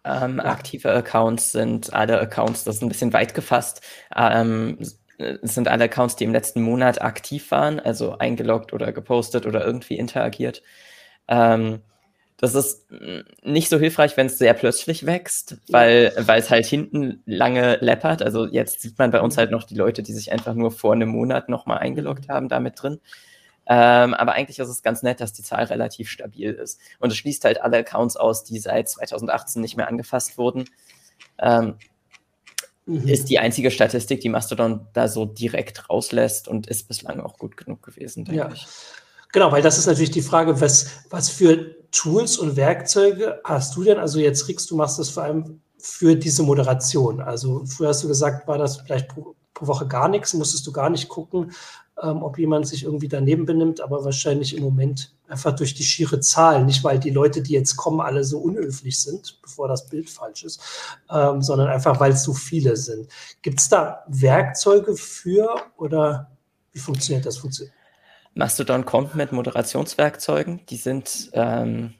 Ähm, 0.05 0.39
aktive 0.39 0.91
Accounts 0.91 1.51
sind 1.51 1.93
alle 1.93 2.19
Accounts, 2.19 2.63
das 2.63 2.77
ist 2.77 2.81
ein 2.81 2.89
bisschen 2.89 3.13
weit 3.13 3.33
gefasst, 3.33 3.81
ähm, 4.15 4.77
sind 5.41 5.67
alle 5.67 5.85
Accounts, 5.85 6.15
die 6.15 6.23
im 6.23 6.33
letzten 6.33 6.61
Monat 6.61 7.01
aktiv 7.01 7.51
waren, 7.51 7.79
also 7.79 8.17
eingeloggt 8.17 8.73
oder 8.73 8.91
gepostet 8.91 9.45
oder 9.45 9.65
irgendwie 9.65 9.97
interagiert. 9.97 10.61
Ähm, 11.27 11.81
das 12.37 12.55
ist 12.55 12.87
nicht 13.43 13.69
so 13.69 13.79
hilfreich, 13.79 14.17
wenn 14.17 14.25
es 14.27 14.37
sehr 14.37 14.53
plötzlich 14.53 15.05
wächst, 15.05 15.57
weil, 15.69 16.11
weil 16.17 16.41
es 16.41 16.49
halt 16.49 16.65
hinten 16.65 17.21
lange 17.25 17.77
läppert. 17.79 18.21
Also 18.21 18.47
jetzt 18.47 18.81
sieht 18.81 18.99
man 18.99 19.11
bei 19.11 19.21
uns 19.21 19.37
halt 19.37 19.49
noch 19.49 19.63
die 19.63 19.75
Leute, 19.75 20.03
die 20.03 20.11
sich 20.11 20.31
einfach 20.31 20.53
nur 20.53 20.71
vor 20.71 20.93
einem 20.93 21.09
Monat 21.09 21.47
nochmal 21.47 21.77
eingeloggt 21.77 22.27
haben, 22.27 22.49
damit 22.49 22.81
drin. 22.81 22.99
Ähm, 23.65 24.13
aber 24.13 24.33
eigentlich 24.33 24.59
ist 24.59 24.67
es 24.67 24.83
ganz 24.83 25.03
nett, 25.03 25.21
dass 25.21 25.31
die 25.31 25.43
Zahl 25.43 25.63
relativ 25.65 26.09
stabil 26.09 26.51
ist. 26.51 26.81
Und 26.99 27.11
es 27.11 27.17
schließt 27.17 27.45
halt 27.45 27.61
alle 27.61 27.77
Accounts 27.77 28.17
aus, 28.17 28.43
die 28.43 28.59
seit 28.59 28.89
2018 28.89 29.61
nicht 29.61 29.77
mehr 29.77 29.87
angefasst 29.87 30.37
wurden. 30.37 30.65
Ähm, 31.39 31.75
mhm. 32.85 33.07
Ist 33.07 33.29
die 33.29 33.39
einzige 33.39 33.71
Statistik, 33.71 34.21
die 34.21 34.29
Mastodon 34.29 34.87
da 34.93 35.07
so 35.07 35.25
direkt 35.25 35.89
rauslässt 35.89 36.47
und 36.47 36.67
ist 36.67 36.87
bislang 36.87 37.19
auch 37.19 37.37
gut 37.37 37.57
genug 37.57 37.83
gewesen, 37.83 38.25
denke 38.25 38.39
ja. 38.39 38.51
ich. 38.51 38.65
Genau, 39.31 39.51
weil 39.51 39.63
das 39.63 39.77
ist 39.77 39.87
natürlich 39.87 40.11
die 40.11 40.21
Frage, 40.21 40.61
was, 40.61 40.87
was 41.09 41.29
für 41.29 41.75
Tools 41.91 42.37
und 42.37 42.55
Werkzeuge 42.55 43.41
hast 43.43 43.75
du 43.75 43.83
denn? 43.83 43.97
Also 43.97 44.19
jetzt, 44.19 44.47
Rix, 44.47 44.67
du 44.67 44.75
machst 44.75 44.99
das 44.99 45.09
vor 45.09 45.23
allem 45.23 45.61
für 45.79 46.15
diese 46.15 46.43
Moderation. 46.43 47.19
Also 47.19 47.65
früher 47.65 47.89
hast 47.89 48.03
du 48.03 48.07
gesagt, 48.07 48.47
war 48.47 48.57
das 48.57 48.77
vielleicht 48.77 49.09
pro, 49.09 49.35
pro 49.53 49.67
Woche 49.67 49.87
gar 49.87 50.07
nichts, 50.07 50.33
musstest 50.33 50.65
du 50.67 50.71
gar 50.71 50.89
nicht 50.89 51.09
gucken, 51.09 51.51
ähm, 52.01 52.23
ob 52.23 52.37
jemand 52.37 52.67
sich 52.67 52.83
irgendwie 52.83 53.07
daneben 53.07 53.45
benimmt, 53.45 53.81
aber 53.81 54.03
wahrscheinlich 54.03 54.55
im 54.57 54.63
Moment 54.63 55.13
einfach 55.27 55.55
durch 55.55 55.73
die 55.73 55.83
schiere 55.83 56.19
Zahl, 56.19 56.65
nicht 56.65 56.83
weil 56.83 56.99
die 56.99 57.09
Leute, 57.09 57.41
die 57.41 57.53
jetzt 57.53 57.75
kommen, 57.75 58.01
alle 58.01 58.23
so 58.23 58.39
unhöflich 58.39 58.99
sind, 58.99 59.39
bevor 59.41 59.67
das 59.67 59.87
Bild 59.87 60.09
falsch 60.09 60.43
ist, 60.43 60.61
ähm, 61.11 61.41
sondern 61.41 61.69
einfach, 61.69 61.99
weil 61.99 62.13
es 62.13 62.23
so 62.23 62.33
viele 62.33 62.75
sind. 62.77 63.07
Gibt 63.41 63.59
es 63.59 63.69
da 63.69 64.03
Werkzeuge 64.07 64.95
für 64.95 65.55
oder 65.77 66.31
wie 66.71 66.79
funktioniert 66.79 67.25
das? 67.25 67.37
Funktioniert? 67.37 67.75
Mastodon 68.33 68.85
kommt 68.85 69.13
mit 69.13 69.31
Moderationswerkzeugen, 69.31 70.65
die 70.67 70.77
sind 70.77 71.29
ähm, 71.33 71.93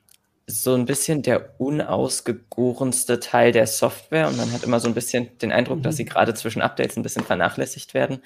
so 0.46 0.74
ein 0.74 0.86
bisschen 0.86 1.22
der 1.22 1.58
unausgegorenste 1.58 3.22
Teil 3.22 3.54
der 3.54 3.66
Software 3.66 4.28
und 4.28 4.36
man 4.36 4.52
hat 4.52 4.64
immer 4.64 4.82
so 4.82 4.90
ein 4.90 4.94
bisschen 4.94 5.38
den 5.38 5.54
Eindruck, 5.54 5.78
mhm. 5.78 5.84
dass 5.84 5.96
sie 5.96 6.04
gerade 6.04 6.34
zwischen 6.34 6.62
Updates 6.62 6.98
ein 6.98 7.04
bisschen 7.04 7.24
vernachlässigt 7.24 7.94
werden. 7.94 8.22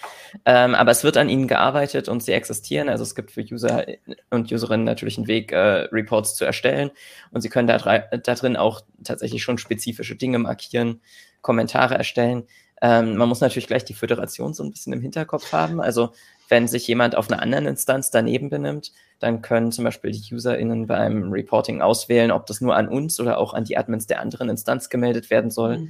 Ähm, 0.45 0.74
aber 0.74 0.89
es 0.91 1.03
wird 1.03 1.17
an 1.17 1.29
ihnen 1.29 1.47
gearbeitet 1.47 2.09
und 2.09 2.24
sie 2.24 2.31
existieren. 2.31 2.89
Also 2.89 3.03
es 3.03 3.13
gibt 3.13 3.31
für 3.31 3.41
User 3.41 3.86
und 4.31 4.51
Userinnen 4.51 4.86
natürlich 4.86 5.17
einen 5.17 5.27
Weg, 5.27 5.51
äh, 5.51 5.88
Reports 5.91 6.36
zu 6.36 6.43
erstellen 6.43 6.89
und 7.31 7.41
sie 7.41 7.50
können 7.50 7.67
da, 7.67 7.77
da 7.77 8.36
drin 8.36 8.55
auch 8.55 8.81
tatsächlich 9.03 9.43
schon 9.43 9.59
spezifische 9.59 10.15
Dinge 10.15 10.39
markieren, 10.39 11.01
Kommentare 11.41 11.95
erstellen. 11.95 12.47
Ähm, 12.81 13.15
man 13.15 13.29
muss 13.29 13.41
natürlich 13.41 13.67
gleich 13.67 13.86
die 13.86 13.93
Föderation 13.93 14.53
so 14.55 14.63
ein 14.63 14.71
bisschen 14.71 14.93
im 14.93 15.01
Hinterkopf 15.01 15.51
haben. 15.51 15.81
Also 15.81 16.13
wenn 16.49 16.67
sich 16.67 16.87
jemand 16.87 17.15
auf 17.15 17.29
einer 17.29 17.41
anderen 17.41 17.65
Instanz 17.65 18.11
daneben 18.11 18.49
benimmt, 18.49 18.91
dann 19.19 19.41
können 19.41 19.71
zum 19.71 19.83
Beispiel 19.83 20.11
die 20.11 20.33
UserInnen 20.33 20.87
beim 20.87 21.31
Reporting 21.31 21.81
auswählen, 21.81 22.31
ob 22.31 22.45
das 22.45 22.61
nur 22.61 22.75
an 22.75 22.87
uns 22.87 23.19
oder 23.19 23.37
auch 23.37 23.53
an 23.53 23.65
die 23.65 23.77
Admins 23.77 24.07
der 24.07 24.21
anderen 24.21 24.49
Instanz 24.49 24.89
gemeldet 24.89 25.29
werden 25.29 25.51
soll. 25.51 25.79
Mhm. 25.79 25.89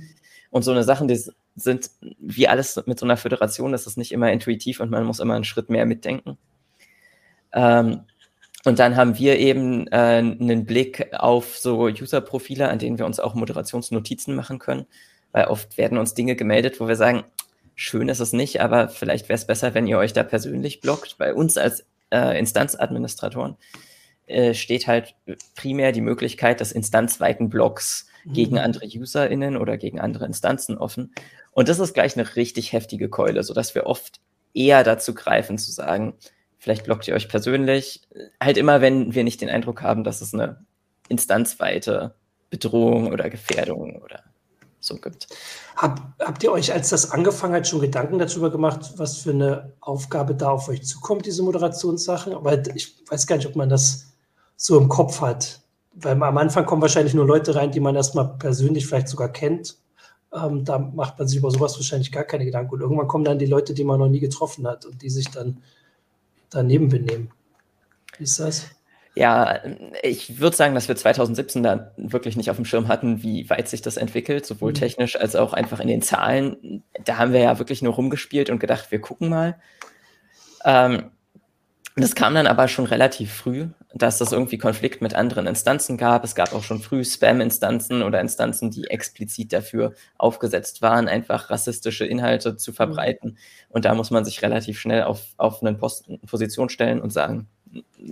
Und 0.49 0.63
so 0.63 0.71
eine 0.71 0.83
Sachen, 0.83 1.07
die 1.07 1.21
sind, 1.55 1.89
wie 2.19 2.47
alles 2.47 2.81
mit 2.85 2.99
so 2.99 3.05
einer 3.05 3.17
Föderation, 3.17 3.71
das 3.71 3.87
ist 3.87 3.97
nicht 3.97 4.11
immer 4.11 4.31
intuitiv 4.31 4.79
und 4.79 4.89
man 4.89 5.03
muss 5.03 5.19
immer 5.19 5.35
einen 5.35 5.43
Schritt 5.43 5.69
mehr 5.69 5.85
mitdenken. 5.85 6.37
Ähm, 7.53 8.01
und 8.63 8.79
dann 8.79 8.95
haben 8.95 9.17
wir 9.17 9.39
eben 9.39 9.87
äh, 9.87 9.95
einen 9.95 10.65
Blick 10.65 11.13
auf 11.13 11.57
so 11.57 11.83
User-Profile, 11.85 12.69
an 12.69 12.79
denen 12.79 12.97
wir 12.97 13.05
uns 13.05 13.19
auch 13.19 13.33
Moderationsnotizen 13.33 14.35
machen 14.35 14.59
können, 14.59 14.85
weil 15.31 15.45
oft 15.45 15.77
werden 15.77 15.97
uns 15.97 16.13
Dinge 16.13 16.35
gemeldet, 16.35 16.79
wo 16.79 16.87
wir 16.87 16.95
sagen, 16.95 17.23
schön 17.77 18.09
ist 18.09 18.19
es 18.19 18.33
nicht, 18.33 18.59
aber 18.59 18.89
vielleicht 18.89 19.29
wäre 19.29 19.37
es 19.37 19.47
besser, 19.47 19.73
wenn 19.73 19.87
ihr 19.87 19.99
euch 19.99 20.11
da 20.11 20.23
persönlich 20.23 20.81
blockt. 20.81 21.17
Bei 21.17 21.33
uns 21.33 21.57
als 21.57 21.85
äh, 22.09 22.37
Instanzadministratoren 22.37 23.55
äh, 24.25 24.55
steht 24.55 24.87
halt 24.87 25.15
primär 25.55 25.91
die 25.91 26.01
Möglichkeit 26.01 26.59
des 26.59 26.71
instanzweiten 26.73 27.49
Blocks 27.49 28.07
mhm. 28.25 28.33
gegen 28.33 28.57
andere 28.57 28.87
UserInnen 28.87 29.55
oder 29.55 29.77
gegen 29.77 30.01
andere 30.01 30.25
Instanzen 30.25 30.77
offen. 30.77 31.13
Und 31.51 31.69
das 31.69 31.79
ist 31.79 31.93
gleich 31.93 32.17
eine 32.17 32.35
richtig 32.35 32.73
heftige 32.73 33.09
Keule, 33.09 33.43
sodass 33.43 33.75
wir 33.75 33.85
oft 33.85 34.19
eher 34.55 34.83
dazu 34.83 35.13
greifen 35.13 35.59
zu 35.59 35.71
sagen, 35.71 36.15
vielleicht 36.57 36.83
blockt 36.83 37.07
ihr 37.07 37.13
euch 37.13 37.29
persönlich. 37.29 38.01
Halt 38.41 38.57
immer, 38.57 38.81
wenn 38.81 39.13
wir 39.13 39.23
nicht 39.23 39.39
den 39.39 39.49
Eindruck 39.49 39.83
haben, 39.83 40.03
dass 40.03 40.21
es 40.21 40.33
eine 40.33 40.65
instanzweite 41.09 42.15
Bedrohung 42.49 43.11
oder 43.11 43.29
Gefährdung 43.29 44.01
oder 44.01 44.23
so 44.79 44.95
gibt. 44.95 45.27
Hab, 45.75 46.13
habt 46.19 46.43
ihr 46.43 46.51
euch, 46.51 46.71
als 46.71 46.89
das 46.89 47.11
angefangen 47.11 47.53
hat, 47.53 47.67
schon 47.67 47.81
Gedanken 47.81 48.19
darüber 48.19 48.51
gemacht, 48.51 48.93
was 48.97 49.17
für 49.17 49.31
eine 49.31 49.73
Aufgabe 49.79 50.35
da 50.35 50.51
auf 50.51 50.69
euch 50.69 50.85
zukommt, 50.85 51.25
diese 51.25 51.43
Moderationssachen? 51.43 52.35
Weil 52.39 52.63
ich 52.75 52.95
weiß 53.09 53.27
gar 53.27 53.37
nicht, 53.37 53.47
ob 53.47 53.55
man 53.55 53.69
das 53.69 54.07
so 54.55 54.77
im 54.77 54.87
Kopf 54.87 55.21
hat. 55.21 55.61
Weil 55.93 56.21
am 56.21 56.37
Anfang 56.37 56.65
kommen 56.65 56.81
wahrscheinlich 56.81 57.13
nur 57.13 57.25
Leute 57.25 57.55
rein, 57.55 57.71
die 57.71 57.79
man 57.79 57.95
erstmal 57.95 58.37
persönlich 58.37 58.85
vielleicht 58.85 59.07
sogar 59.07 59.29
kennt. 59.29 59.77
Ähm, 60.33 60.63
da 60.63 60.77
macht 60.77 61.17
man 61.17 61.27
sich 61.27 61.39
über 61.39 61.51
sowas 61.51 61.75
wahrscheinlich 61.75 62.11
gar 62.11 62.23
keine 62.23 62.45
Gedanken. 62.45 62.75
Und 62.75 62.81
irgendwann 62.81 63.07
kommen 63.07 63.23
dann 63.23 63.39
die 63.39 63.45
Leute, 63.45 63.73
die 63.73 63.83
man 63.83 63.99
noch 63.99 64.09
nie 64.09 64.19
getroffen 64.19 64.67
hat 64.67 64.85
und 64.85 65.01
die 65.01 65.09
sich 65.09 65.29
dann 65.29 65.63
daneben 66.49 66.89
benehmen. 66.89 67.31
Wie 68.17 68.23
ist 68.23 68.39
das? 68.39 68.67
Ja, 69.17 69.61
ich 70.03 70.39
würde 70.39 70.55
sagen, 70.55 70.75
dass 70.75 70.87
wir 70.87 70.95
2017 70.95 71.63
da 71.63 71.91
wirklich 71.97 72.37
nicht 72.37 72.51
auf 72.51 72.55
dem 72.57 72.65
Schirm 72.65 72.87
hatten, 72.87 73.23
wie 73.23 73.49
weit 73.49 73.67
sich 73.67 73.81
das 73.81 73.97
entwickelt, 73.97 74.45
sowohl 74.45 74.71
mhm. 74.71 74.75
technisch 74.75 75.19
als 75.19 75.35
auch 75.35 75.53
einfach 75.53 75.79
in 75.79 75.87
den 75.87 76.03
Zahlen. 76.03 76.83
Da 77.03 77.17
haben 77.17 77.33
wir 77.33 77.39
ja 77.39 77.57
wirklich 77.57 77.81
nur 77.81 77.95
rumgespielt 77.95 78.51
und 78.51 78.59
gedacht, 78.59 78.91
wir 78.91 79.01
gucken 79.01 79.29
mal. 79.29 79.59
Ähm, 80.65 81.09
das 81.95 82.13
kam 82.13 82.35
dann 82.35 82.45
aber 82.45 82.67
schon 82.67 82.85
relativ 82.85 83.33
früh, 83.33 83.69
dass 83.95 84.21
es 84.21 84.31
irgendwie 84.31 84.59
Konflikt 84.59 85.01
mit 85.01 85.15
anderen 85.15 85.47
Instanzen 85.47 85.97
gab. 85.97 86.23
Es 86.23 86.35
gab 86.35 86.53
auch 86.53 86.61
schon 86.61 86.79
früh 86.79 87.03
Spam-Instanzen 87.03 88.03
oder 88.03 88.21
Instanzen, 88.21 88.69
die 88.69 88.83
explizit 88.83 89.51
dafür 89.51 89.93
aufgesetzt 90.19 90.83
waren, 90.83 91.07
einfach 91.07 91.49
rassistische 91.49 92.05
Inhalte 92.05 92.55
zu 92.55 92.71
verbreiten. 92.71 93.31
Mhm. 93.31 93.37
Und 93.69 93.85
da 93.85 93.95
muss 93.95 94.11
man 94.11 94.25
sich 94.25 94.43
relativ 94.43 94.79
schnell 94.79 95.05
auf, 95.05 95.23
auf 95.37 95.63
eine 95.63 95.73
Posten, 95.73 96.19
Position 96.21 96.69
stellen 96.69 97.01
und 97.01 97.11
sagen, 97.11 97.47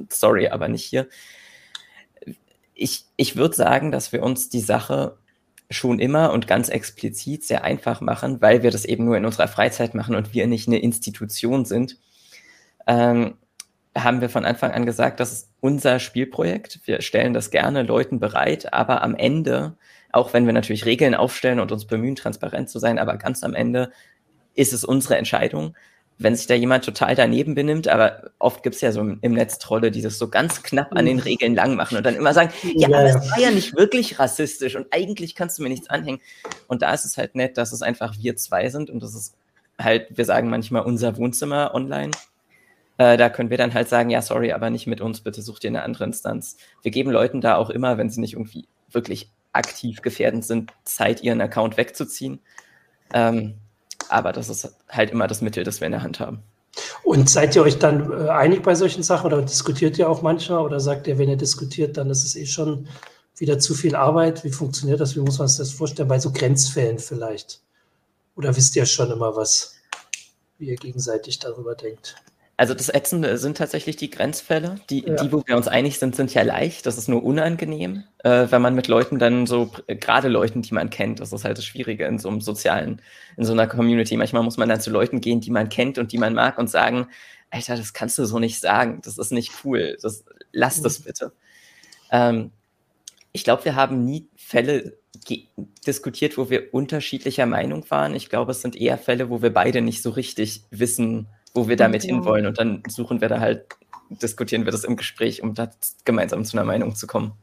sorry, 0.09 0.49
aber 0.49 0.67
nicht 0.67 0.83
hier. 0.83 1.07
Ich, 2.73 3.05
ich 3.15 3.35
würde 3.35 3.55
sagen, 3.55 3.91
dass 3.91 4.11
wir 4.11 4.23
uns 4.23 4.49
die 4.49 4.59
Sache 4.59 5.17
schon 5.69 5.99
immer 5.99 6.31
und 6.31 6.47
ganz 6.47 6.69
explizit 6.69 7.43
sehr 7.43 7.63
einfach 7.63 8.01
machen, 8.01 8.41
weil 8.41 8.63
wir 8.63 8.71
das 8.71 8.85
eben 8.85 9.05
nur 9.05 9.17
in 9.17 9.25
unserer 9.25 9.47
Freizeit 9.47 9.95
machen 9.95 10.15
und 10.15 10.33
wir 10.33 10.47
nicht 10.47 10.67
eine 10.67 10.79
Institution 10.79 11.65
sind. 11.65 11.97
Ähm, 12.87 13.35
haben 13.97 14.21
wir 14.21 14.29
von 14.29 14.45
Anfang 14.45 14.71
an 14.71 14.85
gesagt, 14.85 15.19
das 15.19 15.31
ist 15.31 15.51
unser 15.61 15.99
Spielprojekt. 15.99 16.81
Wir 16.83 17.01
stellen 17.01 17.33
das 17.33 17.49
gerne 17.49 17.83
Leuten 17.83 18.19
bereit, 18.19 18.73
aber 18.73 19.01
am 19.01 19.15
Ende, 19.15 19.77
auch 20.11 20.33
wenn 20.33 20.45
wir 20.45 20.53
natürlich 20.53 20.85
Regeln 20.85 21.15
aufstellen 21.15 21.61
und 21.61 21.71
uns 21.71 21.85
bemühen, 21.85 22.15
transparent 22.15 22.69
zu 22.69 22.77
sein, 22.79 22.99
aber 22.99 23.17
ganz 23.17 23.43
am 23.43 23.55
Ende 23.55 23.91
ist 24.53 24.73
es 24.73 24.83
unsere 24.83 25.17
Entscheidung 25.17 25.75
wenn 26.17 26.35
sich 26.35 26.47
da 26.47 26.53
jemand 26.53 26.85
total 26.85 27.13
daneben 27.15 27.55
benimmt, 27.55 27.87
aber 27.89 28.31
oft 28.39 28.63
gibt 28.63 28.75
es 28.75 28.81
ja 28.81 28.91
so 28.91 29.01
im 29.01 29.33
Netz 29.33 29.59
Trolle, 29.59 29.91
die 29.91 30.01
das 30.01 30.17
so 30.17 30.29
ganz 30.29 30.63
knapp 30.63 30.95
an 30.95 31.05
den. 31.05 31.19
Regeln 31.19 31.55
lang 31.55 31.75
machen 31.75 31.97
und 31.97 32.05
dann 32.05 32.15
immer 32.15 32.33
sagen, 32.33 32.51
ja, 32.63 32.87
ja, 32.87 32.97
aber 32.97 33.09
es 33.09 33.31
war 33.31 33.39
ja 33.39 33.51
nicht 33.51 33.75
wirklich 33.75 34.19
rassistisch 34.19 34.75
und 34.75 34.87
eigentlich 34.91 35.35
kannst 35.35 35.57
du 35.57 35.63
mir 35.63 35.69
nichts 35.69 35.89
anhängen. 35.89 36.21
Und 36.67 36.81
da 36.81 36.93
ist 36.93 37.05
es 37.05 37.17
halt 37.17 37.35
nett, 37.35 37.57
dass 37.57 37.73
es 37.73 37.81
einfach 37.81 38.15
wir 38.19 38.35
zwei 38.37 38.69
sind 38.69 38.89
und 38.89 39.03
das 39.03 39.13
ist 39.13 39.35
halt, 39.77 40.07
wir 40.15 40.25
sagen 40.25 40.49
manchmal 40.49 40.83
unser 40.83 41.17
Wohnzimmer 41.17 41.73
online. 41.73 42.11
Äh, 42.97 43.17
da 43.17 43.29
können 43.29 43.49
wir 43.49 43.57
dann 43.57 43.73
halt 43.73 43.89
sagen, 43.89 44.09
ja, 44.09 44.21
sorry, 44.21 44.53
aber 44.53 44.69
nicht 44.69 44.87
mit 44.87 45.01
uns, 45.01 45.21
bitte 45.21 45.41
such 45.41 45.59
dir 45.59 45.67
eine 45.69 45.83
andere 45.83 46.05
Instanz. 46.05 46.57
Wir 46.81 46.91
geben 46.91 47.11
Leuten 47.11 47.41
da 47.41 47.55
auch 47.55 47.69
immer, 47.69 47.97
wenn 47.97 48.09
sie 48.09 48.21
nicht 48.21 48.33
irgendwie 48.33 48.67
wirklich 48.89 49.31
aktiv 49.51 50.01
gefährdend 50.01 50.45
sind, 50.45 50.71
Zeit, 50.83 51.23
ihren 51.23 51.41
Account 51.41 51.77
wegzuziehen. 51.77 52.39
Ähm, 53.13 53.55
aber 54.09 54.31
das 54.31 54.49
ist 54.49 54.71
halt 54.89 55.11
immer 55.11 55.27
das 55.27 55.41
Mittel, 55.41 55.63
das 55.63 55.81
wir 55.81 55.85
in 55.85 55.91
der 55.91 56.03
Hand 56.03 56.19
haben. 56.19 56.43
Und 57.03 57.29
seid 57.29 57.55
ihr 57.55 57.61
euch 57.61 57.79
dann 57.79 58.11
äh, 58.11 58.29
einig 58.29 58.63
bei 58.63 58.75
solchen 58.75 59.03
Sachen 59.03 59.27
oder 59.27 59.41
diskutiert 59.41 59.97
ihr 59.97 60.09
auch 60.09 60.21
manchmal 60.21 60.59
oder 60.59 60.79
sagt 60.79 61.07
ihr, 61.07 61.17
wenn 61.17 61.29
ihr 61.29 61.37
diskutiert, 61.37 61.97
dann 61.97 62.09
ist 62.09 62.25
es 62.25 62.35
eh 62.35 62.45
schon 62.45 62.87
wieder 63.37 63.59
zu 63.59 63.73
viel 63.73 63.95
Arbeit? 63.95 64.43
Wie 64.43 64.51
funktioniert 64.51 64.99
das? 64.99 65.15
Wie 65.15 65.21
muss 65.21 65.39
man 65.39 65.47
sich 65.47 65.57
das 65.57 65.71
vorstellen? 65.71 66.09
Bei 66.09 66.19
so 66.19 66.31
Grenzfällen 66.31 66.99
vielleicht? 66.99 67.61
Oder 68.35 68.55
wisst 68.55 68.75
ihr 68.75 68.85
schon 68.85 69.11
immer 69.11 69.35
was, 69.35 69.75
wie 70.57 70.69
ihr 70.69 70.75
gegenseitig 70.75 71.39
darüber 71.39 71.75
denkt? 71.75 72.15
Also 72.57 72.73
das 72.73 72.87
Ätzende 72.87 73.37
sind 73.37 73.57
tatsächlich 73.57 73.97
die 73.97 74.09
Grenzfälle. 74.09 74.75
Die, 74.89 75.05
ja. 75.05 75.15
die, 75.15 75.31
wo 75.31 75.43
wir 75.45 75.57
uns 75.57 75.67
einig 75.67 75.99
sind, 75.99 76.15
sind 76.15 76.33
ja 76.33 76.41
leicht. 76.41 76.85
Das 76.85 76.97
ist 76.97 77.09
nur 77.09 77.21
unangenehm, 77.23 78.03
äh, 78.23 78.47
wenn 78.49 78.61
man 78.61 78.75
mit 78.75 78.87
Leuten 78.87 79.19
dann 79.19 79.45
so, 79.45 79.71
äh, 79.87 79.95
gerade 79.97 80.29
Leuten, 80.29 80.61
die 80.61 80.73
man 80.73 80.89
kennt, 80.89 81.19
das 81.19 81.33
ist 81.33 81.43
halt 81.43 81.57
das 81.57 81.65
Schwierige 81.65 82.05
in 82.05 82.17
so 82.17 82.29
einem 82.29 82.39
sozialen, 82.39 83.01
in 83.35 83.43
so 83.43 83.51
einer 83.51 83.67
Community. 83.67 84.15
Manchmal 84.15 84.43
muss 84.43 84.55
man 84.55 84.69
dann 84.69 84.79
zu 84.79 84.89
Leuten 84.89 85.19
gehen, 85.19 85.41
die 85.41 85.51
man 85.51 85.67
kennt 85.67 85.97
und 85.97 86.13
die 86.13 86.17
man 86.17 86.33
mag 86.33 86.57
und 86.57 86.69
sagen, 86.69 87.07
Alter, 87.49 87.75
das 87.75 87.93
kannst 87.93 88.17
du 88.17 88.25
so 88.25 88.39
nicht 88.39 88.59
sagen. 88.61 89.01
Das 89.03 89.17
ist 89.17 89.31
nicht 89.31 89.51
cool. 89.65 89.97
Das, 90.01 90.23
lass 90.53 90.81
das 90.81 90.99
mhm. 90.99 91.03
bitte. 91.03 91.31
Ähm, 92.11 92.51
ich 93.33 93.43
glaube, 93.43 93.65
wir 93.65 93.75
haben 93.75 94.05
nie 94.05 94.29
Fälle 94.37 94.97
diskutiert, 95.85 96.37
wo 96.37 96.49
wir 96.49 96.73
unterschiedlicher 96.73 97.45
Meinung 97.45 97.89
waren. 97.89 98.15
Ich 98.15 98.29
glaube, 98.29 98.51
es 98.51 98.61
sind 98.61 98.75
eher 98.75 98.97
Fälle, 98.97 99.29
wo 99.29 99.41
wir 99.41 99.53
beide 99.53 99.81
nicht 99.81 100.01
so 100.01 100.11
richtig 100.11 100.63
wissen, 100.71 101.27
wo 101.55 101.67
wir 101.67 101.75
damit 101.75 102.03
ja. 102.03 102.13
hinwollen. 102.13 102.45
Und 102.45 102.59
dann 102.59 102.83
suchen 102.87 103.21
wir 103.21 103.29
da 103.29 103.39
halt, 103.39 103.65
diskutieren 104.09 104.65
wir 104.65 104.71
das 104.71 104.83
im 104.83 104.95
Gespräch, 104.95 105.41
um 105.41 105.55
da 105.55 105.71
gemeinsam 106.03 106.45
zu 106.45 106.57
einer 106.57 106.65
Meinung 106.65 106.95
zu 106.95 107.07
kommen. 107.07 107.33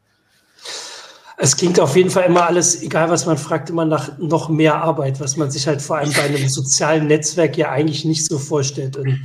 Es 1.39 1.57
klingt 1.57 1.81
auf 1.81 1.97
jeden 1.97 2.11
Fall 2.11 2.25
immer 2.25 2.47
alles, 2.47 2.83
egal 2.83 3.11
was 3.11 3.27
man 3.27 3.37
fragt, 3.37 3.71
immer 3.71 3.85
nach 3.85 4.17
noch 4.19 4.49
mehr 4.49 4.77
Arbeit, 4.77 5.19
was 5.19 5.37
man 5.37 5.51
sich 5.51 5.67
halt 5.67 5.83
vor 5.83 5.97
allem 5.97 6.13
bei 6.13 6.23
einem 6.23 6.49
sozialen 6.49 7.09
Netzwerk 7.09 7.57
ja 7.57 7.71
eigentlich 7.71 8.05
nicht 8.05 8.25
so 8.27 8.39
vorstellt. 8.39 8.97
Und 8.97 9.19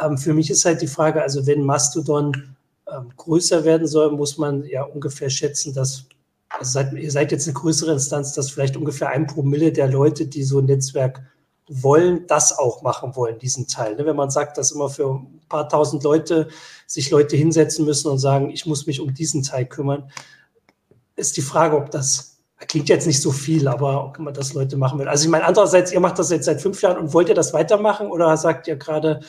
ähm, 0.00 0.16
für 0.16 0.32
mich 0.32 0.48
ist 0.48 0.64
halt 0.64 0.80
die 0.80 0.86
Frage, 0.86 1.20
also 1.20 1.46
wenn 1.46 1.62
Mastodon 1.62 2.56
ähm, 2.90 3.10
größer 3.16 3.64
werden 3.64 3.86
soll, 3.86 4.12
muss 4.12 4.38
man 4.38 4.64
ja 4.64 4.84
ungefähr 4.84 5.28
schätzen, 5.28 5.74
dass 5.74 6.06
also 6.48 6.72
seid, 6.72 6.92
ihr 6.94 7.10
seid 7.10 7.30
jetzt 7.30 7.46
eine 7.46 7.54
größere 7.54 7.92
Instanz, 7.92 8.32
dass 8.32 8.50
vielleicht 8.50 8.76
ungefähr 8.76 9.10
ein 9.10 9.26
Promille 9.26 9.72
der 9.72 9.88
Leute, 9.88 10.26
die 10.26 10.42
so 10.42 10.58
ein 10.58 10.64
Netzwerk 10.64 11.22
wollen, 11.70 12.26
das 12.26 12.58
auch 12.58 12.82
machen 12.82 13.14
wollen, 13.14 13.38
diesen 13.38 13.68
Teil. 13.68 13.94
Ne? 13.94 14.04
Wenn 14.04 14.16
man 14.16 14.30
sagt, 14.30 14.58
dass 14.58 14.72
immer 14.72 14.90
für 14.90 15.08
ein 15.14 15.40
paar 15.48 15.68
tausend 15.68 16.02
Leute 16.02 16.48
sich 16.86 17.10
Leute 17.10 17.36
hinsetzen 17.36 17.84
müssen 17.84 18.10
und 18.10 18.18
sagen, 18.18 18.50
ich 18.50 18.66
muss 18.66 18.86
mich 18.86 19.00
um 19.00 19.14
diesen 19.14 19.44
Teil 19.44 19.66
kümmern, 19.66 20.10
ist 21.14 21.36
die 21.36 21.42
Frage, 21.42 21.76
ob 21.76 21.92
das 21.92 22.38
klingt 22.66 22.88
jetzt 22.88 23.06
nicht 23.06 23.22
so 23.22 23.30
viel, 23.30 23.68
aber 23.68 24.04
ob 24.04 24.18
man 24.18 24.34
das 24.34 24.52
Leute 24.52 24.76
machen 24.76 24.98
will. 24.98 25.08
Also 25.08 25.24
ich 25.24 25.30
meine, 25.30 25.44
andererseits, 25.44 25.92
ihr 25.92 26.00
macht 26.00 26.18
das 26.18 26.30
jetzt 26.30 26.44
seit 26.44 26.60
fünf 26.60 26.82
Jahren 26.82 26.98
und 26.98 27.14
wollt 27.14 27.28
ihr 27.28 27.34
das 27.36 27.52
weitermachen 27.52 28.08
oder 28.08 28.36
sagt 28.36 28.66
ihr 28.66 28.76
gerade, 28.76 29.20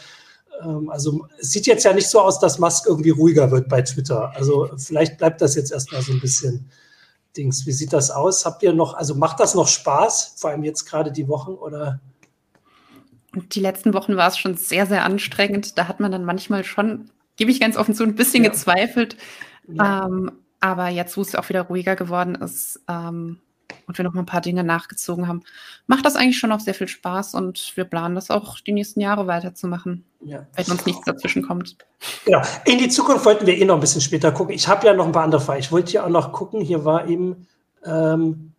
ähm, 0.63 0.89
also 0.89 1.27
es 1.39 1.51
sieht 1.51 1.67
jetzt 1.67 1.85
ja 1.85 1.93
nicht 1.93 2.09
so 2.09 2.19
aus, 2.19 2.39
dass 2.39 2.57
Musk 2.57 2.87
irgendwie 2.87 3.11
ruhiger 3.11 3.51
wird 3.51 3.69
bei 3.69 3.83
Twitter. 3.83 4.31
Also 4.35 4.67
vielleicht 4.77 5.19
bleibt 5.19 5.41
das 5.41 5.55
jetzt 5.55 5.71
erstmal 5.71 6.01
so 6.01 6.11
ein 6.11 6.19
bisschen 6.19 6.71
Dings. 7.37 7.67
Wie 7.67 7.71
sieht 7.71 7.93
das 7.93 8.09
aus? 8.09 8.45
Habt 8.45 8.63
ihr 8.63 8.73
noch, 8.73 8.95
also 8.95 9.13
macht 9.13 9.39
das 9.39 9.53
noch 9.53 9.67
Spaß, 9.67 10.33
vor 10.37 10.49
allem 10.49 10.63
jetzt 10.63 10.85
gerade 10.85 11.11
die 11.11 11.27
Wochen 11.27 11.51
oder? 11.51 11.99
Die 13.33 13.59
letzten 13.59 13.93
Wochen 13.93 14.17
war 14.17 14.27
es 14.27 14.37
schon 14.37 14.55
sehr, 14.55 14.85
sehr 14.85 15.05
anstrengend. 15.05 15.77
Da 15.77 15.87
hat 15.87 15.99
man 15.99 16.11
dann 16.11 16.25
manchmal 16.25 16.63
schon, 16.63 17.09
gebe 17.37 17.51
ich 17.51 17.59
ganz 17.59 17.77
offen 17.77 17.95
zu, 17.95 18.03
ein 18.03 18.15
bisschen 18.15 18.43
ja. 18.43 18.49
gezweifelt. 18.49 19.17
Ja. 19.67 20.05
Ähm, 20.05 20.31
aber 20.59 20.89
jetzt, 20.89 21.17
wo 21.17 21.21
es 21.21 21.35
auch 21.35 21.49
wieder 21.49 21.63
ruhiger 21.63 21.95
geworden 21.95 22.35
ist, 22.35 22.81
ähm, 22.87 23.39
und 23.87 23.97
wir 23.97 24.03
noch 24.03 24.13
mal 24.13 24.21
ein 24.21 24.25
paar 24.25 24.41
Dinge 24.41 24.63
nachgezogen 24.63 25.27
haben, 25.27 25.43
macht 25.87 26.05
das 26.05 26.15
eigentlich 26.15 26.37
schon 26.37 26.51
auch 26.51 26.59
sehr 26.59 26.73
viel 26.73 26.87
Spaß 26.87 27.35
und 27.35 27.73
wir 27.75 27.83
planen 27.85 28.15
das 28.15 28.29
auch 28.29 28.59
die 28.59 28.73
nächsten 28.73 29.01
Jahre 29.01 29.27
weiterzumachen, 29.27 30.05
ja. 30.21 30.45
wenn 30.55 30.65
uns 30.65 30.85
nichts 30.85 31.05
dazwischen 31.05 31.41
kommt. 31.41 31.77
Genau. 32.25 32.41
In 32.65 32.77
die 32.77 32.89
Zukunft 32.89 33.25
wollten 33.25 33.45
wir 33.45 33.57
eh 33.57 33.65
noch 33.65 33.75
ein 33.75 33.81
bisschen 33.81 34.01
später 34.01 34.31
gucken. 34.31 34.53
Ich 34.55 34.67
habe 34.67 34.85
ja 34.85 34.93
noch 34.93 35.05
ein 35.05 35.11
paar 35.11 35.23
andere 35.23 35.41
Fragen. 35.41 35.59
Ich 35.59 35.71
wollte 35.71 35.91
hier 35.91 36.05
auch 36.05 36.09
noch 36.09 36.31
gucken. 36.31 36.61
Hier 36.61 36.85
war 36.85 37.07
eben 37.07 37.47
ähm, 37.85 38.50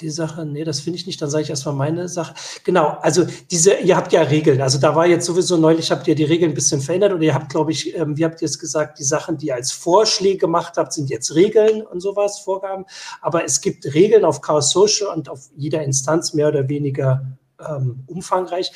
die 0.00 0.10
Sache, 0.10 0.44
nee, 0.44 0.64
das 0.64 0.80
finde 0.80 0.98
ich 0.98 1.06
nicht, 1.06 1.20
dann 1.20 1.30
sage 1.30 1.42
ich 1.42 1.50
erstmal 1.50 1.74
meine 1.74 2.08
Sache. 2.08 2.34
Genau, 2.64 2.98
also 3.00 3.26
diese, 3.50 3.74
ihr 3.74 3.96
habt 3.96 4.12
ja 4.12 4.22
Regeln. 4.22 4.60
Also 4.60 4.78
da 4.78 4.94
war 4.94 5.06
jetzt 5.06 5.26
sowieso 5.26 5.56
neulich, 5.56 5.90
habt 5.90 6.08
ihr 6.08 6.14
die 6.14 6.24
Regeln 6.24 6.52
ein 6.52 6.54
bisschen 6.54 6.80
verändert 6.80 7.12
und 7.12 7.22
ihr 7.22 7.34
habt, 7.34 7.50
glaube 7.50 7.72
ich, 7.72 7.96
ähm, 7.96 8.16
wie 8.16 8.24
habt 8.24 8.42
ihr 8.42 8.46
es 8.46 8.58
gesagt, 8.58 8.98
die 8.98 9.04
Sachen, 9.04 9.38
die 9.38 9.48
ihr 9.48 9.54
als 9.54 9.72
Vorschläge 9.72 10.38
gemacht 10.38 10.76
habt, 10.76 10.92
sind 10.92 11.10
jetzt 11.10 11.34
Regeln 11.34 11.82
und 11.82 12.00
sowas, 12.00 12.40
Vorgaben. 12.40 12.84
Aber 13.20 13.44
es 13.44 13.60
gibt 13.60 13.84
Regeln 13.94 14.24
auf 14.24 14.40
Chaos 14.40 14.70
Social 14.70 15.08
und 15.08 15.28
auf 15.28 15.50
jeder 15.56 15.82
Instanz 15.82 16.34
mehr 16.34 16.48
oder 16.48 16.68
weniger 16.68 17.38
ähm, 17.68 18.04
umfangreich. 18.06 18.72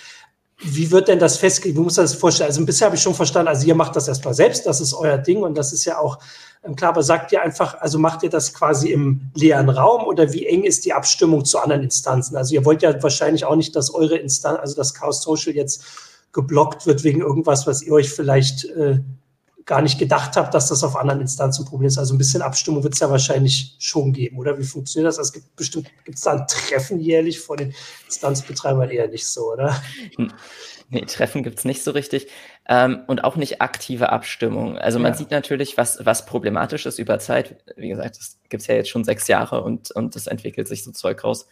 Wie 0.58 0.90
wird 0.90 1.08
denn 1.08 1.18
das 1.18 1.36
festgelegt? 1.36 1.78
Wie 1.78 1.82
muss 1.82 1.96
man 1.96 2.04
das 2.04 2.14
vorstellen? 2.14 2.48
Also 2.48 2.64
bisher 2.64 2.86
habe 2.86 2.96
ich 2.96 3.02
schon 3.02 3.14
verstanden, 3.14 3.48
also 3.48 3.66
ihr 3.66 3.74
macht 3.74 3.96
das 3.96 4.08
erstmal 4.08 4.34
selbst, 4.34 4.66
das 4.66 4.80
ist 4.80 4.94
euer 4.94 5.18
Ding 5.18 5.42
und 5.42 5.56
das 5.56 5.72
ist 5.72 5.84
ja 5.84 5.98
auch 5.98 6.18
ähm, 6.64 6.76
klar, 6.76 6.90
aber 6.90 7.02
sagt 7.02 7.32
ihr 7.32 7.42
einfach, 7.42 7.80
also 7.80 7.98
macht 7.98 8.22
ihr 8.22 8.30
das 8.30 8.54
quasi 8.54 8.90
im 8.90 9.30
leeren 9.34 9.68
Raum 9.68 10.04
oder 10.04 10.32
wie 10.32 10.46
eng 10.46 10.62
ist 10.64 10.84
die 10.84 10.92
Abstimmung 10.92 11.44
zu 11.44 11.58
anderen 11.58 11.82
Instanzen? 11.82 12.36
Also 12.36 12.54
ihr 12.54 12.64
wollt 12.64 12.82
ja 12.82 13.02
wahrscheinlich 13.02 13.44
auch 13.44 13.56
nicht, 13.56 13.74
dass 13.76 13.92
eure 13.92 14.16
Instanz, 14.16 14.58
also 14.60 14.76
das 14.76 14.94
Chaos 14.94 15.22
Social 15.22 15.54
jetzt 15.54 15.84
geblockt 16.32 16.86
wird 16.86 17.04
wegen 17.04 17.20
irgendwas, 17.20 17.66
was 17.66 17.82
ihr 17.82 17.92
euch 17.92 18.10
vielleicht 18.10 18.64
äh, 18.64 19.00
gar 19.66 19.80
nicht 19.80 19.98
gedacht 19.98 20.36
habt, 20.36 20.52
dass 20.52 20.68
das 20.68 20.84
auf 20.84 20.96
anderen 20.96 21.22
Instanzen 21.22 21.62
ein 21.62 21.68
Problem 21.68 21.88
ist. 21.88 21.98
Also 21.98 22.14
ein 22.14 22.18
bisschen 22.18 22.42
Abstimmung 22.42 22.82
wird 22.82 22.94
es 22.94 23.00
ja 23.00 23.10
wahrscheinlich 23.10 23.76
schon 23.78 24.12
geben, 24.12 24.38
oder? 24.38 24.58
Wie 24.58 24.64
funktioniert 24.64 25.08
das? 25.08 25.18
Also 25.18 25.28
es 25.28 25.32
gibt 25.32 25.56
bestimmt, 25.56 25.90
gibt 26.04 26.18
es 26.18 26.24
da 26.24 26.32
ein 26.32 26.46
Treffen 26.46 27.00
jährlich 27.00 27.40
vor 27.40 27.56
den 27.56 27.74
Instanzbetreibern 28.06 28.90
eher 28.90 29.08
nicht 29.08 29.26
so, 29.26 29.52
oder? 29.52 29.80
Nee, 30.90 31.06
Treffen 31.06 31.42
gibt 31.42 31.58
es 31.58 31.64
nicht 31.64 31.82
so 31.82 31.92
richtig. 31.92 32.28
Ähm, 32.68 33.02
und 33.06 33.24
auch 33.24 33.36
nicht 33.36 33.62
aktive 33.62 34.10
Abstimmung. 34.10 34.78
Also 34.78 34.98
man 34.98 35.12
ja. 35.12 35.18
sieht 35.18 35.30
natürlich, 35.30 35.76
was, 35.76 36.04
was 36.04 36.26
problematisch 36.26 36.84
ist 36.86 36.98
über 36.98 37.18
Zeit. 37.18 37.56
Wie 37.76 37.88
gesagt, 37.88 38.18
das 38.18 38.38
gibt 38.48 38.60
es 38.60 38.66
ja 38.66 38.74
jetzt 38.74 38.90
schon 38.90 39.02
sechs 39.02 39.26
Jahre 39.26 39.62
und, 39.62 39.90
und 39.92 40.14
das 40.14 40.26
entwickelt 40.26 40.68
sich 40.68 40.84
so 40.84 40.92
Zeug 40.92 41.24
raus. 41.24 41.46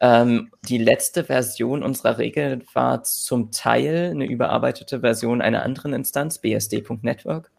Ähm, 0.00 0.50
die 0.68 0.78
letzte 0.78 1.24
Version 1.24 1.82
unserer 1.82 2.18
Regel 2.18 2.62
war 2.74 3.02
zum 3.02 3.50
Teil 3.50 4.10
eine 4.10 4.26
überarbeitete 4.26 5.00
Version 5.00 5.40
einer 5.40 5.62
anderen 5.62 5.94
Instanz, 5.94 6.38
bsd.network, 6.38 7.50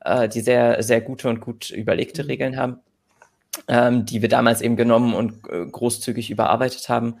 äh, 0.00 0.28
die 0.28 0.40
sehr, 0.40 0.82
sehr 0.82 1.00
gute 1.00 1.28
und 1.28 1.40
gut 1.40 1.70
überlegte 1.70 2.24
mhm. 2.24 2.28
Regeln 2.28 2.56
haben, 2.56 2.78
ähm, 3.68 4.04
die 4.04 4.20
wir 4.20 4.28
damals 4.28 4.62
eben 4.62 4.76
genommen 4.76 5.14
und 5.14 5.48
äh, 5.48 5.64
großzügig 5.66 6.30
überarbeitet 6.30 6.88
haben. 6.88 7.20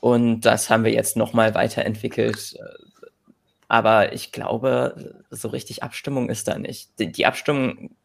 Und 0.00 0.42
das 0.42 0.68
haben 0.68 0.84
wir 0.84 0.92
jetzt 0.92 1.16
nochmal 1.16 1.54
weiterentwickelt. 1.54 2.58
Aber 3.68 4.12
ich 4.12 4.32
glaube, 4.32 5.24
so 5.30 5.48
richtig 5.48 5.82
Abstimmung 5.82 6.28
ist 6.28 6.46
da 6.46 6.58
nicht. 6.58 6.90
Die, 6.98 7.24
Abstimmung 7.24 7.96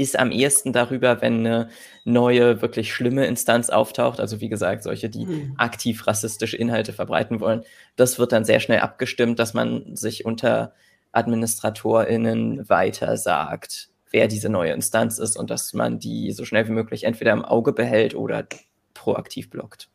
ist 0.00 0.18
am 0.18 0.30
ehesten 0.30 0.72
darüber, 0.72 1.20
wenn 1.20 1.46
eine 1.46 1.68
neue, 2.04 2.62
wirklich 2.62 2.92
schlimme 2.92 3.26
Instanz 3.26 3.68
auftaucht. 3.68 4.18
Also 4.18 4.40
wie 4.40 4.48
gesagt, 4.48 4.82
solche, 4.82 5.10
die 5.10 5.26
mhm. 5.26 5.54
aktiv 5.58 6.06
rassistische 6.06 6.56
Inhalte 6.56 6.94
verbreiten 6.94 7.40
wollen. 7.40 7.64
Das 7.96 8.18
wird 8.18 8.32
dann 8.32 8.46
sehr 8.46 8.60
schnell 8.60 8.80
abgestimmt, 8.80 9.38
dass 9.38 9.52
man 9.52 9.96
sich 9.96 10.24
unter 10.24 10.72
AdministratorInnen 11.12 12.68
weiter 12.68 13.18
sagt, 13.18 13.90
wer 14.10 14.26
diese 14.26 14.48
neue 14.48 14.72
Instanz 14.72 15.18
ist 15.18 15.36
und 15.36 15.50
dass 15.50 15.74
man 15.74 15.98
die 15.98 16.32
so 16.32 16.46
schnell 16.46 16.66
wie 16.66 16.72
möglich 16.72 17.04
entweder 17.04 17.32
im 17.32 17.44
Auge 17.44 17.72
behält 17.72 18.14
oder 18.14 18.46
proaktiv 18.94 19.50
blockt. 19.50 19.90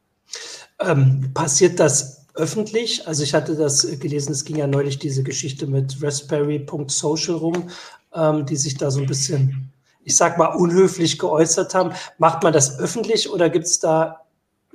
Ähm, 0.80 1.32
passiert 1.34 1.80
das 1.80 2.28
öffentlich? 2.36 3.08
Also 3.08 3.24
ich 3.24 3.34
hatte 3.34 3.56
das 3.56 3.88
gelesen, 4.00 4.34
es 4.34 4.46
ging 4.46 4.58
ja 4.58 4.68
neulich 4.68 5.00
diese 5.00 5.24
Geschichte 5.24 5.66
mit 5.66 5.98
Raspberry.social 6.02 7.36
rum, 7.36 7.70
ähm, 8.14 8.46
die 8.46 8.56
sich 8.56 8.78
da 8.78 8.92
so 8.92 9.00
ein 9.00 9.08
bisschen, 9.08 9.72
ich 10.06 10.16
sag 10.16 10.38
mal, 10.38 10.56
unhöflich 10.56 11.20
geäußert 11.20 11.74
haben. 11.76 11.94
Macht 12.18 12.44
man 12.44 12.54
das 12.54 12.80
öffentlich 12.80 13.30
oder 13.30 13.50
gibt 13.50 13.66
es 13.66 13.80
da 13.80 14.22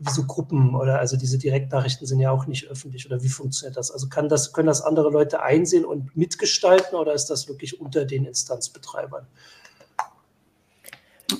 so 0.09 0.25
Gruppen 0.25 0.75
oder 0.75 0.99
also 0.99 1.17
diese 1.17 1.39
Direktnachrichten 1.39 2.07
sind 2.07 2.21
ja 2.21 2.31
auch 2.31 2.47
nicht 2.47 2.67
öffentlich 2.69 3.07
oder 3.07 3.23
wie 3.23 3.29
funktioniert 3.29 3.77
das? 3.77 3.91
Also 3.91 4.09
kann 4.09 4.29
das, 4.29 4.53
können 4.53 4.67
das 4.67 4.83
andere 4.83 5.11
Leute 5.11 5.43
einsehen 5.43 5.85
und 5.85 6.17
mitgestalten 6.17 6.99
oder 6.99 7.13
ist 7.13 7.27
das 7.27 7.49
wirklich 7.49 7.81
unter 7.81 8.05
den 8.05 8.25
Instanzbetreibern? 8.25 9.27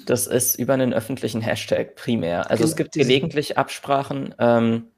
Das 0.07 0.27
ist 0.27 0.57
über 0.57 0.75
einen 0.75 0.93
öffentlichen 0.93 1.41
Hashtag 1.41 1.97
primär. 1.97 2.49
Also 2.51 2.65
es 2.65 2.77
gibt 2.77 2.93
gelegentlich 2.93 3.59
Absprachen. 3.59 4.35
Ähm, 4.39 4.90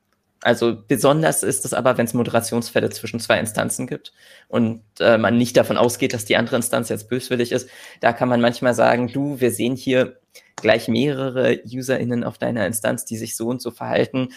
also 0.43 0.77
besonders 0.87 1.45
ist 1.45 1.65
es 1.65 1.73
aber, 1.73 1.97
wenn 1.97 2.07
es 2.07 2.15
Moderationsfälle 2.15 2.91
zwischen 2.91 3.21
zwei 3.21 3.39
Instanzen 3.39 3.87
gibt 3.87 4.13
und 4.49 4.83
äh, 4.99 5.17
man 5.17 5.39
nicht 5.39 5.57
davon 5.57 5.77
ausgeht, 5.77 6.13
dass 6.13 6.25
die 6.25 6.37
andere 6.37 6.57
Instanz 6.57 6.89
jetzt 6.89 7.09
böswillig 7.09 7.53
ist. 7.53 7.69
Da 8.01 8.13
kann 8.13 8.29
man 8.29 8.41
manchmal 8.41 8.75
sagen, 8.75 9.07
du, 9.07 9.41
wir 9.41 9.53
sehen 9.53 9.77
hier 9.77 10.19
gleich 10.57 10.89
mehrere 10.89 11.61
UserInnen 11.65 12.25
auf 12.25 12.39
deiner 12.39 12.67
Instanz, 12.67 13.05
die 13.05 13.17
sich 13.17 13.37
so 13.37 13.47
und 13.49 13.63
so 13.63 13.71
verhalten. 13.71 14.31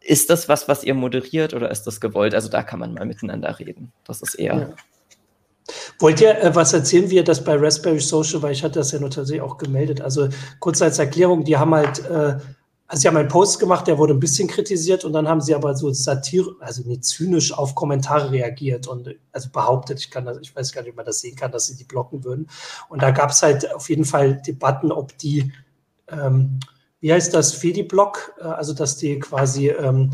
Ist 0.00 0.30
das 0.30 0.48
was, 0.48 0.66
was 0.66 0.82
ihr 0.82 0.94
moderiert 0.94 1.54
oder 1.54 1.70
ist 1.70 1.84
das 1.84 2.00
gewollt? 2.00 2.34
Also 2.34 2.48
da 2.48 2.64
kann 2.64 2.80
man 2.80 2.94
mal 2.94 3.06
miteinander 3.06 3.58
reden. 3.58 3.92
Das 4.04 4.22
ist 4.22 4.34
eher. 4.34 4.54
Ja. 4.54 4.74
Wollt 6.00 6.20
ihr 6.20 6.42
äh, 6.42 6.54
was 6.56 6.72
erzählen, 6.72 7.08
wie 7.10 7.16
ihr 7.16 7.24
das 7.24 7.44
bei 7.44 7.56
Raspberry 7.56 8.00
Social, 8.00 8.42
weil 8.42 8.52
ich 8.52 8.64
hatte 8.64 8.80
das 8.80 8.90
ja 8.90 8.98
tatsächlich 8.98 9.40
auch 9.40 9.58
gemeldet. 9.58 10.00
Also 10.00 10.28
kurz 10.58 10.82
als 10.82 10.98
Erklärung, 10.98 11.44
die 11.44 11.56
haben 11.56 11.74
halt, 11.74 12.04
äh, 12.04 12.36
also 12.88 13.00
sie 13.00 13.08
haben 13.08 13.16
einen 13.16 13.28
Post 13.28 13.58
gemacht, 13.58 13.88
der 13.88 13.98
wurde 13.98 14.14
ein 14.14 14.20
bisschen 14.20 14.46
kritisiert 14.46 15.04
und 15.04 15.12
dann 15.12 15.26
haben 15.26 15.40
sie 15.40 15.54
aber 15.54 15.74
so 15.74 15.92
satire, 15.92 16.54
also 16.60 16.82
nicht 16.82 17.04
zynisch 17.04 17.52
auf 17.52 17.74
Kommentare 17.74 18.30
reagiert 18.30 18.86
und 18.86 19.16
also 19.32 19.48
behauptet, 19.50 19.98
ich 19.98 20.10
kann 20.10 20.24
das, 20.24 20.38
ich 20.40 20.54
weiß 20.54 20.72
gar 20.72 20.82
nicht, 20.82 20.90
ob 20.90 20.96
man 20.96 21.06
das 21.06 21.20
sehen 21.20 21.34
kann, 21.34 21.50
dass 21.50 21.66
sie 21.66 21.76
die 21.76 21.84
blocken 21.84 22.22
würden. 22.22 22.48
Und 22.88 23.02
da 23.02 23.10
gab 23.10 23.30
es 23.30 23.42
halt 23.42 23.74
auf 23.74 23.88
jeden 23.88 24.04
Fall 24.04 24.40
Debatten, 24.40 24.92
ob 24.92 25.18
die, 25.18 25.52
ähm, 26.08 26.60
wie 27.00 27.12
heißt 27.12 27.34
das, 27.34 27.54
Fedi-Block, 27.54 28.34
äh, 28.38 28.44
also 28.44 28.72
dass 28.72 28.96
die 28.96 29.18
quasi 29.18 29.70
ähm, 29.70 30.12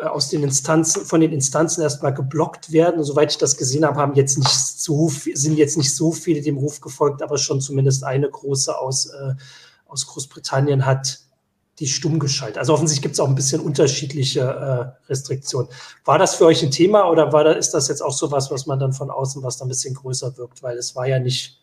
äh, 0.00 0.06
aus 0.06 0.28
den 0.28 0.44
Instanzen, 0.44 1.04
von 1.04 1.20
den 1.20 1.32
Instanzen 1.32 1.82
erstmal 1.82 2.14
geblockt 2.14 2.70
werden. 2.70 2.98
Und 2.98 3.04
soweit 3.04 3.32
ich 3.32 3.38
das 3.38 3.56
gesehen 3.56 3.84
habe, 3.84 4.00
haben 4.00 4.14
jetzt 4.14 4.38
nicht 4.38 4.50
so 4.50 5.08
sind 5.08 5.56
jetzt 5.56 5.76
nicht 5.76 5.94
so 5.94 6.12
viele 6.12 6.42
dem 6.42 6.58
Ruf 6.58 6.80
gefolgt, 6.80 7.22
aber 7.22 7.38
schon 7.38 7.60
zumindest 7.60 8.04
eine 8.04 8.30
große 8.30 8.78
aus, 8.78 9.06
äh, 9.06 9.34
aus 9.86 10.06
Großbritannien 10.06 10.86
hat 10.86 11.23
die 11.78 11.86
stumm 11.88 12.18
geschaltet. 12.18 12.58
Also 12.58 12.72
offensichtlich 12.72 13.02
gibt 13.02 13.14
es 13.14 13.20
auch 13.20 13.28
ein 13.28 13.34
bisschen 13.34 13.60
unterschiedliche 13.60 14.40
äh, 14.40 15.08
Restriktionen. 15.08 15.68
War 16.04 16.18
das 16.18 16.36
für 16.36 16.46
euch 16.46 16.62
ein 16.62 16.70
Thema 16.70 17.10
oder 17.10 17.32
war 17.32 17.44
da, 17.44 17.52
ist 17.52 17.70
das 17.70 17.88
jetzt 17.88 18.00
auch 18.00 18.12
so 18.12 18.30
was, 18.30 18.50
was 18.50 18.66
man 18.66 18.78
dann 18.78 18.92
von 18.92 19.10
außen, 19.10 19.42
was 19.42 19.58
da 19.58 19.64
ein 19.64 19.68
bisschen 19.68 19.94
größer 19.94 20.36
wirkt? 20.36 20.62
Weil 20.62 20.78
es 20.78 20.94
war 20.94 21.06
ja 21.06 21.18
nicht 21.18 21.60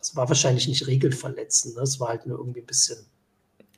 Es 0.00 0.16
war 0.16 0.28
wahrscheinlich 0.28 0.66
nicht 0.68 0.86
regelverletzend, 0.86 1.76
ne? 1.76 1.82
es 1.82 2.00
war 2.00 2.08
halt 2.08 2.26
nur 2.26 2.38
irgendwie 2.38 2.60
ein 2.60 2.66
bisschen 2.66 3.06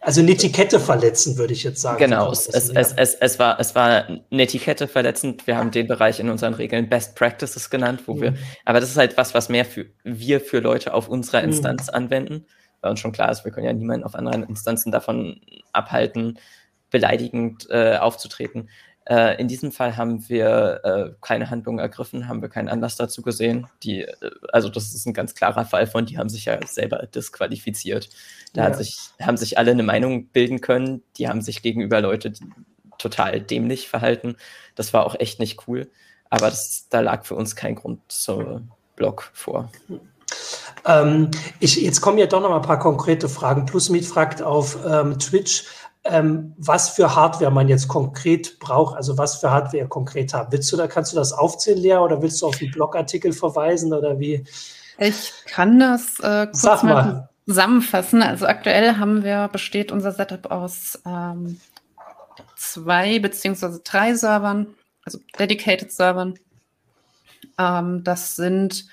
also 0.01 0.21
eine 0.21 0.31
Etikette 0.31 0.79
verletzen, 0.79 1.39
würde 1.39 1.53
ich 1.53 1.65
jetzt 1.65 1.81
sagen. 1.81 1.99
Genau, 1.99 2.31
es, 2.31 2.47
es, 2.47 2.71
es, 2.71 3.15
es, 3.15 3.39
war, 3.39 3.59
es 3.59 3.75
war 3.75 4.07
eine 4.07 4.43
Etikette 4.43 4.87
verletzend. 4.87 5.47
Wir 5.47 5.57
haben 5.57 5.73
den 5.73 5.89
Bereich 5.89 6.21
in 6.21 6.31
unseren 6.31 6.55
Regeln 6.55 6.89
Best 6.89 7.17
Practices 7.17 7.69
genannt, 7.69 8.03
wo 8.07 8.15
mhm. 8.15 8.21
wir, 8.21 8.35
aber 8.65 8.81
das 8.81 8.91
ist 8.91 8.97
halt 8.97 9.17
was, 9.17 9.35
was 9.35 9.49
mehr 9.49 9.65
für 9.65 9.87
wir 10.05 10.41
für 10.41 10.61
Leute 10.61 10.95
auf 10.95 11.09
unserer 11.09 11.41
mhm. 11.41 11.49
Instanz 11.49 11.89
mhm. 11.89 11.95
anwenden, 11.95 12.47
weil 12.81 12.91
uns 12.91 13.01
schon 13.01 13.13
klar 13.13 13.31
ist, 13.31 13.45
wir 13.45 13.53
können 13.53 13.67
ja 13.67 13.73
niemanden 13.73 14.05
auf 14.05 14.15
anderen 14.15 14.45
Instanzen 14.45 14.93
davon 14.93 15.41
abhalten, 15.73 16.39
beleidigend 16.91 17.69
äh, 17.71 17.97
aufzutreten. 17.97 18.69
Äh, 19.09 19.41
in 19.41 19.49
diesem 19.49 19.73
Fall 19.73 19.97
haben 19.97 20.29
wir 20.29 20.81
äh, 20.85 21.15
keine 21.23 21.49
Handlung 21.49 21.79
ergriffen, 21.79 22.29
haben 22.29 22.43
wir 22.43 22.51
keinen 22.51 22.69
Anlass 22.69 22.97
dazu 22.97 23.23
gesehen. 23.23 23.67
Die, 23.83 24.03
äh, 24.03 24.31
also 24.53 24.69
das 24.69 24.95
ist 24.95 25.07
ein 25.07 25.15
ganz 25.15 25.35
klarer 25.35 25.65
Fall 25.65 25.87
von, 25.87 26.05
die 26.05 26.19
haben 26.19 26.29
sich 26.29 26.45
ja 26.45 26.59
selber 26.67 27.07
disqualifiziert. 27.07 28.11
Da 28.53 28.69
ja. 28.69 28.75
sich, 28.75 28.99
haben 29.21 29.39
sich 29.39 29.57
alle 29.57 29.71
eine 29.71 29.83
Meinung 29.83 30.27
bilden 30.29 30.61
können, 30.61 31.03
die 31.17 31.27
haben 31.27 31.41
sich 31.41 31.63
gegenüber 31.63 32.03
Leute 32.03 32.35
total 32.99 33.41
dämlich 33.41 33.89
verhalten. 33.89 34.37
Das 34.75 34.93
war 34.93 35.07
auch 35.07 35.15
echt 35.19 35.41
nicht 35.41 35.67
cool. 35.67 35.91
Aber 36.29 36.51
das, 36.51 36.89
da 36.91 37.01
lag 37.01 37.25
für 37.25 37.35
uns 37.35 37.57
kein 37.57 37.77
Grund 37.77 38.01
zur 38.09 38.63
Block 38.95 39.31
vor. 39.33 39.73
Ähm, 40.89 41.31
ich, 41.61 41.77
jetzt 41.77 42.01
kommen 42.01 42.19
ja 42.19 42.27
doch 42.27 42.41
noch 42.41 42.49
mal 42.49 42.57
ein 42.57 42.63
paar 42.63 42.79
konkrete 42.79 43.29
Fragen. 43.29 43.67
Plusmeet 43.67 44.07
fragt 44.07 44.43
auf 44.43 44.79
ähm, 44.87 45.19
Twitch, 45.19 45.65
ähm, 46.05 46.55
was 46.57 46.89
für 46.89 47.15
Hardware 47.15 47.51
man 47.51 47.69
jetzt 47.69 47.89
konkret 47.89 48.59
braucht, 48.59 48.97
also 48.97 49.19
was 49.19 49.37
für 49.37 49.51
Hardware 49.51 49.77
ihr 49.77 49.89
konkret 49.89 50.33
habt. 50.33 50.51
Willst 50.51 50.73
du 50.73 50.77
da, 50.77 50.87
kannst 50.87 51.13
du 51.13 51.17
das 51.17 51.33
aufzählen, 51.33 51.79
Lea, 51.79 51.97
oder 51.97 52.23
willst 52.23 52.41
du 52.41 52.47
auf 52.47 52.61
einen 52.61 52.71
Blogartikel 52.71 53.33
verweisen 53.33 53.93
oder 53.93 54.19
wie? 54.19 54.45
Ich 54.99 55.33
kann 55.47 55.79
das 55.79 56.19
äh, 56.21 56.47
kurz 56.47 56.63
Sag 56.63 56.83
mal. 56.83 56.95
mal 56.95 57.29
zusammenfassen. 57.47 58.23
Also 58.23 58.47
aktuell 58.47 58.97
haben 58.97 59.23
wir, 59.23 59.49
besteht 59.49 59.93
unser 59.93 60.13
Setup 60.13 60.51
aus 60.51 60.99
ähm, 61.07 61.61
zwei 62.57 63.19
beziehungsweise 63.19 63.81
drei 63.85 64.15
Servern, 64.15 64.69
also 65.05 65.19
Dedicated 65.39 65.93
Servern. 65.93 66.39
Ähm, 67.59 68.03
das 68.05 68.37
sind 68.37 68.87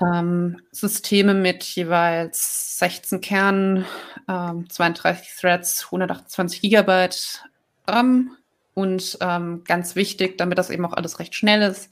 ähm, 0.00 0.60
Systeme 0.70 1.34
mit 1.34 1.64
jeweils 1.64 2.78
16 2.78 3.20
Kernen, 3.20 3.84
ähm, 4.28 4.68
32 4.68 5.28
Threads, 5.40 5.84
128 5.86 6.60
Gigabyte 6.60 7.42
RAM 7.86 8.36
und 8.74 9.18
ähm, 9.20 9.64
ganz 9.64 9.96
wichtig, 9.96 10.38
damit 10.38 10.58
das 10.58 10.70
eben 10.70 10.84
auch 10.84 10.92
alles 10.92 11.18
recht 11.18 11.34
schnell 11.34 11.62
ist, 11.62 11.90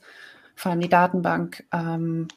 vor 0.55 0.71
allem 0.71 0.81
die 0.81 0.89
Datenbank, 0.89 1.65
ähm, 1.73 2.27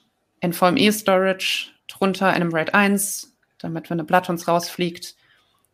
NVMe 0.44 0.92
Storage 0.92 1.70
drunter, 1.86 2.28
einem 2.28 2.52
RAID 2.52 2.74
1, 2.74 3.36
damit 3.58 3.90
wenn 3.90 4.00
eine 4.00 4.06
Blatt 4.06 4.28
uns 4.28 4.48
rausfliegt, 4.48 5.14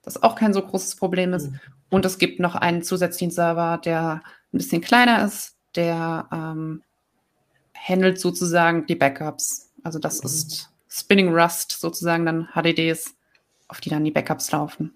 das 0.02 0.22
auch 0.22 0.34
kein 0.34 0.52
so 0.52 0.62
großes 0.62 0.96
Problem 0.96 1.32
ist. 1.32 1.50
Mhm. 1.50 1.60
Und 1.88 2.04
es 2.04 2.18
gibt 2.18 2.40
noch 2.40 2.54
einen 2.54 2.82
zusätzlichen 2.82 3.30
Server, 3.30 3.80
der 3.84 4.22
ein 4.52 4.58
bisschen 4.58 4.82
kleiner 4.82 5.24
ist, 5.24 5.56
der 5.74 6.28
ähm, 6.32 6.82
handelt 7.74 8.20
sozusagen 8.20 8.86
die 8.86 8.96
Backups. 8.96 9.65
Also 9.86 10.00
das 10.00 10.20
mhm. 10.20 10.26
ist 10.26 10.68
Spinning 10.88 11.32
Rust 11.32 11.78
sozusagen 11.80 12.26
dann 12.26 12.48
HDDs, 12.54 13.14
auf 13.68 13.80
die 13.80 13.88
dann 13.88 14.04
die 14.04 14.10
Backups 14.10 14.50
laufen. 14.50 14.92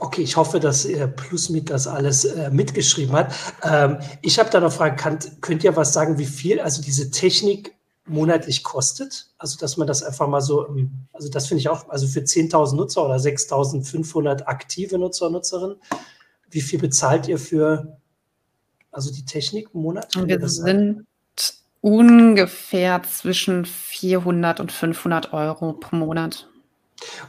Okay, 0.00 0.22
ich 0.22 0.36
hoffe, 0.36 0.60
dass 0.60 0.84
äh, 0.84 1.08
Plusmit 1.08 1.70
das 1.70 1.86
alles 1.86 2.24
äh, 2.24 2.50
mitgeschrieben 2.50 3.14
hat. 3.14 3.32
Ähm, 3.62 3.98
ich 4.22 4.38
habe 4.38 4.50
da 4.50 4.60
noch 4.60 4.72
Fragen, 4.72 4.96
kann, 4.96 5.18
könnt 5.40 5.64
ihr 5.64 5.74
was 5.76 5.92
sagen, 5.92 6.18
wie 6.18 6.26
viel 6.26 6.60
also 6.60 6.82
diese 6.82 7.10
Technik 7.10 7.74
monatlich 8.06 8.62
kostet? 8.64 9.30
Also, 9.38 9.58
dass 9.58 9.76
man 9.76 9.86
das 9.86 10.02
einfach 10.02 10.28
mal 10.28 10.40
so, 10.40 10.68
also 11.12 11.28
das 11.28 11.46
finde 11.46 11.60
ich 11.60 11.68
auch, 11.68 11.88
also 11.88 12.06
für 12.06 12.20
10.000 12.20 12.76
Nutzer 12.76 13.04
oder 13.04 13.16
6.500 13.16 14.44
aktive 14.44 14.98
Nutzer 14.98 15.26
und 15.26 15.32
Nutzerinnen, 15.32 15.76
wie 16.50 16.60
viel 16.60 16.78
bezahlt 16.78 17.28
ihr 17.28 17.38
für 17.38 17.98
also 18.90 19.12
die 19.12 19.24
Technik 19.24 19.68
im 19.74 19.82
Monat? 19.82 20.14
Wir 20.14 20.48
sind 20.48 21.07
ungefähr 21.80 23.02
zwischen 23.02 23.64
400 23.64 24.60
und 24.60 24.72
500 24.72 25.32
Euro 25.32 25.74
pro 25.74 25.96
Monat. 25.96 26.48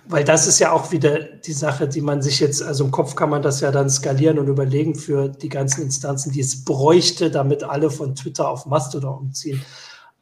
Weil 0.08 0.24
das 0.24 0.48
ist 0.48 0.60
ja 0.60 0.72
auch 0.72 0.92
wieder 0.92 1.20
die 1.20 1.54
Sache, 1.54 1.88
die 1.88 2.02
man 2.02 2.24
sich 2.24 2.40
jetzt, 2.40 2.64
also 2.64 2.86
im 2.86 2.92
Kopf 2.92 3.16
kann 3.16 3.30
man 3.30 3.44
das 3.44 3.62
ja 3.62 3.72
dann 3.72 3.90
skalieren 3.90 4.40
und 4.40 4.48
überlegen 4.48 4.96
für 4.96 5.30
die 5.30 5.50
ganzen 5.50 5.84
Instanzen, 5.84 6.32
die 6.32 6.40
es 6.40 6.66
bräuchte, 6.66 7.30
damit 7.30 7.64
alle 7.64 7.92
von 7.92 8.16
Twitter 8.16 8.50
auf 8.50 8.66
Mastodon 8.66 9.20
umziehen, 9.20 9.64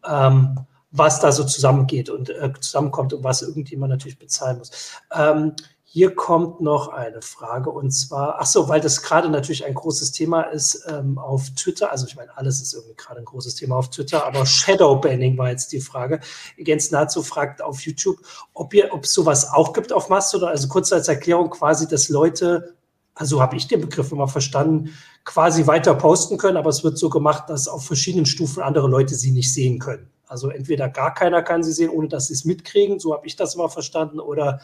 ähm, 0.05 0.59
was 0.91 1.21
da 1.21 1.31
so 1.31 1.45
zusammengeht 1.45 2.09
und 2.09 2.29
äh, 2.29 2.51
zusammenkommt 2.59 3.13
und 3.13 3.23
was 3.23 3.41
irgendjemand 3.41 3.91
natürlich 3.91 4.19
bezahlen 4.19 4.57
muss. 4.57 4.71
Ähm, 5.15 5.53
hier 5.89 6.13
kommt 6.15 6.59
noch 6.59 6.89
eine 6.89 7.21
Frage 7.21 7.69
und 7.69 7.91
zwar, 7.91 8.39
ach 8.39 8.45
so, 8.45 8.67
weil 8.67 8.81
das 8.81 9.03
gerade 9.03 9.29
natürlich 9.29 9.65
ein 9.65 9.73
großes 9.73 10.11
Thema 10.11 10.41
ist 10.41 10.85
ähm, 10.89 11.17
auf 11.17 11.49
Twitter. 11.51 11.89
Also 11.91 12.05
ich 12.05 12.17
meine, 12.17 12.37
alles 12.37 12.59
ist 12.59 12.73
irgendwie 12.73 12.95
gerade 12.95 13.19
ein 13.21 13.25
großes 13.25 13.55
Thema 13.55 13.77
auf 13.77 13.89
Twitter, 13.89 14.27
aber 14.27 14.45
Shadowbanning 14.45 15.37
war 15.37 15.49
jetzt 15.49 15.71
die 15.71 15.79
Frage. 15.79 16.19
Jens 16.57 16.91
Nazo 16.91 17.21
fragt 17.21 17.61
auf 17.61 17.79
YouTube, 17.79 18.17
ob 18.53 18.73
ihr, 18.73 18.93
ob 18.93 19.05
es 19.05 19.13
sowas 19.13 19.49
auch 19.53 19.71
gibt 19.71 19.93
auf 19.93 20.09
Mastodon. 20.09 20.49
Also 20.49 20.67
kurz 20.67 20.91
als 20.91 21.07
Erklärung 21.07 21.49
quasi, 21.51 21.87
dass 21.87 22.09
Leute, 22.09 22.75
also 23.15 23.41
habe 23.41 23.55
ich 23.55 23.69
den 23.69 23.79
Begriff 23.79 24.11
immer 24.11 24.27
verstanden, 24.27 24.93
quasi 25.23 25.67
weiter 25.67 25.95
posten 25.95 26.37
können, 26.37 26.57
aber 26.57 26.69
es 26.69 26.83
wird 26.83 26.97
so 26.97 27.07
gemacht, 27.07 27.49
dass 27.49 27.69
auf 27.69 27.85
verschiedenen 27.85 28.25
Stufen 28.25 28.61
andere 28.61 28.89
Leute 28.89 29.15
sie 29.15 29.31
nicht 29.31 29.53
sehen 29.53 29.79
können. 29.79 30.11
Also 30.27 30.49
entweder 30.49 30.89
gar 30.89 31.13
keiner 31.13 31.43
kann 31.43 31.63
sie 31.63 31.71
sehen, 31.71 31.91
ohne 31.91 32.09
dass 32.09 32.27
sie 32.27 32.33
es 32.33 32.43
mitkriegen, 32.43 32.99
so 32.99 33.13
habe 33.13 33.25
ich 33.25 33.37
das 33.37 33.55
immer 33.55 33.69
verstanden, 33.69 34.19
oder 34.19 34.59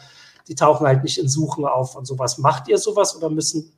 die 0.48 0.54
tauchen 0.54 0.86
halt 0.86 1.02
nicht 1.02 1.18
in 1.18 1.28
Suchen 1.28 1.64
auf 1.64 1.96
und 1.96 2.06
sowas. 2.06 2.38
Macht 2.38 2.68
ihr 2.68 2.78
sowas 2.78 3.16
oder 3.16 3.30
müssen, 3.30 3.72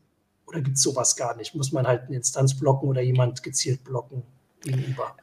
oder 0.46 0.60
gibt 0.60 0.76
es 0.76 0.82
sowas 0.82 1.16
gar 1.16 1.36
nicht? 1.36 1.54
Muss 1.54 1.72
man 1.72 1.86
halt 1.86 2.02
eine 2.06 2.16
Instanz 2.16 2.58
blocken 2.58 2.88
oder 2.88 3.00
jemand 3.00 3.42
gezielt 3.42 3.84
blocken 3.84 4.22
gegenüber? 4.62 5.16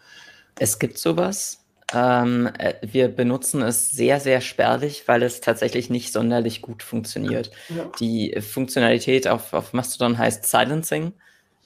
Es 0.58 0.80
gibt 0.80 0.98
sowas. 0.98 1.60
Ähm, 1.94 2.50
äh, 2.58 2.76
wir 2.82 3.10
benutzen 3.10 3.62
es 3.62 3.92
sehr, 3.92 4.20
sehr 4.20 4.42
spärlich, 4.42 5.08
weil 5.08 5.22
es 5.22 5.42
tatsächlich 5.42 5.90
nicht 5.90 6.12
sonderlich 6.12 6.62
gut 6.62 6.82
funktioniert. 6.82 7.52
Ja. 7.70 7.86
Die 8.00 8.40
Funktionalität 8.42 9.28
auf, 9.28 9.54
auf 9.54 9.74
Mastodon 9.74 10.18
heißt 10.18 10.46
Silencing, 10.46 11.14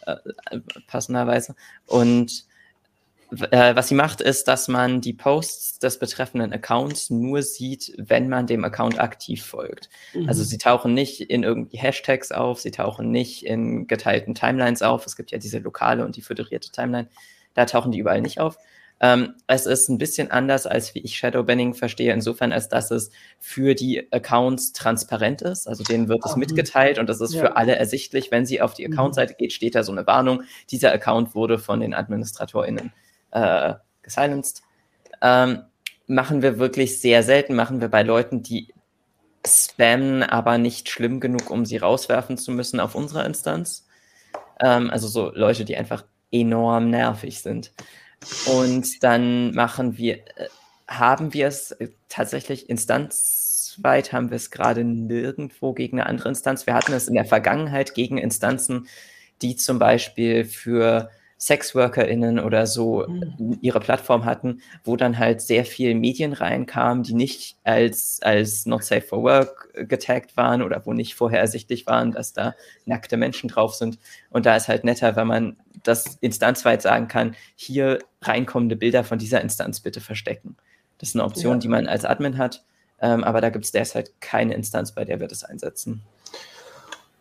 äh, 0.06 0.16
äh 0.52 0.60
passenderweise. 0.88 1.56
Und 1.86 2.47
äh, 3.52 3.76
was 3.76 3.90
sie 3.90 3.96
macht, 3.96 4.22
ist, 4.22 4.48
dass 4.48 4.68
man 4.68 5.02
die 5.02 5.14
Posts 5.14 5.80
des 5.80 6.00
betreffenden 6.00 6.54
Accounts 6.54 7.10
nur 7.10 7.42
sieht, 7.44 7.94
wenn 7.98 8.30
man 8.30 8.48
dem 8.48 8.64
Account 8.64 9.00
aktiv 9.00 9.46
folgt. 9.46 9.90
Mhm. 10.14 10.30
Also 10.30 10.44
sie 10.44 10.58
tauchen 10.58 10.94
nicht 10.94 11.22
in 11.22 11.44
irgendwie 11.44 11.78
Hashtags 11.78 12.32
auf, 12.32 12.62
sie 12.62 12.72
tauchen 12.72 13.12
nicht 13.12 13.46
in 13.46 13.88
geteilten 13.88 14.34
Timelines 14.34 14.82
auf. 14.82 15.06
Es 15.06 15.16
gibt 15.16 15.32
ja 15.32 15.38
diese 15.38 15.60
lokale 15.60 16.06
und 16.06 16.16
die 16.16 16.22
föderierte 16.22 16.72
Timeline. 16.72 17.10
Da 17.54 17.66
tauchen 17.66 17.92
die 17.92 18.00
überall 18.00 18.22
nicht 18.22 18.40
auf. 18.40 18.58
Ähm, 19.00 19.36
es 19.46 19.68
ist 19.68 19.90
ein 19.90 20.00
bisschen 20.00 20.32
anders, 20.32 20.66
als 20.66 20.96
wie 20.96 21.00
ich 21.00 21.18
Shadowbanning 21.18 21.76
verstehe, 21.76 22.14
insofern, 22.14 22.52
als 22.52 22.68
dass 22.68 22.90
es 22.90 23.12
für 23.38 23.76
die 23.76 24.12
Accounts 24.12 24.74
transparent 24.74 25.44
ist. 25.44 25.68
Also 25.68 25.84
denen 25.84 26.08
wird 26.08 26.26
es 26.26 26.36
mhm. 26.36 26.40
mitgeteilt 26.40 26.98
und 26.98 27.08
das 27.08 27.22
ist 27.22 27.34
ja. 27.34 27.42
für 27.42 27.58
alle 27.58 27.76
ersichtlich. 27.76 28.32
Wenn 28.32 28.46
sie 28.46 28.62
auf 28.62 28.74
die 28.74 28.88
mhm. 28.88 28.94
Accountseite 28.94 29.36
geht, 29.36 29.54
steht 29.54 29.76
da 29.76 29.84
so 29.84 29.92
eine 29.92 30.08
Warnung. 30.08 30.44
Dieser 30.72 30.92
Account 30.92 31.36
wurde 31.36 31.60
von 31.60 31.80
den 31.80 31.94
AdministratorInnen 31.94 32.92
äh, 33.38 33.76
gesilenced. 34.02 34.62
Ähm, 35.22 35.64
machen 36.08 36.42
wir 36.42 36.60
wirklich 36.60 37.00
sehr 37.00 37.24
selten, 37.24 37.56
machen 37.56 37.82
wir 37.82 37.90
bei 37.90 38.04
Leuten, 38.04 38.42
die 38.42 38.74
spammen, 39.46 40.24
aber 40.24 40.58
nicht 40.58 40.90
schlimm 40.90 41.20
genug, 41.20 41.50
um 41.50 41.66
sie 41.66 41.78
rauswerfen 41.78 42.38
zu 42.38 42.52
müssen 42.52 42.80
auf 42.80 42.96
unserer 42.96 43.26
Instanz. 43.26 43.88
Ähm, 44.62 44.90
also 44.90 45.08
so 45.08 45.32
Leute, 45.34 45.66
die 45.66 45.78
einfach 45.78 46.06
enorm 46.32 46.90
nervig 46.90 47.42
sind. 47.42 47.72
Und 48.46 49.04
dann 49.04 49.52
machen 49.54 49.98
wir, 49.98 50.18
äh, 50.38 50.48
haben 50.88 51.34
wir 51.34 51.48
es 51.48 51.72
äh, 51.72 51.90
tatsächlich 52.10 52.70
instanzweit, 52.70 54.12
haben 54.12 54.30
wir 54.32 54.38
es 54.38 54.52
gerade 54.52 54.84
nirgendwo 54.84 55.74
gegen 55.74 56.00
eine 56.00 56.10
andere 56.10 56.30
Instanz. 56.30 56.66
Wir 56.66 56.74
hatten 56.74 56.94
es 56.94 57.08
in 57.08 57.14
der 57.14 57.26
Vergangenheit 57.26 57.94
gegen 57.94 58.18
Instanzen, 58.18 58.88
die 59.42 59.56
zum 59.56 59.78
Beispiel 59.80 60.46
für 60.46 61.12
SexworkerInnen 61.38 62.40
oder 62.40 62.66
so 62.66 63.06
mhm. 63.08 63.60
ihre 63.62 63.80
Plattform 63.80 64.26
hatten, 64.26 64.62
wo 64.84 64.96
dann 64.96 65.18
halt 65.20 65.42
sehr 65.42 65.66
viel 65.66 65.94
Medien 65.94 66.34
reinkamen, 66.34 67.04
die 67.04 67.14
nicht 67.14 67.58
als, 67.64 68.20
als 68.24 68.66
not 68.66 68.84
safe 68.84 69.02
for 69.02 69.24
work 69.24 69.70
getaggt 69.88 70.36
waren 70.36 70.62
oder 70.62 70.86
wo 70.86 70.94
nicht 70.94 71.16
vorher 71.16 71.40
ersichtlich 71.40 71.86
waren, 71.86 72.12
dass 72.12 72.34
da 72.34 72.56
nackte 72.86 73.18
Menschen 73.18 73.50
drauf 73.50 73.76
sind. 73.76 74.00
Und 74.32 74.46
da 74.46 74.56
ist 74.56 74.68
halt 74.68 74.84
netter, 74.84 75.16
wenn 75.16 75.28
man 75.28 75.58
das 75.84 76.18
instanzweit 76.22 76.82
sagen 76.82 77.08
kann, 77.08 77.36
hier 77.56 78.00
reinkommende 78.22 78.76
Bilder 78.76 79.04
von 79.04 79.20
dieser 79.20 79.42
Instanz 79.42 79.80
bitte 79.80 80.02
verstecken. 80.02 80.58
Das 80.98 81.10
ist 81.10 81.16
eine 81.16 81.24
Option, 81.24 81.54
ja. 81.54 81.60
die 81.60 81.68
man 81.68 81.88
als 81.88 82.06
Admin 82.06 82.40
hat, 82.40 82.64
ähm, 83.00 83.24
aber 83.24 83.42
da 83.42 83.50
gibt 83.50 83.66
es 83.66 83.72
derzeit 83.72 84.12
keine 84.20 84.56
Instanz, 84.56 84.92
bei 84.92 85.06
der 85.06 85.20
wir 85.20 85.28
das 85.28 85.44
einsetzen. 85.44 86.02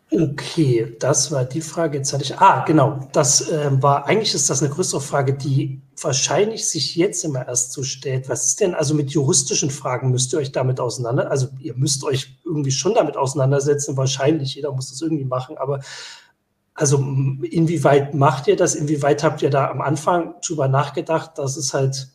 Okay, 0.09 0.95
das 0.99 1.31
war 1.31 1.43
die 1.43 1.59
Frage. 1.59 1.97
Jetzt 1.97 2.13
hatte 2.13 2.23
ich, 2.23 2.37
ah, 2.37 2.63
genau, 2.65 2.99
das 3.11 3.49
äh, 3.49 3.69
war, 3.81 4.05
eigentlich 4.05 4.33
ist 4.33 4.49
das 4.49 4.61
eine 4.63 4.73
größere 4.73 5.01
Frage, 5.01 5.33
die 5.33 5.81
wahrscheinlich 6.01 6.69
sich 6.69 6.95
jetzt 6.95 7.25
immer 7.25 7.45
erst 7.45 7.73
so 7.73 7.83
stellt. 7.83 8.29
Was 8.29 8.45
ist 8.45 8.61
denn 8.61 8.73
also 8.73 8.93
mit 8.93 9.11
juristischen 9.11 9.69
Fragen? 9.69 10.11
Müsst 10.11 10.31
ihr 10.31 10.39
euch 10.39 10.53
damit 10.53 10.79
auseinander, 10.79 11.29
also 11.29 11.49
ihr 11.59 11.73
müsst 11.75 12.05
euch 12.05 12.37
irgendwie 12.45 12.71
schon 12.71 12.93
damit 12.93 13.17
auseinandersetzen, 13.17 13.97
wahrscheinlich, 13.97 14.55
jeder 14.55 14.71
muss 14.71 14.89
das 14.91 15.01
irgendwie 15.01 15.25
machen, 15.25 15.57
aber 15.57 15.81
also 16.73 16.99
inwieweit 16.99 18.13
macht 18.13 18.47
ihr 18.47 18.55
das? 18.55 18.75
Inwieweit 18.75 19.23
habt 19.23 19.41
ihr 19.41 19.49
da 19.49 19.69
am 19.69 19.81
Anfang 19.81 20.35
drüber 20.45 20.67
nachgedacht, 20.69 21.31
dass 21.37 21.57
es 21.57 21.73
halt, 21.73 22.07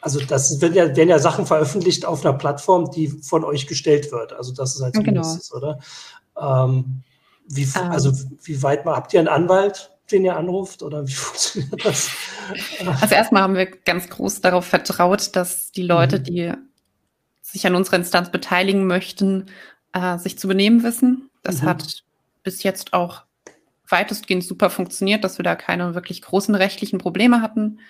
also 0.00 0.18
das 0.20 0.60
werden 0.60 0.74
ja, 0.74 0.96
werden 0.96 1.10
ja 1.10 1.18
Sachen 1.20 1.46
veröffentlicht 1.46 2.06
auf 2.06 2.24
einer 2.24 2.36
Plattform, 2.36 2.90
die 2.90 3.08
von 3.08 3.44
euch 3.44 3.66
gestellt 3.68 4.10
wird. 4.10 4.32
Also 4.32 4.52
das 4.52 4.74
ist 4.74 4.82
halt 4.82 4.94
Genau. 4.94 5.22
zumindest, 5.22 5.54
oder? 5.54 5.78
Ähm, 6.40 7.02
wie, 7.48 7.62
Ähm. 7.62 7.90
also 7.90 8.12
wie 8.44 8.62
weit 8.62 8.84
mal, 8.84 8.96
habt 8.96 9.12
ihr 9.14 9.20
einen 9.20 9.28
Anwalt, 9.28 9.90
den 10.10 10.24
ihr 10.24 10.36
anruft 10.36 10.82
oder 10.82 11.06
wie 11.06 11.12
funktioniert 11.14 11.84
das? 11.84 12.10
Also 13.00 13.14
erstmal 13.14 13.42
haben 13.42 13.54
wir 13.54 13.66
ganz 13.66 14.08
groß 14.08 14.40
darauf 14.40 14.66
vertraut, 14.66 15.34
dass 15.36 15.72
die 15.72 15.82
Leute, 15.82 16.18
Mhm. 16.18 16.24
die 16.24 16.52
sich 17.42 17.66
an 17.66 17.74
unserer 17.74 17.96
Instanz 17.96 18.30
beteiligen 18.30 18.86
möchten, 18.86 19.46
äh, 19.94 20.18
sich 20.18 20.38
zu 20.38 20.48
benehmen 20.48 20.82
wissen. 20.82 21.30
Das 21.42 21.62
Mhm. 21.62 21.66
hat 21.66 22.04
bis 22.42 22.62
jetzt 22.62 22.92
auch 22.92 23.22
weitestgehend 23.88 24.44
super 24.44 24.68
funktioniert, 24.68 25.24
dass 25.24 25.38
wir 25.38 25.42
da 25.44 25.56
keine 25.56 25.94
wirklich 25.94 26.20
großen 26.20 26.54
rechtlichen 26.54 26.98
Probleme 26.98 27.40
hatten. 27.40 27.80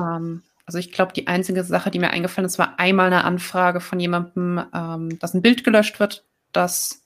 Ähm, 0.00 0.42
also 0.66 0.78
ich 0.78 0.90
glaube, 0.92 1.12
die 1.12 1.28
einzige 1.28 1.62
Sache, 1.64 1.90
die 1.92 1.98
mir 2.00 2.10
eingefallen 2.10 2.46
ist, 2.46 2.58
war 2.58 2.78
einmal 2.80 3.06
eine 3.06 3.24
Anfrage 3.24 3.80
von 3.80 4.00
jemandem, 4.00 4.60
ähm, 4.74 5.18
dass 5.20 5.34
ein 5.34 5.42
Bild 5.42 5.62
gelöscht 5.64 6.00
wird, 6.00 6.24
das 6.52 7.01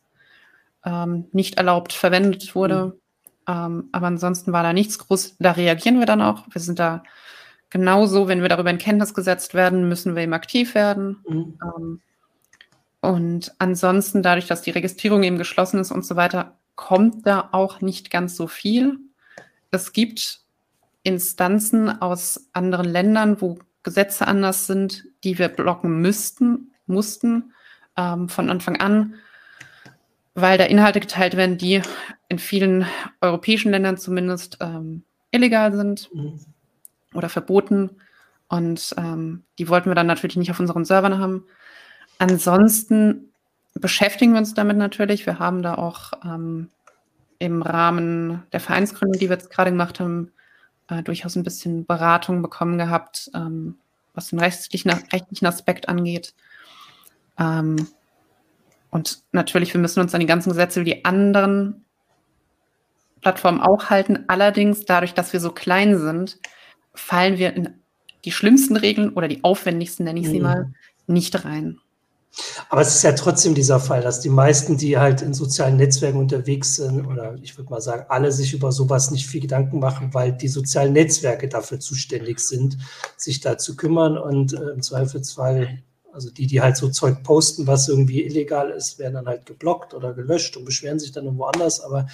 ähm, 0.87 1.27
nicht 1.33 1.59
erlaubt 1.59 1.93
verwendet 1.93 2.55
wurde. 2.55 2.99
Ähm, 3.47 3.89
aber 3.93 4.07
ansonsten 4.07 4.53
war 4.53 4.63
da 4.63 4.73
nichts 4.73 4.99
groß. 4.99 5.37
Da 5.39 5.53
reagieren 5.53 5.99
wir 5.99 6.07
dann 6.07 6.23
auch. 6.23 6.45
Wir 6.51 6.61
sind 6.61 6.79
da 6.79 7.03
genauso, 7.69 8.29
wenn 8.29 8.41
wir 8.41 8.49
darüber 8.49 8.71
in 8.71 8.79
Kenntnis 8.79 9.13
gesetzt 9.13 9.53
werden, 9.53 9.89
müssen 9.89 10.15
wir 10.15 10.23
eben 10.23 10.33
aktiv 10.33 10.75
werden. 10.75 11.19
Mhm. 11.29 11.59
Ähm, 11.63 12.01
und 13.01 13.55
ansonsten, 13.59 14.23
dadurch, 14.23 14.47
dass 14.47 14.63
die 14.63 14.71
Registrierung 14.71 15.23
eben 15.23 15.39
geschlossen 15.39 15.81
ist 15.81 15.93
und 15.93 16.05
so 16.05 16.17
weiter, 16.17 16.57
kommt 16.77 17.27
da 17.27 17.49
auch 17.53 17.81
nicht 17.81 18.11
ganz 18.11 18.37
so 18.37 18.47
viel. 18.47 18.99
Es 19.71 19.93
gibt 19.93 20.41
Instanzen 21.03 22.01
aus 22.03 22.49
anderen 22.53 22.87
Ländern, 22.87 23.41
wo 23.41 23.59
Gesetze 23.83 24.27
anders 24.27 24.67
sind, 24.67 25.05
die 25.23 25.39
wir 25.39 25.49
blocken 25.49 26.01
müssten, 26.01 26.73
mussten 26.87 27.53
ähm, 27.97 28.29
von 28.29 28.51
Anfang 28.51 28.77
an, 28.77 29.15
weil 30.37 30.59
da 30.59 30.65
Inhalte 30.65 31.01
geteilt 31.01 31.37
werden, 31.37 31.57
die 31.57 31.81
in 32.29 32.39
vielen 32.39 32.87
europäischen 33.23 33.71
Ländern 33.71 33.97
zumindest 33.97 34.59
ähm, 34.61 35.03
illegal 35.31 35.73
sind 35.73 36.11
Mhm. 36.13 36.39
oder 37.15 37.29
verboten. 37.29 37.91
Und 38.49 38.95
ähm, 38.99 39.43
die 39.59 39.69
wollten 39.69 39.91
wir 39.91 39.95
dann 39.95 40.07
natürlich 40.07 40.37
nicht 40.37 40.51
auf 40.51 40.61
unseren 40.61 40.85
Servern 40.85 41.19
haben. 41.19 41.45
Ansonsten 42.19 43.33
beschäftigen 43.75 44.33
wir 44.33 44.39
uns 44.39 44.55
damit 44.55 44.77
natürlich. 44.77 45.27
Wir 45.27 45.39
haben 45.39 45.63
da 45.63 45.75
auch 45.75 46.13
ähm, 46.23 46.69
im 47.39 47.63
Rahmen 47.63 48.43
der 48.53 48.61
Vereinsgründung, 48.61 49.19
die 49.19 49.29
wir 49.29 49.37
jetzt 49.37 49.51
gerade 49.51 49.71
gemacht 49.71 50.01
haben, 50.01 50.33
äh, 50.89 51.03
durchaus 51.03 51.35
ein 51.35 51.45
bisschen 51.45 51.87
Beratung 51.87 52.43
bekommen 52.43 52.77
gehabt, 52.77 53.31
ähm, 53.35 53.79
was 54.15 54.29
den 54.29 54.39
rechtlichen, 54.39 54.91
rechtlichen 54.91 55.47
Aspekt 55.47 55.89
angeht. 55.89 56.35
Ähm, 57.39 57.89
und 58.91 59.23
natürlich, 59.33 59.73
wir 59.75 59.81
müssen 59.81 60.01
uns 60.01 60.15
an 60.15 60.21
die 60.21 60.27
ganzen 60.27 60.51
Gesetze 60.51 60.81
wie 60.81 60.93
die 60.93 61.05
anderen 61.05 61.85
Plattformen 63.21 63.61
auch 63.61 63.91
halten. 63.91 64.25
Allerdings, 64.29 64.85
dadurch, 64.85 65.15
dass 65.15 65.33
wir 65.33 65.41
so 65.41 65.51
klein 65.51 65.99
sind, 65.99 66.39
fallen 66.95 67.39
wir 67.39 67.55
in 67.55 67.75
die 68.25 68.33
schlimmsten 68.33 68.77
Regeln 68.77 69.11
oder 69.11 69.29
die 69.29 69.45
aufwendigsten, 69.45 70.05
nenne 70.05 70.21
ich 70.21 70.29
sie 70.29 70.39
Mhm. 70.39 70.43
mal, 70.43 70.73
nicht 71.07 71.45
rein. 71.45 71.79
Aber 72.69 72.83
es 72.83 72.95
ist 72.95 73.03
ja 73.03 73.13
trotzdem 73.13 73.55
dieser 73.55 73.81
Fall, 73.81 74.03
dass 74.03 74.21
die 74.21 74.29
meisten, 74.29 74.77
die 74.77 74.99
halt 74.99 75.23
in 75.23 75.33
sozialen 75.33 75.77
Netzwerken 75.77 76.19
unterwegs 76.19 76.77
sind, 76.77 77.07
oder 77.07 77.35
ich 77.41 77.57
würde 77.57 77.71
mal 77.71 77.81
sagen, 77.81 78.05
alle 78.09 78.31
sich 78.31 78.53
über 78.53 78.73
sowas 78.73 79.11
nicht 79.11 79.27
viel 79.27 79.41
Gedanken 79.41 79.79
machen, 79.79 80.13
weil 80.13 80.33
die 80.33 80.49
sozialen 80.49 80.93
Netzwerke 80.93 81.49
dafür 81.49 81.81
zuständig 81.81 82.41
sind, 82.41 82.77
sich 83.17 83.41
da 83.41 83.57
zu 83.57 83.75
kümmern 83.75 84.19
und 84.19 84.53
äh, 84.53 84.71
im 84.71 84.83
Zweifelsfall, 84.83 85.79
also 86.17 86.31
die, 86.31 86.47
die 86.47 86.63
halt 86.63 86.79
so 86.79 86.89
Zeug 86.89 87.23
posten, 87.23 87.67
was 87.67 87.89
irgendwie 87.89 88.25
illegal 88.25 88.71
ist, 88.71 88.99
werden 88.99 89.15
dann 89.15 89.27
halt 89.27 89.45
geblockt 89.45 89.93
oder 89.93 90.15
gelöscht 90.15 90.57
und 90.57 90.65
beschweren 90.65 90.99
sich 90.99 91.13
dann 91.13 91.27
irgendwo 91.27 91.45
anders. 91.45 91.81
Aber 91.83 92.09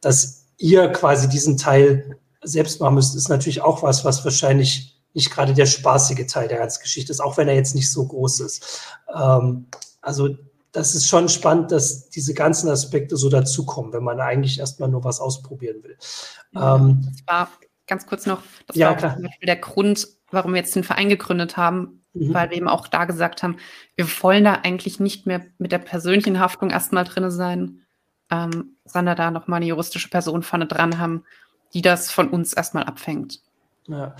dass 0.00 0.44
ihr 0.58 0.88
quasi 0.90 1.28
diesen 1.28 1.56
Teil 1.56 2.16
selbst 2.40 2.80
machen 2.80 2.94
müsst, 2.94 3.16
ist 3.16 3.28
natürlich 3.28 3.60
auch 3.60 3.82
was, 3.82 4.04
was 4.04 4.24
wahrscheinlich 4.24 4.96
nicht 5.12 5.32
gerade 5.32 5.54
der 5.54 5.66
spaßige 5.66 6.26
Teil 6.28 6.46
der 6.46 6.58
ganzen 6.58 6.82
Geschichte 6.82 7.10
ist, 7.10 7.18
auch 7.20 7.36
wenn 7.36 7.48
er 7.48 7.56
jetzt 7.56 7.74
nicht 7.74 7.90
so 7.90 8.06
groß 8.06 8.40
ist. 8.40 8.80
Ähm, 9.12 9.66
also 10.00 10.36
das 10.70 10.94
ist 10.94 11.08
schon 11.08 11.28
spannend, 11.28 11.72
dass 11.72 12.10
diese 12.10 12.34
ganzen 12.34 12.70
Aspekte 12.70 13.16
so 13.16 13.28
dazukommen, 13.28 13.92
wenn 13.92 14.04
man 14.04 14.20
eigentlich 14.20 14.60
erstmal 14.60 14.88
nur 14.88 15.02
was 15.02 15.18
ausprobieren 15.18 15.82
will. 15.82 15.96
Ähm, 16.54 17.04
Das 17.04 17.26
war 17.26 17.50
ganz 17.88 18.06
kurz 18.06 18.24
noch, 18.26 18.42
das 18.68 18.76
Ja, 18.76 18.90
war 18.90 18.96
klar. 18.96 19.14
zum 19.14 19.24
Beispiel 19.24 19.46
der 19.46 19.56
Grund, 19.56 20.06
warum 20.30 20.52
wir 20.52 20.60
jetzt 20.60 20.76
den 20.76 20.84
Verein 20.84 21.08
gegründet 21.08 21.56
haben, 21.56 22.04
Mhm. 22.14 22.34
weil 22.34 22.50
wir 22.50 22.56
eben 22.56 22.68
auch 22.68 22.88
da 22.88 23.04
gesagt 23.04 23.42
haben, 23.42 23.56
wir 23.96 24.06
wollen 24.22 24.44
da 24.44 24.54
eigentlich 24.62 25.00
nicht 25.00 25.26
mehr 25.26 25.44
mit 25.58 25.72
der 25.72 25.78
persönlichen 25.78 26.40
Haftung 26.40 26.70
erstmal 26.70 27.04
drin 27.04 27.30
sein, 27.30 27.82
ähm, 28.30 28.76
sondern 28.84 29.16
da 29.16 29.30
nochmal 29.30 29.58
eine 29.58 29.66
juristische 29.66 30.08
Person 30.08 30.42
vorne 30.42 30.66
dran 30.66 30.98
haben, 30.98 31.24
die 31.74 31.82
das 31.82 32.10
von 32.10 32.28
uns 32.30 32.52
erstmal 32.52 32.84
abfängt. 32.84 33.40
Ja. 33.86 34.14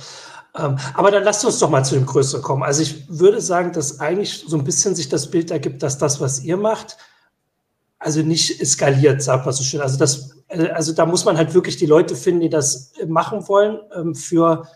Ähm, 0.56 0.76
aber 0.94 1.10
dann 1.10 1.24
lasst 1.24 1.44
uns 1.44 1.58
doch 1.58 1.70
mal 1.70 1.84
zu 1.84 1.94
dem 1.94 2.06
Größeren 2.06 2.42
kommen. 2.42 2.62
Also 2.62 2.82
ich 2.82 3.06
würde 3.08 3.40
sagen, 3.40 3.72
dass 3.72 4.00
eigentlich 4.00 4.44
so 4.46 4.56
ein 4.56 4.64
bisschen 4.64 4.94
sich 4.94 5.08
das 5.08 5.30
Bild 5.30 5.50
ergibt, 5.50 5.82
dass 5.82 5.98
das, 5.98 6.20
was 6.20 6.42
ihr 6.42 6.56
macht, 6.56 6.96
also 7.98 8.22
nicht 8.22 8.60
eskaliert, 8.60 9.22
sagt 9.22 9.44
man 9.44 9.54
so 9.54 9.62
schön. 9.62 9.80
Also 9.80 9.98
das, 9.98 10.36
äh, 10.48 10.68
also 10.70 10.92
da 10.92 11.04
muss 11.04 11.24
man 11.24 11.36
halt 11.36 11.54
wirklich 11.54 11.76
die 11.76 11.86
Leute 11.86 12.16
finden, 12.16 12.40
die 12.40 12.48
das 12.48 12.92
äh, 12.98 13.06
machen 13.06 13.46
wollen 13.48 13.78
ähm, 13.94 14.14
für 14.14 14.66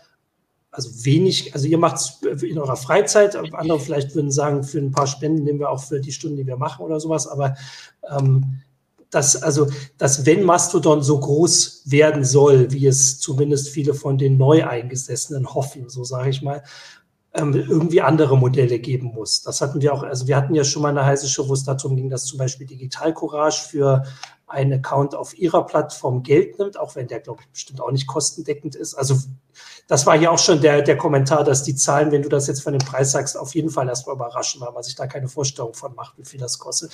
also 0.73 1.05
wenig, 1.05 1.53
also 1.53 1.67
ihr 1.67 1.77
macht 1.77 1.97
es 1.97 2.19
in 2.41 2.57
eurer 2.57 2.75
Freizeit, 2.75 3.35
andere 3.35 3.79
vielleicht 3.79 4.15
würden 4.15 4.31
sagen, 4.31 4.63
für 4.63 4.79
ein 4.79 4.91
paar 4.91 5.05
Spenden 5.05 5.43
nehmen 5.43 5.59
wir 5.59 5.69
auch 5.69 5.83
für 5.83 6.01
die 6.01 6.11
Stunden, 6.11 6.35
die 6.35 6.47
wir 6.47 6.57
machen 6.57 6.83
oder 6.83 6.99
sowas, 6.99 7.27
aber 7.27 7.55
ähm, 8.09 8.59
dass, 9.11 9.35
also, 9.35 9.67
dass 9.99 10.25
wenn 10.25 10.43
Mastodon 10.43 11.03
so 11.03 11.19
groß 11.19 11.83
werden 11.85 12.25
soll, 12.25 12.71
wie 12.71 12.87
es 12.87 13.19
zumindest 13.19 13.69
viele 13.69 13.93
von 13.93 14.17
den 14.17 14.37
neu 14.37 14.65
eingesessenen 14.65 15.53
hoffen, 15.53 15.89
so 15.89 16.03
sage 16.03 16.31
ich 16.31 16.41
mal, 16.41 16.63
irgendwie 17.35 18.01
andere 18.01 18.37
Modelle 18.37 18.79
geben 18.79 19.11
muss. 19.13 19.41
Das 19.41 19.59
hatten 19.61 19.81
wir 19.81 19.93
auch, 19.93 20.03
also 20.03 20.27
wir 20.27 20.35
hatten 20.37 20.53
ja 20.53 20.63
schon 20.63 20.83
mal 20.83 20.89
eine 20.89 21.05
heiße 21.05 21.27
Show, 21.27 21.49
wo 21.49 21.53
es 21.53 21.63
darum 21.63 21.95
ging, 21.95 22.09
dass 22.09 22.25
zum 22.25 22.37
Beispiel 22.37 22.67
Digital 22.67 23.13
Courage 23.13 23.63
für 23.67 24.03
einen 24.45 24.73
Account 24.73 25.15
auf 25.15 25.35
ihrer 25.37 25.65
Plattform 25.65 26.21
Geld 26.21 26.59
nimmt, 26.59 26.77
auch 26.77 26.95
wenn 26.95 27.07
der, 27.07 27.19
glaube 27.21 27.41
ich, 27.41 27.49
bestimmt 27.49 27.81
auch 27.81 27.91
nicht 27.91 28.05
kostendeckend 28.05 28.75
ist. 28.75 28.93
Also 28.93 29.17
das 29.87 30.05
war 30.05 30.15
ja 30.15 30.29
auch 30.29 30.37
schon 30.37 30.61
der, 30.61 30.83
der 30.83 30.95
Kommentar, 30.95 31.43
dass 31.43 31.63
die 31.63 31.75
Zahlen, 31.75 32.11
wenn 32.11 32.21
du 32.21 32.29
das 32.29 32.45
jetzt 32.45 32.61
von 32.61 32.73
dem 32.73 32.85
Preis 32.85 33.11
sagst, 33.11 33.35
auf 33.35 33.55
jeden 33.55 33.71
Fall 33.71 33.87
erstmal 33.87 34.15
überraschen, 34.15 34.61
weil 34.61 34.71
man 34.71 34.83
sich 34.83 34.93
da 34.93 35.07
keine 35.07 35.27
Vorstellung 35.27 35.73
von 35.73 35.95
macht, 35.95 36.17
wie 36.19 36.25
viel 36.25 36.39
das 36.39 36.59
kostet. 36.59 36.91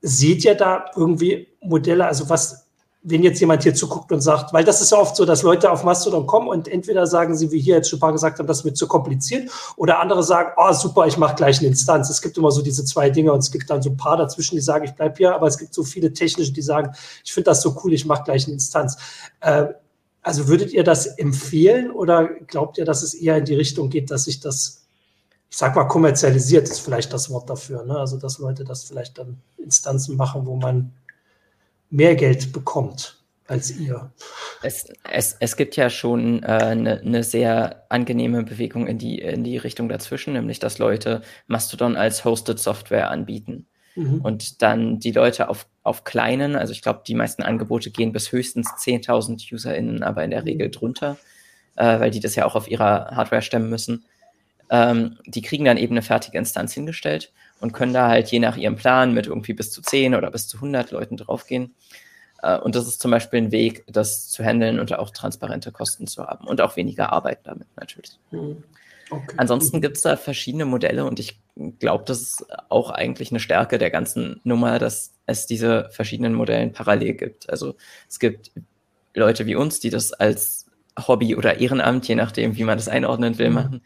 Seht 0.00 0.44
ihr 0.44 0.56
da 0.56 0.86
irgendwie 0.96 1.46
Modelle, 1.60 2.06
also 2.06 2.28
was, 2.28 2.69
wenn 3.02 3.22
jetzt 3.22 3.40
jemand 3.40 3.62
hier 3.62 3.74
zuguckt 3.74 4.12
und 4.12 4.20
sagt, 4.20 4.52
weil 4.52 4.62
das 4.62 4.82
ist 4.82 4.92
ja 4.92 4.98
oft 4.98 5.16
so, 5.16 5.24
dass 5.24 5.42
Leute 5.42 5.70
auf 5.70 5.84
Mastodon 5.84 6.26
kommen 6.26 6.48
und 6.48 6.68
entweder 6.68 7.06
sagen 7.06 7.34
sie, 7.34 7.50
wie 7.50 7.58
hier 7.58 7.76
jetzt 7.76 7.88
schon 7.88 7.96
ein 7.96 8.00
paar 8.00 8.12
gesagt 8.12 8.38
haben, 8.38 8.46
das 8.46 8.62
wird 8.64 8.76
zu 8.76 8.86
kompliziert, 8.86 9.50
oder 9.76 10.00
andere 10.00 10.22
sagen, 10.22 10.50
oh 10.58 10.72
super, 10.72 11.06
ich 11.06 11.16
mache 11.16 11.34
gleich 11.34 11.58
eine 11.60 11.68
Instanz. 11.68 12.10
Es 12.10 12.20
gibt 12.20 12.36
immer 12.36 12.50
so 12.50 12.60
diese 12.60 12.84
zwei 12.84 13.08
Dinge 13.08 13.32
und 13.32 13.38
es 13.38 13.50
gibt 13.50 13.70
dann 13.70 13.80
so 13.80 13.88
ein 13.88 13.96
paar 13.96 14.18
dazwischen, 14.18 14.56
die 14.56 14.60
sagen, 14.60 14.84
ich 14.84 14.92
bleibe 14.92 15.14
hier, 15.16 15.34
aber 15.34 15.46
es 15.46 15.56
gibt 15.56 15.72
so 15.72 15.82
viele 15.82 16.12
technische, 16.12 16.52
die 16.52 16.60
sagen, 16.60 16.92
ich 17.24 17.32
finde 17.32 17.50
das 17.50 17.62
so 17.62 17.74
cool, 17.82 17.94
ich 17.94 18.04
mache 18.04 18.24
gleich 18.24 18.44
eine 18.44 18.54
Instanz. 18.54 18.98
Äh, 19.40 19.68
also 20.22 20.48
würdet 20.48 20.72
ihr 20.72 20.84
das 20.84 21.06
empfehlen 21.06 21.90
oder 21.90 22.28
glaubt 22.46 22.76
ihr, 22.76 22.84
dass 22.84 23.02
es 23.02 23.14
eher 23.14 23.38
in 23.38 23.46
die 23.46 23.54
Richtung 23.54 23.88
geht, 23.88 24.10
dass 24.10 24.24
sich 24.24 24.40
das, 24.40 24.82
ich 25.48 25.56
sag 25.56 25.74
mal, 25.74 25.84
kommerzialisiert 25.84 26.68
ist 26.68 26.80
vielleicht 26.80 27.14
das 27.14 27.30
Wort 27.30 27.48
dafür, 27.48 27.84
ne? 27.84 27.98
Also 27.98 28.18
dass 28.18 28.38
Leute 28.38 28.64
das 28.64 28.84
vielleicht 28.84 29.16
dann 29.16 29.40
Instanzen 29.56 30.16
machen, 30.16 30.44
wo 30.44 30.56
man 30.56 30.92
mehr 31.90 32.14
Geld 32.14 32.52
bekommt 32.52 33.20
als 33.50 33.76
ihr. 33.76 34.12
Es, 34.62 34.86
es, 35.10 35.36
es 35.40 35.56
gibt 35.56 35.74
ja 35.74 35.90
schon 35.90 36.44
eine 36.44 37.00
äh, 37.00 37.04
ne 37.04 37.24
sehr 37.24 37.84
angenehme 37.88 38.44
Bewegung 38.44 38.86
in 38.86 38.96
die, 38.96 39.18
in 39.18 39.42
die 39.42 39.56
Richtung 39.56 39.88
dazwischen, 39.88 40.34
nämlich 40.34 40.60
dass 40.60 40.78
Leute 40.78 41.22
Mastodon 41.48 41.96
als 41.96 42.24
Hosted 42.24 42.60
Software 42.60 43.10
anbieten. 43.10 43.66
Mhm. 43.96 44.20
Und 44.20 44.62
dann 44.62 45.00
die 45.00 45.10
Leute 45.10 45.48
auf, 45.48 45.66
auf 45.82 46.04
kleinen, 46.04 46.54
also 46.54 46.72
ich 46.72 46.80
glaube, 46.80 47.02
die 47.04 47.16
meisten 47.16 47.42
Angebote 47.42 47.90
gehen 47.90 48.12
bis 48.12 48.30
höchstens 48.30 48.68
10.000 48.68 49.52
UserInnen, 49.52 50.04
aber 50.04 50.22
in 50.22 50.30
der 50.30 50.42
Mhm. 50.42 50.48
Regel 50.48 50.70
drunter, 50.70 51.18
äh, 51.74 51.98
weil 51.98 52.12
die 52.12 52.20
das 52.20 52.36
ja 52.36 52.46
auch 52.46 52.54
auf 52.54 52.70
ihrer 52.70 53.16
Hardware 53.16 53.42
stemmen 53.42 53.68
müssen. 53.68 54.04
Ähm, 54.70 55.18
die 55.26 55.42
kriegen 55.42 55.64
dann 55.64 55.76
eben 55.76 55.94
eine 55.94 56.02
fertige 56.02 56.38
Instanz 56.38 56.72
hingestellt 56.72 57.32
und 57.60 57.72
können 57.72 57.92
da 57.92 58.08
halt 58.08 58.28
je 58.28 58.38
nach 58.38 58.56
ihrem 58.56 58.76
Plan 58.76 59.12
mit 59.12 59.26
irgendwie 59.26 59.52
bis 59.52 59.70
zu 59.70 59.82
10 59.82 60.14
oder 60.14 60.30
bis 60.30 60.48
zu 60.48 60.56
100 60.58 60.90
Leuten 60.90 61.16
draufgehen. 61.16 61.74
Äh, 62.42 62.58
und 62.58 62.74
das 62.74 62.86
ist 62.86 63.00
zum 63.00 63.10
Beispiel 63.10 63.40
ein 63.40 63.52
Weg, 63.52 63.84
das 63.86 64.28
zu 64.28 64.44
handeln 64.44 64.80
und 64.80 64.92
auch 64.98 65.10
transparente 65.10 65.72
Kosten 65.72 66.06
zu 66.06 66.26
haben 66.26 66.46
und 66.46 66.60
auch 66.60 66.76
weniger 66.76 67.12
Arbeit 67.12 67.40
damit 67.44 67.68
natürlich. 67.76 68.18
Mhm. 68.30 68.64
Okay. 69.10 69.34
Ansonsten 69.38 69.80
gibt 69.80 69.96
es 69.96 70.02
da 70.02 70.16
verschiedene 70.16 70.64
Modelle 70.64 71.04
und 71.04 71.18
ich 71.18 71.40
glaube, 71.80 72.04
das 72.06 72.20
ist 72.20 72.46
auch 72.68 72.90
eigentlich 72.90 73.32
eine 73.32 73.40
Stärke 73.40 73.78
der 73.78 73.90
ganzen 73.90 74.40
Nummer, 74.44 74.78
dass 74.78 75.14
es 75.26 75.46
diese 75.46 75.88
verschiedenen 75.90 76.32
Modellen 76.32 76.72
parallel 76.72 77.14
gibt. 77.14 77.50
Also 77.50 77.74
es 78.08 78.20
gibt 78.20 78.52
Leute 79.14 79.46
wie 79.46 79.56
uns, 79.56 79.80
die 79.80 79.90
das 79.90 80.12
als 80.12 80.66
Hobby 80.96 81.34
oder 81.34 81.58
Ehrenamt, 81.58 82.06
je 82.06 82.14
nachdem, 82.14 82.56
wie 82.56 82.64
man 82.64 82.78
das 82.78 82.88
einordnen 82.88 83.36
will, 83.38 83.48
mhm. 83.48 83.54
machen. 83.54 83.82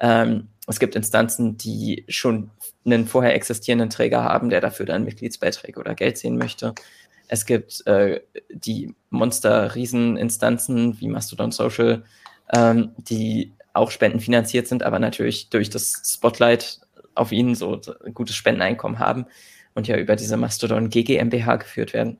Ähm, 0.00 0.48
es 0.66 0.78
gibt 0.78 0.96
Instanzen, 0.96 1.56
die 1.56 2.04
schon 2.08 2.50
einen 2.84 3.06
vorher 3.06 3.34
existierenden 3.34 3.90
Träger 3.90 4.22
haben, 4.22 4.50
der 4.50 4.60
dafür 4.60 4.86
dann 4.86 5.04
Mitgliedsbeiträge 5.04 5.78
oder 5.78 5.94
Geld 5.94 6.18
sehen 6.18 6.38
möchte. 6.38 6.74
Es 7.28 7.46
gibt 7.46 7.86
äh, 7.86 8.20
die 8.50 8.94
Monster-Rieseninstanzen 9.10 11.00
wie 11.00 11.08
Mastodon 11.08 11.52
Social, 11.52 12.04
ähm, 12.52 12.92
die 12.98 13.52
auch 13.72 13.90
spendenfinanziert 13.90 14.68
sind, 14.68 14.82
aber 14.82 14.98
natürlich 14.98 15.50
durch 15.50 15.68
das 15.68 16.02
Spotlight 16.04 16.80
auf 17.14 17.32
ihnen 17.32 17.54
so 17.54 17.80
ein 18.04 18.14
gutes 18.14 18.36
Spendeneinkommen 18.36 18.98
haben 18.98 19.26
und 19.74 19.88
ja 19.88 19.96
über 19.96 20.16
diese 20.16 20.36
Mastodon 20.36 20.90
GGMBH 20.90 21.56
geführt 21.56 21.92
werden. 21.92 22.18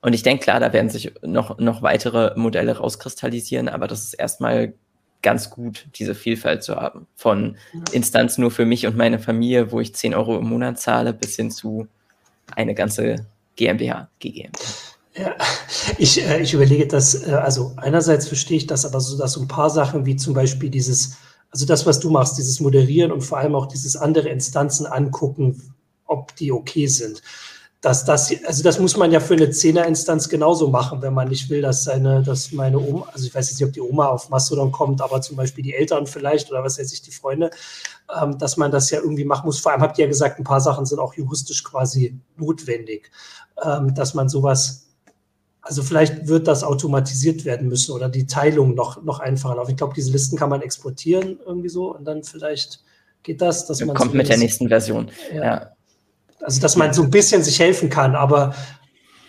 Und 0.00 0.12
ich 0.12 0.22
denke, 0.22 0.44
klar, 0.44 0.60
da 0.60 0.72
werden 0.72 0.90
sich 0.90 1.12
noch, 1.22 1.58
noch 1.58 1.82
weitere 1.82 2.38
Modelle 2.38 2.76
rauskristallisieren, 2.76 3.68
aber 3.68 3.88
das 3.88 4.04
ist 4.04 4.14
erstmal 4.14 4.74
ganz 5.22 5.50
gut, 5.50 5.86
diese 5.96 6.14
Vielfalt 6.14 6.62
zu 6.62 6.76
haben. 6.76 7.06
Von 7.16 7.56
Instanz 7.92 8.38
nur 8.38 8.50
für 8.50 8.64
mich 8.64 8.86
und 8.86 8.96
meine 8.96 9.18
Familie, 9.18 9.72
wo 9.72 9.80
ich 9.80 9.94
10 9.94 10.14
Euro 10.14 10.38
im 10.38 10.48
Monat 10.48 10.78
zahle, 10.78 11.12
bis 11.12 11.36
hin 11.36 11.50
zu 11.50 11.88
eine 12.54 12.74
ganze 12.74 13.26
GmbH, 13.56 14.08
GGMBH. 14.20 14.88
Ja, 15.16 15.34
ich, 15.98 16.22
äh, 16.22 16.40
ich 16.40 16.54
überlege 16.54 16.86
das, 16.86 17.26
äh, 17.26 17.32
also 17.32 17.72
einerseits 17.76 18.28
verstehe 18.28 18.58
ich 18.58 18.66
das, 18.66 18.86
aber 18.86 19.00
so, 19.00 19.18
dass 19.18 19.32
so 19.32 19.40
ein 19.40 19.48
paar 19.48 19.70
Sachen 19.70 20.06
wie 20.06 20.14
zum 20.14 20.32
Beispiel 20.32 20.70
dieses, 20.70 21.16
also 21.50 21.66
das, 21.66 21.86
was 21.86 21.98
du 21.98 22.10
machst, 22.10 22.38
dieses 22.38 22.60
Moderieren 22.60 23.10
und 23.10 23.22
vor 23.22 23.38
allem 23.38 23.56
auch 23.56 23.66
dieses 23.66 23.96
andere 23.96 24.28
Instanzen 24.28 24.86
angucken, 24.86 25.74
ob 26.06 26.36
die 26.36 26.52
okay 26.52 26.86
sind. 26.86 27.22
Dass 27.80 28.04
das, 28.04 28.32
also 28.44 28.64
das 28.64 28.80
muss 28.80 28.96
man 28.96 29.12
ja 29.12 29.20
für 29.20 29.34
eine 29.34 29.50
Zehnerinstanz 29.50 30.28
genauso 30.28 30.68
machen, 30.68 31.00
wenn 31.00 31.14
man 31.14 31.28
nicht 31.28 31.48
will, 31.48 31.62
dass 31.62 31.84
seine, 31.84 32.22
dass 32.24 32.50
meine 32.50 32.78
Oma, 32.78 33.08
also 33.12 33.24
ich 33.24 33.32
weiß 33.32 33.50
jetzt 33.50 33.60
nicht, 33.60 33.68
ob 33.68 33.72
die 33.72 33.80
Oma 33.80 34.06
auf 34.06 34.30
Mastodon 34.30 34.72
kommt, 34.72 35.00
aber 35.00 35.20
zum 35.20 35.36
Beispiel 35.36 35.62
die 35.62 35.74
Eltern 35.74 36.08
vielleicht 36.08 36.50
oder 36.50 36.64
was 36.64 36.78
weiß 36.78 36.92
ich, 36.92 37.02
die 37.02 37.12
Freunde, 37.12 37.50
ähm, 38.20 38.36
dass 38.36 38.56
man 38.56 38.72
das 38.72 38.90
ja 38.90 38.98
irgendwie 38.98 39.24
machen 39.24 39.46
muss. 39.46 39.60
Vor 39.60 39.70
allem 39.70 39.82
habt 39.82 39.96
ihr 39.98 40.06
ja 40.06 40.08
gesagt, 40.08 40.40
ein 40.40 40.44
paar 40.44 40.60
Sachen 40.60 40.86
sind 40.86 40.98
auch 40.98 41.14
juristisch 41.14 41.62
quasi 41.62 42.18
notwendig, 42.36 43.12
ähm, 43.64 43.94
dass 43.94 44.12
man 44.12 44.28
sowas 44.28 44.88
also 45.68 45.82
vielleicht 45.82 46.28
wird 46.28 46.48
das 46.48 46.64
automatisiert 46.64 47.44
werden 47.44 47.68
müssen 47.68 47.92
oder 47.92 48.08
die 48.08 48.26
Teilung 48.26 48.74
noch, 48.74 49.02
noch 49.02 49.20
einfacher 49.20 49.56
laufen. 49.56 49.72
Ich 49.72 49.76
glaube, 49.76 49.92
diese 49.94 50.10
Listen 50.10 50.36
kann 50.36 50.48
man 50.48 50.62
exportieren 50.62 51.38
irgendwie 51.44 51.68
so 51.68 51.94
und 51.94 52.06
dann 52.06 52.24
vielleicht 52.24 52.82
geht 53.22 53.42
das, 53.42 53.66
dass 53.66 53.84
man. 53.84 53.94
Kommt 53.94 54.14
mit 54.14 54.28
der 54.28 54.38
nächsten 54.38 54.68
Version. 54.68 55.10
Ja. 55.32 55.44
ja. 55.44 55.70
Also, 56.40 56.60
dass 56.60 56.76
man 56.76 56.92
so 56.92 57.02
ein 57.02 57.10
bisschen 57.10 57.42
sich 57.42 57.58
helfen 57.58 57.90
kann, 57.90 58.14
aber 58.14 58.54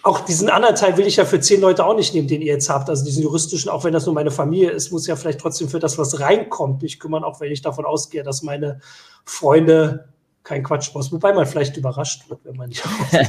auch 0.02 0.22
diesen 0.22 0.50
anderen 0.50 0.76
Teil 0.76 0.98
will 0.98 1.08
ich 1.08 1.18
ja 1.18 1.26
für 1.26 1.40
zehn 1.40 1.62
Leute 1.62 1.86
auch 1.86 1.96
nicht 1.96 2.14
nehmen, 2.14 2.28
den 2.28 2.42
ihr 2.42 2.54
jetzt 2.54 2.70
habt. 2.70 2.90
Also 2.90 3.04
diesen 3.04 3.24
juristischen, 3.24 3.70
auch 3.70 3.84
wenn 3.84 3.94
das 3.94 4.06
nur 4.06 4.16
meine 4.16 4.32
Familie 4.32 4.72
ist, 4.72 4.92
muss 4.92 5.08
ja 5.08 5.16
vielleicht 5.16 5.40
trotzdem 5.40 5.68
für 5.68 5.80
das, 5.80 5.98
was 5.98 6.20
reinkommt, 6.20 6.82
mich 6.82 7.00
kümmern, 7.00 7.24
auch 7.24 7.42
wenn 7.42 7.52
ich 7.52 7.62
davon 7.62 7.86
ausgehe, 7.86 8.24
dass 8.24 8.42
meine 8.42 8.80
Freunde 9.26 10.10
kein 10.44 10.64
Quatsch 10.64 10.96
raus. 10.96 11.12
Wobei 11.12 11.34
man 11.34 11.46
vielleicht 11.46 11.76
überrascht 11.76 12.30
wird, 12.30 12.40
wenn 12.46 12.56
man 12.56 12.70
nicht. 12.70 12.84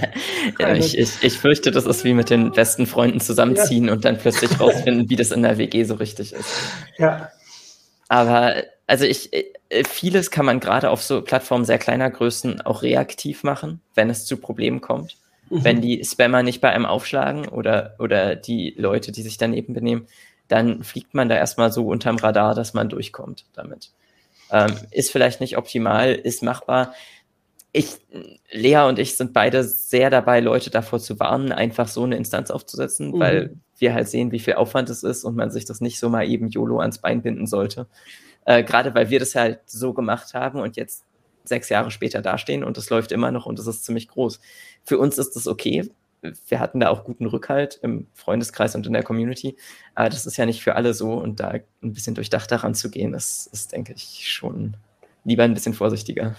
ja, 0.59 0.75
ich, 0.75 0.97
ich, 0.97 1.23
ich 1.23 1.39
fürchte, 1.39 1.73
das 1.73 1.87
ist 1.87 2.05
wie 2.05 2.15
mit 2.15 2.31
den 2.31 2.53
besten 2.53 2.87
Freunden 2.87 3.21
zusammenziehen 3.21 3.87
ja. 3.87 3.93
und 3.93 4.05
dann 4.05 4.17
plötzlich 4.17 4.59
rausfinden, 4.61 5.11
wie 5.11 5.17
das 5.17 5.33
in 5.33 5.43
der 5.43 5.59
WG 5.59 5.85
so 5.85 5.95
richtig 5.95 6.33
ist. 6.33 6.49
Ja. 6.99 7.31
Aber 8.09 8.55
also 8.91 9.05
ich, 9.05 9.33
äh, 9.33 9.85
vieles 9.85 10.33
kann 10.33 10.45
man 10.45 10.59
gerade 10.59 10.91
auf 10.91 11.01
so 11.01 11.23
Plattformen 11.23 11.65
sehr 11.65 11.79
kleiner 11.79 12.11
Größen 12.11 12.61
auch 12.63 12.83
reaktiv 12.83 13.45
machen, 13.45 13.81
wenn 13.95 14.11
es 14.11 14.27
zu 14.27 14.37
Problemen 14.37 14.81
kommt. 14.81 15.17
Mhm. 15.49 15.65
Wenn 15.65 15.81
die 15.81 16.05
Spammer 16.05 16.43
nicht 16.43 16.61
bei 16.61 16.71
einem 16.71 16.87
aufschlagen 16.87 17.47
oder, 17.47 17.95
oder 18.01 18.35
die 18.35 18.75
Leute, 18.77 19.13
die 19.13 19.23
sich 19.23 19.39
daneben 19.39 19.75
benehmen, 19.75 20.09
dann 20.49 20.83
fliegt 20.83 21.15
man 21.15 21.29
da 21.29 21.37
erstmal 21.37 21.71
so 21.71 21.87
unterm 21.87 22.17
Radar, 22.17 22.57
dass 22.57 22.75
man 22.75 22.89
durchkommt 22.89 23.45
damit. 23.53 23.93
Ähm, 24.51 24.75
ist 24.91 25.13
vielleicht 25.13 25.41
nicht 25.41 25.57
optimal, 25.57 26.13
ist 26.13 26.43
machbar. 26.43 26.93
Ich, 27.71 27.99
Lea 28.51 28.89
und 28.89 28.99
ich 28.99 29.17
sind 29.17 29.33
beide 29.33 29.63
sehr 29.63 30.11
dabei, 30.11 30.41
Leute 30.41 30.71
davor 30.71 30.99
zu 30.99 31.21
warnen, 31.21 31.53
einfach 31.53 31.87
so 31.87 32.03
eine 32.03 32.17
Instanz 32.17 32.51
aufzusetzen, 32.51 33.13
mhm. 33.13 33.21
weil 33.21 33.57
wir 33.79 33.95
halt 33.95 34.09
sehen, 34.09 34.33
wie 34.33 34.41
viel 34.41 34.55
Aufwand 34.55 34.91
es 34.91 35.05
ist 35.05 35.23
und 35.23 35.37
man 35.37 35.53
sich 35.53 35.65
das 35.65 35.81
nicht 35.81 36.01
so 36.01 36.09
mal 36.09 36.29
eben 36.29 36.49
YOLO 36.49 36.81
ans 36.81 36.99
Bein 36.99 37.23
binden 37.23 37.47
sollte. 37.47 37.87
Äh, 38.45 38.65
Gerade 38.65 38.95
weil 38.95 39.11
wir 39.11 39.21
das 39.21 39.35
halt 39.35 39.61
so 39.67 39.93
gemacht 39.93 40.35
haben 40.35 40.61
und 40.61 40.77
jetzt 40.77 41.05
sechs 41.45 41.69
Jahre 41.69 41.91
später 41.91 42.23
dastehen 42.23 42.65
und 42.65 42.79
es 42.79 42.91
läuft 42.91 43.13
immer 43.13 43.31
noch 43.31 43.47
und 43.47 43.59
es 43.59 43.67
ist 43.67 43.85
ziemlich 43.85 44.09
groß. 44.09 44.41
Für 44.85 44.99
uns 44.99 45.19
ist 45.19 45.37
das 45.37 45.47
okay, 45.47 45.91
wir 46.49 46.61
hatten 46.61 46.81
da 46.81 46.89
auch 46.89 47.05
guten 47.05 47.27
Rückhalt 47.27 47.79
im 47.83 48.07
Freundeskreis 48.15 48.75
und 48.75 48.87
in 48.87 48.93
der 48.93 49.03
Community. 49.03 49.57
Aber 49.95 50.09
das 50.09 50.27
ist 50.27 50.37
ja 50.37 50.47
nicht 50.47 50.63
für 50.63 50.75
alle 50.75 50.95
so 50.95 51.15
und 51.15 51.41
da 51.41 51.55
ein 51.83 51.93
bisschen 51.93 52.15
durchdacht 52.15 52.51
daran 52.51 52.75
zu 52.75 52.91
gehen, 52.91 53.15
ist, 53.15 53.49
ist 53.53 53.73
denke 53.73 53.95
ich, 53.95 54.31
schon 54.31 54.77
lieber 55.25 55.45
ein 55.45 55.55
bisschen 55.55 55.75
vorsichtiger. 55.75 56.37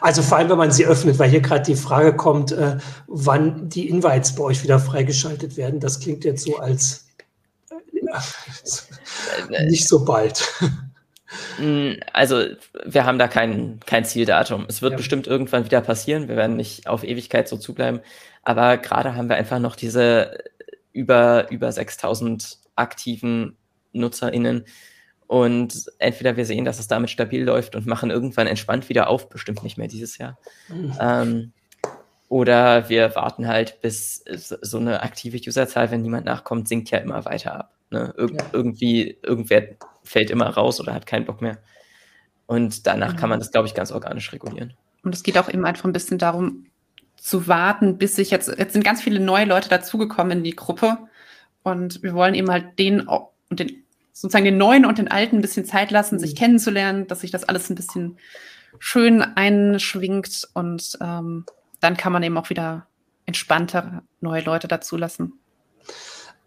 Also 0.00 0.22
vor 0.22 0.38
allem, 0.38 0.48
wenn 0.50 0.58
man 0.58 0.70
sie 0.70 0.86
öffnet, 0.86 1.18
weil 1.18 1.30
hier 1.30 1.40
gerade 1.40 1.64
die 1.64 1.74
Frage 1.74 2.14
kommt, 2.14 2.52
äh, 2.52 2.76
wann 3.08 3.68
die 3.68 3.88
Invites 3.88 4.34
bei 4.34 4.44
euch 4.44 4.62
wieder 4.62 4.78
freigeschaltet 4.78 5.56
werden. 5.56 5.80
Das 5.80 5.98
klingt 5.98 6.24
jetzt 6.24 6.44
so 6.44 6.58
als 6.58 7.08
äh, 9.50 9.64
nicht 9.66 9.88
so 9.88 10.04
bald. 10.04 10.44
Mm, 11.58 11.92
also 12.12 12.44
wir 12.84 13.04
haben 13.04 13.18
da 13.18 13.28
kein, 13.28 13.80
kein 13.86 14.04
Zieldatum. 14.04 14.66
Es 14.68 14.82
wird 14.82 14.92
ja. 14.92 14.96
bestimmt 14.96 15.26
irgendwann 15.26 15.64
wieder 15.64 15.80
passieren. 15.80 16.28
Wir 16.28 16.36
werden 16.36 16.56
nicht 16.56 16.86
auf 16.86 17.04
Ewigkeit 17.04 17.48
so 17.48 17.56
zubleiben. 17.56 18.00
Aber 18.42 18.76
gerade 18.78 19.14
haben 19.14 19.28
wir 19.28 19.36
einfach 19.36 19.58
noch 19.58 19.76
diese 19.76 20.38
über, 20.92 21.50
über 21.50 21.70
6000 21.70 22.58
aktiven 22.74 23.56
NutzerInnen. 23.92 24.64
Und 25.26 25.86
entweder 25.98 26.36
wir 26.36 26.46
sehen, 26.46 26.64
dass 26.64 26.78
es 26.78 26.88
damit 26.88 27.10
stabil 27.10 27.42
läuft 27.42 27.74
und 27.74 27.86
machen 27.86 28.10
irgendwann 28.10 28.46
entspannt 28.46 28.88
wieder 28.88 29.08
auf, 29.08 29.28
bestimmt 29.28 29.62
nicht 29.64 29.76
mehr 29.76 29.88
dieses 29.88 30.18
Jahr. 30.18 30.38
Mhm. 30.68 30.96
Ähm, 31.00 31.52
oder 32.28 32.88
wir 32.88 33.14
warten 33.14 33.46
halt, 33.46 33.80
bis 33.80 34.24
so 34.26 34.78
eine 34.78 35.02
aktive 35.02 35.38
Userzahl, 35.38 35.90
wenn 35.90 36.02
niemand 36.02 36.26
nachkommt, 36.26 36.68
sinkt 36.68 36.90
ja 36.90 36.98
immer 36.98 37.24
weiter 37.24 37.54
ab. 37.60 37.75
Ne? 37.90 38.14
Ir 38.18 38.30
ja. 38.32 38.44
Irgendwie, 38.52 39.18
irgendwer 39.22 39.76
fällt 40.02 40.30
immer 40.30 40.48
raus 40.48 40.80
oder 40.80 40.94
hat 40.94 41.06
keinen 41.06 41.24
Bock 41.24 41.40
mehr. 41.40 41.58
Und 42.46 42.86
danach 42.86 43.14
mhm. 43.14 43.16
kann 43.16 43.30
man 43.30 43.38
das, 43.38 43.50
glaube 43.50 43.68
ich, 43.68 43.74
ganz 43.74 43.92
organisch 43.92 44.32
regulieren. 44.32 44.74
Und 45.02 45.14
es 45.14 45.22
geht 45.22 45.38
auch 45.38 45.48
eben 45.48 45.64
einfach 45.64 45.84
ein 45.84 45.92
bisschen 45.92 46.18
darum, 46.18 46.66
zu 47.16 47.48
warten, 47.48 47.98
bis 47.98 48.16
sich 48.16 48.30
jetzt, 48.30 48.48
jetzt 48.58 48.72
sind 48.72 48.84
ganz 48.84 49.02
viele 49.02 49.20
neue 49.20 49.46
Leute 49.46 49.68
dazugekommen 49.68 50.38
in 50.38 50.44
die 50.44 50.54
Gruppe 50.54 50.98
und 51.62 52.02
wir 52.02 52.14
wollen 52.14 52.34
eben 52.34 52.50
halt 52.50 52.78
den 52.78 53.00
und 53.00 53.30
den, 53.50 53.84
sozusagen 54.12 54.44
den 54.44 54.58
Neuen 54.58 54.84
und 54.84 54.98
den 54.98 55.08
Alten 55.08 55.36
ein 55.36 55.42
bisschen 55.42 55.64
Zeit 55.64 55.90
lassen, 55.90 56.18
sich 56.18 56.34
mhm. 56.34 56.38
kennenzulernen, 56.38 57.06
dass 57.06 57.22
sich 57.22 57.30
das 57.30 57.44
alles 57.44 57.70
ein 57.70 57.74
bisschen 57.74 58.18
schön 58.78 59.22
einschwingt 59.22 60.48
und 60.54 60.98
ähm, 61.00 61.46
dann 61.80 61.96
kann 61.96 62.12
man 62.12 62.22
eben 62.22 62.36
auch 62.36 62.50
wieder 62.50 62.86
entspannter 63.24 64.02
neue 64.20 64.42
Leute 64.42 64.68
dazulassen 64.68 65.32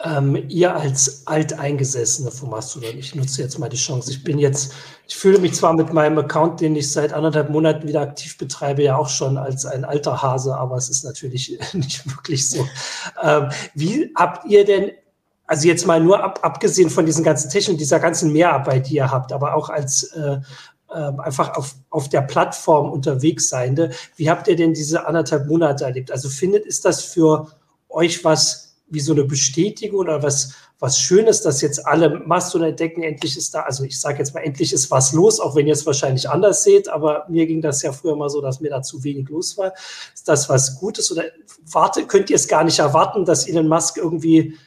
ähm, 0.01 0.45
ihr 0.47 0.75
als 0.75 1.27
Alteingesessene 1.27 2.31
von 2.31 2.49
Mastodon, 2.49 2.97
ich 2.97 3.15
nutze 3.15 3.41
jetzt 3.41 3.59
mal 3.59 3.67
die 3.67 3.77
Chance. 3.77 4.11
Ich 4.11 4.23
bin 4.23 4.39
jetzt, 4.39 4.73
ich 5.07 5.15
fühle 5.17 5.39
mich 5.39 5.53
zwar 5.53 5.73
mit 5.73 5.91
meinem 5.91 6.17
Account, 6.19 6.61
den 6.61 6.75
ich 6.75 6.91
seit 6.91 7.11
anderthalb 7.11 7.49
Monaten 7.49 7.87
wieder 7.87 8.01
aktiv 8.01 8.37
betreibe, 8.37 8.81
ja 8.83 8.95
auch 8.95 9.09
schon 9.09 9.37
als 9.37 9.65
ein 9.65 9.83
alter 9.83 10.21
Hase, 10.21 10.55
aber 10.55 10.77
es 10.77 10.89
ist 10.89 11.03
natürlich 11.03 11.59
nicht 11.73 12.09
wirklich 12.09 12.49
so. 12.49 12.65
Ähm, 13.21 13.49
wie 13.75 14.11
habt 14.15 14.49
ihr 14.49 14.63
denn, 14.63 14.91
also 15.45 15.67
jetzt 15.67 15.85
mal 15.85 15.99
nur 15.99 16.23
ab, 16.23 16.39
abgesehen 16.43 16.89
von 16.89 17.05
diesen 17.05 17.25
ganzen 17.25 17.49
Technik, 17.49 17.77
dieser 17.77 17.99
ganzen 17.99 18.31
Mehrarbeit, 18.31 18.87
die 18.87 18.95
ihr 18.95 19.11
habt, 19.11 19.33
aber 19.33 19.53
auch 19.53 19.69
als 19.69 20.03
äh, 20.13 20.37
äh, 20.91 21.11
einfach 21.17 21.57
auf, 21.57 21.75
auf 21.89 22.07
der 22.07 22.21
Plattform 22.21 22.89
unterwegs 22.89 23.49
seiende, 23.49 23.91
wie 24.15 24.29
habt 24.29 24.47
ihr 24.47 24.55
denn 24.55 24.73
diese 24.73 25.05
anderthalb 25.05 25.47
Monate 25.47 25.83
erlebt? 25.83 26.09
Also 26.09 26.29
findet, 26.29 26.65
ist 26.65 26.85
das 26.85 27.03
für 27.03 27.47
euch 27.89 28.23
was, 28.23 28.68
wie 28.89 28.99
so 28.99 29.13
eine 29.13 29.23
Bestätigung 29.23 29.99
oder 29.99 30.23
was, 30.23 30.53
was 30.79 30.99
Schönes, 30.99 31.41
dass 31.41 31.61
jetzt 31.61 31.85
alle 31.85 32.19
Mastodon 32.19 32.69
entdecken, 32.69 33.03
endlich 33.03 33.37
ist 33.37 33.53
da, 33.53 33.61
also 33.61 33.83
ich 33.83 33.99
sage 33.99 34.19
jetzt 34.19 34.33
mal, 34.33 34.41
endlich 34.41 34.73
ist 34.73 34.89
was 34.91 35.13
los, 35.13 35.39
auch 35.39 35.55
wenn 35.55 35.67
ihr 35.67 35.73
es 35.73 35.85
wahrscheinlich 35.85 36.29
anders 36.29 36.63
seht, 36.63 36.89
aber 36.89 37.25
mir 37.29 37.45
ging 37.45 37.61
das 37.61 37.81
ja 37.81 37.91
früher 37.91 38.15
mal 38.15 38.29
so, 38.29 38.41
dass 38.41 38.61
mir 38.61 38.69
da 38.69 38.81
zu 38.81 39.03
wenig 39.03 39.29
los 39.29 39.57
war. 39.57 39.73
Ist 40.13 40.27
das 40.27 40.49
was 40.49 40.79
Gutes 40.79 41.11
oder 41.11 41.23
warte, 41.71 42.05
könnt 42.07 42.29
ihr 42.29 42.35
es 42.35 42.47
gar 42.47 42.63
nicht 42.63 42.79
erwarten, 42.79 43.25
dass 43.25 43.47
Elon 43.47 43.67
Musk 43.67 43.97
irgendwie 43.97 44.57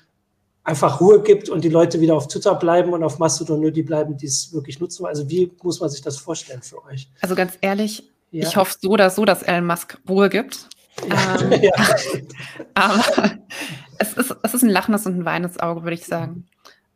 einfach 0.64 1.01
Ruhe 1.01 1.23
gibt 1.23 1.49
und 1.49 1.64
die 1.64 1.68
Leute 1.68 2.01
wieder 2.01 2.14
auf 2.14 2.29
Twitter 2.29 2.55
bleiben 2.55 2.93
und 2.93 3.03
auf 3.03 3.18
Mastodon 3.18 3.61
nur 3.61 3.70
die 3.70 3.83
bleiben, 3.83 4.16
die 4.16 4.27
es 4.27 4.53
wirklich 4.53 4.81
nutzen? 4.81 5.07
Also 5.07 5.29
wie 5.29 5.51
muss 5.62 5.81
man 5.81 5.91
sich 5.91 6.03
das 6.03 6.18
vorstellen 6.18 6.62
für 6.62 6.85
euch? 6.85 7.09
Also 7.20 7.35
ganz 7.35 7.55
ehrlich, 7.61 8.09
Ja. 8.31 8.49
Ich 8.49 8.57
hoffe 8.57 8.75
so 8.81 8.91
oder 8.91 9.11
so, 9.11 9.25
dass 9.25 9.43
Elon 9.43 9.66
Musk 9.66 9.99
Ruhe 10.09 10.31
gibt. 10.31 10.68
Ja. 11.09 11.41
Ähm, 11.41 11.62
ja. 11.62 11.73
aber 12.75 13.39
es 14.03 14.15
ist, 14.15 14.37
es 14.43 14.55
ist 14.55 14.63
ein 14.63 14.69
lachendes 14.69 15.07
und 15.07 15.19
ein 15.19 15.25
weinendes 15.25 15.61
Auge, 15.61 15.83
würde 15.85 15.95
ich 15.95 16.07
sagen. 16.07 16.47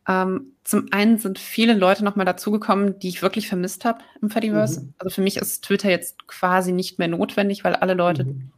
Ähm, 0.07 0.53
zum 0.63 0.87
einen 0.91 1.17
sind 1.17 1.39
viele 1.39 1.73
Leute 1.73 2.03
nochmal 2.03 2.25
dazugekommen, 2.25 2.99
die 2.99 3.09
ich 3.09 3.21
wirklich 3.21 3.47
vermisst 3.47 3.85
habe 3.85 3.99
im 4.21 4.29
Fediverse. 4.29 4.81
Mhm. 4.81 4.93
Also 4.99 5.15
für 5.15 5.21
mich 5.21 5.37
ist 5.37 5.63
Twitter 5.63 5.89
jetzt 5.89 6.27
quasi 6.27 6.71
nicht 6.71 6.99
mehr 6.99 7.07
notwendig, 7.07 7.63
weil 7.63 7.75
alle 7.75 7.93
Leute, 7.93 8.25
mhm. 8.25 8.51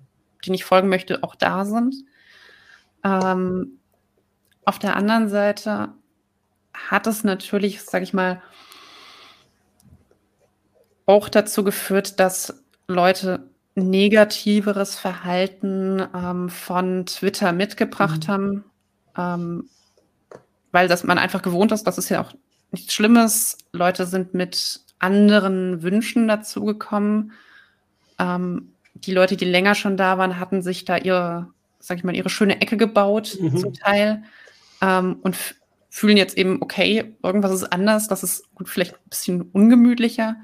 denen 0.45 0.55
ich 0.55 0.65
folgen 0.65 0.89
möchte, 0.89 1.23
auch 1.23 1.35
da 1.35 1.65
sind. 1.65 1.95
Ähm, 3.03 3.79
auf 4.65 4.79
der 4.79 4.95
anderen 4.95 5.29
Seite 5.29 5.89
hat 6.73 7.07
es 7.07 7.23
natürlich, 7.23 7.81
sage 7.81 8.03
ich 8.03 8.13
mal, 8.13 8.41
auch 11.05 11.29
dazu 11.29 11.63
geführt, 11.63 12.19
dass 12.19 12.63
Leute 12.87 13.48
negativeres 13.79 14.95
Verhalten 14.95 16.03
ähm, 16.15 16.49
von 16.49 17.05
Twitter 17.05 17.51
mitgebracht 17.51 18.27
mhm. 18.27 18.31
haben. 18.31 18.63
Ähm, 19.17 19.69
weil 20.71 20.87
das 20.87 21.03
man 21.03 21.17
einfach 21.17 21.41
gewohnt 21.41 21.71
ist, 21.71 21.85
das 21.85 21.97
ist 21.97 22.09
ja 22.09 22.21
auch 22.21 22.33
nichts 22.71 22.93
Schlimmes. 22.93 23.57
Leute 23.71 24.05
sind 24.05 24.33
mit 24.33 24.81
anderen 24.99 25.81
Wünschen 25.81 26.27
dazugekommen. 26.27 27.31
Ähm, 28.19 28.73
die 28.93 29.13
Leute, 29.13 29.37
die 29.37 29.45
länger 29.45 29.75
schon 29.75 29.97
da 29.97 30.17
waren, 30.17 30.39
hatten 30.39 30.61
sich 30.61 30.85
da 30.85 30.97
ihre, 30.97 31.47
sag 31.79 31.97
ich 31.97 32.03
mal, 32.03 32.15
ihre 32.15 32.29
schöne 32.29 32.61
Ecke 32.61 32.77
gebaut, 32.77 33.37
mhm. 33.39 33.57
zum 33.57 33.73
Teil. 33.73 34.23
Ähm, 34.81 35.17
und 35.21 35.37
fühlen 35.89 36.17
jetzt 36.17 36.37
eben, 36.37 36.61
okay, 36.61 37.15
irgendwas 37.23 37.51
ist 37.51 37.71
anders, 37.71 38.07
das 38.07 38.23
ist 38.23 38.53
gut, 38.55 38.69
vielleicht 38.69 38.93
ein 38.93 39.09
bisschen 39.09 39.41
ungemütlicher. 39.41 40.35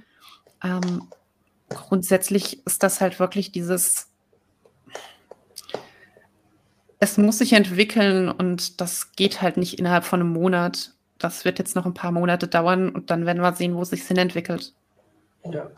Grundsätzlich 1.75 2.65
ist 2.65 2.83
das 2.83 3.01
halt 3.01 3.19
wirklich 3.19 3.51
dieses, 3.51 4.07
es 6.99 7.17
muss 7.17 7.37
sich 7.39 7.53
entwickeln 7.53 8.29
und 8.29 8.79
das 8.79 9.11
geht 9.11 9.41
halt 9.41 9.57
nicht 9.57 9.77
innerhalb 9.77 10.05
von 10.05 10.21
einem 10.21 10.31
Monat. 10.31 10.93
Das 11.19 11.45
wird 11.45 11.59
jetzt 11.59 11.75
noch 11.75 11.85
ein 11.85 11.93
paar 11.93 12.11
Monate 12.11 12.47
dauern 12.47 12.89
und 12.89 13.11
dann 13.11 13.25
werden 13.25 13.41
wir 13.41 13.53
sehen, 13.53 13.75
wo 13.75 13.81
es 13.81 13.89
sich 13.89 14.03
hin 14.03 14.17
entwickelt. 14.17 14.73
Ja. 15.43 15.69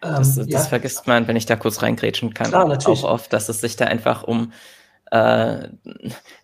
Das, 0.00 0.38
ähm, 0.38 0.48
das 0.48 0.64
ja. 0.64 0.68
vergisst 0.68 1.06
man, 1.06 1.28
wenn 1.28 1.36
ich 1.36 1.46
da 1.46 1.56
kurz 1.56 1.82
reingrätschen 1.82 2.32
kann, 2.32 2.48
Klar, 2.48 2.78
auch 2.86 3.04
oft, 3.04 3.32
dass 3.32 3.48
es 3.48 3.60
sich 3.60 3.76
da 3.76 3.86
einfach 3.86 4.22
um 4.22 4.52
äh, 5.10 5.68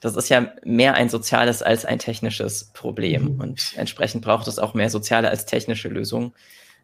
das 0.00 0.16
ist 0.16 0.28
ja 0.28 0.52
mehr 0.64 0.94
ein 0.94 1.08
soziales 1.08 1.62
als 1.62 1.84
ein 1.84 2.00
technisches 2.00 2.72
Problem 2.72 3.34
mhm. 3.34 3.40
und 3.40 3.74
entsprechend 3.76 4.24
braucht 4.24 4.48
es 4.48 4.58
auch 4.58 4.74
mehr 4.74 4.90
soziale 4.90 5.30
als 5.30 5.46
technische 5.46 5.88
Lösungen, 5.88 6.32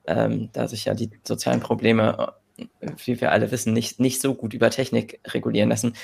ähm, 0.06 0.50
da 0.52 0.68
sich 0.68 0.84
ja 0.86 0.94
die 0.94 1.10
sozialen 1.26 1.60
Probleme, 1.60 2.34
wie 3.04 3.20
wir 3.20 3.32
alle 3.32 3.50
wissen, 3.50 3.72
nicht, 3.72 4.00
nicht 4.00 4.20
so 4.20 4.34
gut 4.34 4.54
über 4.54 4.70
Technik 4.70 5.20
regulieren 5.26 5.70
lassen 5.70 5.94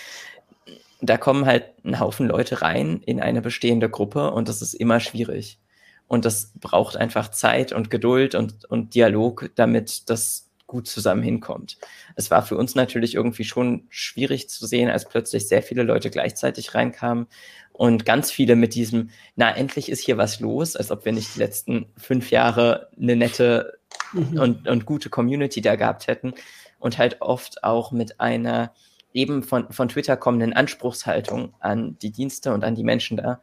da 1.01 1.17
kommen 1.17 1.47
halt 1.47 1.65
ein 1.85 2.01
Haufen 2.01 2.27
Leute 2.27 2.63
rein 2.63 3.01
in 3.05 3.21
eine 3.21 3.41
bestehende 3.41 3.89
Gruppe 3.89 4.33
und 4.33 4.49
das 4.49 4.63
ist 4.63 4.75
immer 4.75 5.01
schwierig. 5.01 5.59
Und 6.07 6.25
das 6.25 6.53
braucht 6.59 6.97
einfach 6.97 7.31
Zeit 7.31 7.73
und 7.73 7.91
Geduld 7.91 8.35
und, 8.35 8.65
und 8.65 8.95
Dialog, 8.95 9.51
damit 9.55 10.09
das 10.09 10.47
gut 10.67 10.87
zusammen 10.87 11.23
hinkommt. 11.23 11.79
Es 12.15 12.31
war 12.31 12.43
für 12.43 12.57
uns 12.57 12.75
natürlich 12.75 13.15
irgendwie 13.15 13.45
schon 13.45 13.87
schwierig 13.89 14.51
zu 14.51 14.67
sehen, 14.67 14.91
als 14.91 15.09
plötzlich 15.09 15.49
sehr 15.49 15.63
viele 15.63 15.83
Leute 15.83 16.11
gleichzeitig 16.11 16.75
reinkamen 16.75 17.27
und 17.73 18.05
ganz 18.05 18.31
viele 18.31 18.57
mit 18.57 18.75
diesem, 18.75 19.11
na, 19.37 19.55
endlich 19.55 19.89
ist 19.89 20.01
hier 20.01 20.19
was 20.19 20.41
los, 20.41 20.77
als 20.77 20.91
ob 20.91 21.05
wir 21.05 21.13
nicht 21.13 21.35
die 21.35 21.39
letzten 21.39 21.87
fünf 21.97 22.31
Jahre 22.31 22.91
eine 23.01 23.17
nette 23.17 23.78
mhm. 24.13 24.39
und, 24.39 24.69
und 24.69 24.87
gute 24.87 25.11
Community 25.11 25.61
da 25.61 25.77
gehabt 25.77 26.07
hätten 26.07 26.35
und 26.79 26.99
halt 26.99 27.21
oft 27.21 27.65
auch 27.65 27.93
mit 27.93 28.21
einer, 28.21 28.73
eben 29.13 29.43
von, 29.43 29.73
von 29.73 29.89
Twitter 29.89 30.17
kommenden 30.17 30.53
Anspruchshaltung 30.53 31.55
an 31.61 31.99
die 32.01 32.11
Dienste 32.11 32.53
und 32.53 32.65
an 32.65 32.75
die 32.75 32.85
Menschen 32.85 33.17
da. 33.17 33.41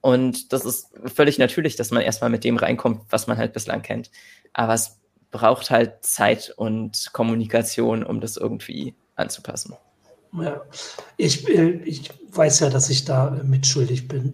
Und 0.00 0.52
das 0.52 0.64
ist 0.64 0.90
völlig 1.06 1.38
natürlich, 1.38 1.76
dass 1.76 1.90
man 1.90 2.02
erstmal 2.02 2.30
mit 2.30 2.44
dem 2.44 2.56
reinkommt, 2.56 3.02
was 3.08 3.26
man 3.26 3.38
halt 3.38 3.54
bislang 3.54 3.82
kennt. 3.82 4.10
Aber 4.52 4.74
es 4.74 4.98
braucht 5.30 5.70
halt 5.70 6.04
Zeit 6.04 6.52
und 6.56 7.10
Kommunikation, 7.12 8.04
um 8.04 8.20
das 8.20 8.36
irgendwie 8.36 8.94
anzupassen. 9.16 9.74
Ja, 10.40 10.62
ich, 11.16 11.48
äh, 11.48 11.80
ich 11.84 12.10
weiß 12.30 12.60
ja, 12.60 12.68
dass 12.70 12.90
ich 12.90 13.04
da 13.04 13.30
mitschuldig 13.44 14.08
bin. 14.08 14.32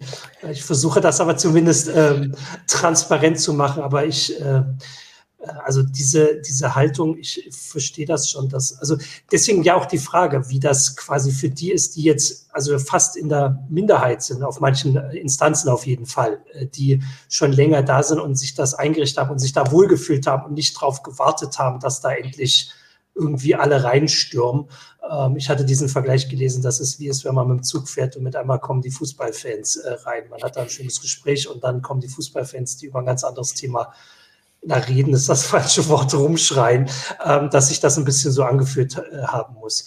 Ich 0.49 0.63
versuche 0.63 0.99
das 0.99 1.21
aber 1.21 1.37
zumindest 1.37 1.89
ähm, 1.93 2.35
transparent 2.67 3.39
zu 3.39 3.53
machen, 3.53 3.83
aber 3.83 4.05
ich 4.05 4.39
äh, 4.41 4.63
also 5.63 5.81
diese, 5.81 6.41
diese 6.41 6.75
Haltung, 6.75 7.17
ich 7.17 7.49
verstehe 7.51 8.05
das 8.05 8.29
schon. 8.29 8.49
Dass, 8.49 8.77
also 8.79 8.97
deswegen 9.31 9.63
ja 9.63 9.75
auch 9.75 9.85
die 9.85 9.97
Frage, 9.97 10.49
wie 10.49 10.59
das 10.59 10.95
quasi 10.95 11.31
für 11.31 11.49
die 11.49 11.71
ist, 11.71 11.95
die 11.95 12.03
jetzt 12.03 12.47
also 12.51 12.77
fast 12.79 13.15
in 13.15 13.29
der 13.29 13.63
Minderheit 13.69 14.21
sind, 14.21 14.43
auf 14.43 14.59
manchen 14.59 14.95
Instanzen 14.95 15.69
auf 15.69 15.85
jeden 15.85 16.05
Fall, 16.05 16.41
äh, 16.53 16.67
die 16.67 17.01
schon 17.29 17.51
länger 17.51 17.81
da 17.81 18.03
sind 18.03 18.19
und 18.19 18.35
sich 18.35 18.53
das 18.53 18.73
eingerichtet 18.73 19.19
haben 19.19 19.31
und 19.31 19.39
sich 19.39 19.53
da 19.53 19.71
wohlgefühlt 19.71 20.27
haben 20.27 20.45
und 20.45 20.53
nicht 20.53 20.75
darauf 20.75 21.01
gewartet 21.03 21.57
haben, 21.57 21.79
dass 21.79 22.01
da 22.01 22.11
endlich 22.11 22.71
irgendwie 23.13 23.55
alle 23.55 23.83
reinstürmen. 23.83 24.67
Ähm, 25.09 25.35
ich 25.35 25.49
hatte 25.49 25.65
diesen 25.65 25.89
Vergleich 25.89 26.29
gelesen, 26.29 26.61
dass 26.61 26.79
es 26.79 26.99
wie 26.99 27.07
ist, 27.07 27.25
wenn 27.25 27.35
man 27.35 27.47
mit 27.47 27.57
dem 27.57 27.63
Zug 27.63 27.89
fährt 27.89 28.15
und 28.15 28.23
mit 28.23 28.35
einmal 28.35 28.59
kommen 28.59 28.81
die 28.81 28.91
Fußballfans 28.91 29.77
äh, 29.77 29.93
rein. 30.03 30.23
Man 30.29 30.41
hat 30.41 30.55
da 30.55 30.61
ein 30.61 30.69
schönes 30.69 31.01
Gespräch 31.01 31.49
und 31.49 31.63
dann 31.63 31.81
kommen 31.81 32.01
die 32.01 32.07
Fußballfans, 32.07 32.77
die 32.77 32.87
über 32.87 32.99
ein 32.99 33.05
ganz 33.05 33.23
anderes 33.23 33.53
Thema 33.53 33.93
na, 34.63 34.75
reden 34.75 35.13
ist 35.13 35.29
das 35.29 35.43
falsche 35.47 35.87
Wort, 35.89 36.13
rumschreien, 36.13 36.89
ähm, 37.25 37.49
dass 37.49 37.69
sich 37.69 37.79
das 37.79 37.97
ein 37.97 38.05
bisschen 38.05 38.31
so 38.31 38.43
angefühlt 38.43 38.97
äh, 38.97 39.23
haben 39.23 39.55
muss. 39.55 39.85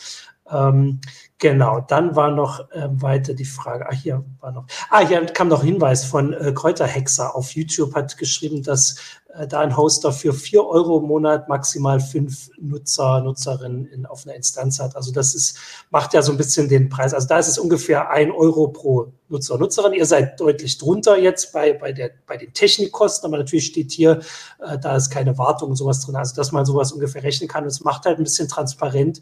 Ähm, 0.50 1.00
genau, 1.38 1.80
dann 1.80 2.16
war 2.16 2.30
noch 2.30 2.70
äh, 2.70 2.88
weiter 2.90 3.34
die 3.34 3.44
Frage, 3.44 3.88
ah, 3.88 3.94
hier 3.94 4.24
war 4.40 4.52
noch, 4.52 4.66
ah, 4.90 5.06
hier 5.06 5.24
kam 5.26 5.48
noch 5.48 5.62
Hinweis 5.62 6.04
von 6.04 6.32
äh, 6.32 6.52
Kräuterhexer 6.52 7.34
auf 7.34 7.50
YouTube, 7.50 7.94
hat 7.94 8.16
geschrieben, 8.16 8.62
dass 8.62 8.96
äh, 9.34 9.46
da 9.46 9.60
ein 9.60 9.76
Hoster 9.76 10.12
für 10.12 10.32
vier 10.32 10.64
Euro 10.64 10.98
im 10.98 11.06
Monat 11.06 11.48
maximal 11.48 12.00
fünf 12.00 12.50
Nutzer, 12.58 13.20
Nutzerinnen 13.20 13.86
in, 13.86 14.06
auf 14.06 14.24
einer 14.24 14.36
Instanz 14.36 14.78
hat. 14.78 14.96
Also 14.96 15.12
das 15.12 15.34
ist, 15.34 15.58
macht 15.90 16.14
ja 16.14 16.22
so 16.22 16.32
ein 16.32 16.38
bisschen 16.38 16.68
den 16.68 16.88
Preis. 16.88 17.12
Also 17.12 17.26
da 17.26 17.38
ist 17.38 17.48
es 17.48 17.58
ungefähr 17.58 18.10
ein 18.10 18.30
Euro 18.30 18.68
pro 18.68 19.12
Nutzer, 19.28 19.58
Nutzerin. 19.58 19.92
Ihr 19.92 20.06
seid 20.06 20.38
deutlich 20.40 20.78
drunter 20.78 21.18
jetzt 21.18 21.52
bei, 21.52 21.72
bei, 21.72 21.92
der, 21.92 22.12
bei 22.26 22.36
den 22.36 22.52
Technikkosten, 22.52 23.28
aber 23.28 23.38
natürlich 23.38 23.66
steht 23.66 23.90
hier, 23.90 24.20
äh, 24.60 24.78
da 24.78 24.96
ist 24.96 25.10
keine 25.10 25.36
Wartung 25.36 25.70
und 25.70 25.76
sowas 25.76 26.00
drin. 26.00 26.16
Also 26.16 26.36
dass 26.36 26.52
man 26.52 26.64
sowas 26.64 26.92
ungefähr 26.92 27.22
rechnen 27.22 27.48
kann. 27.48 27.64
Und 27.64 27.70
es 27.70 27.82
macht 27.82 28.06
halt 28.06 28.18
ein 28.18 28.24
bisschen 28.24 28.48
transparent, 28.48 29.20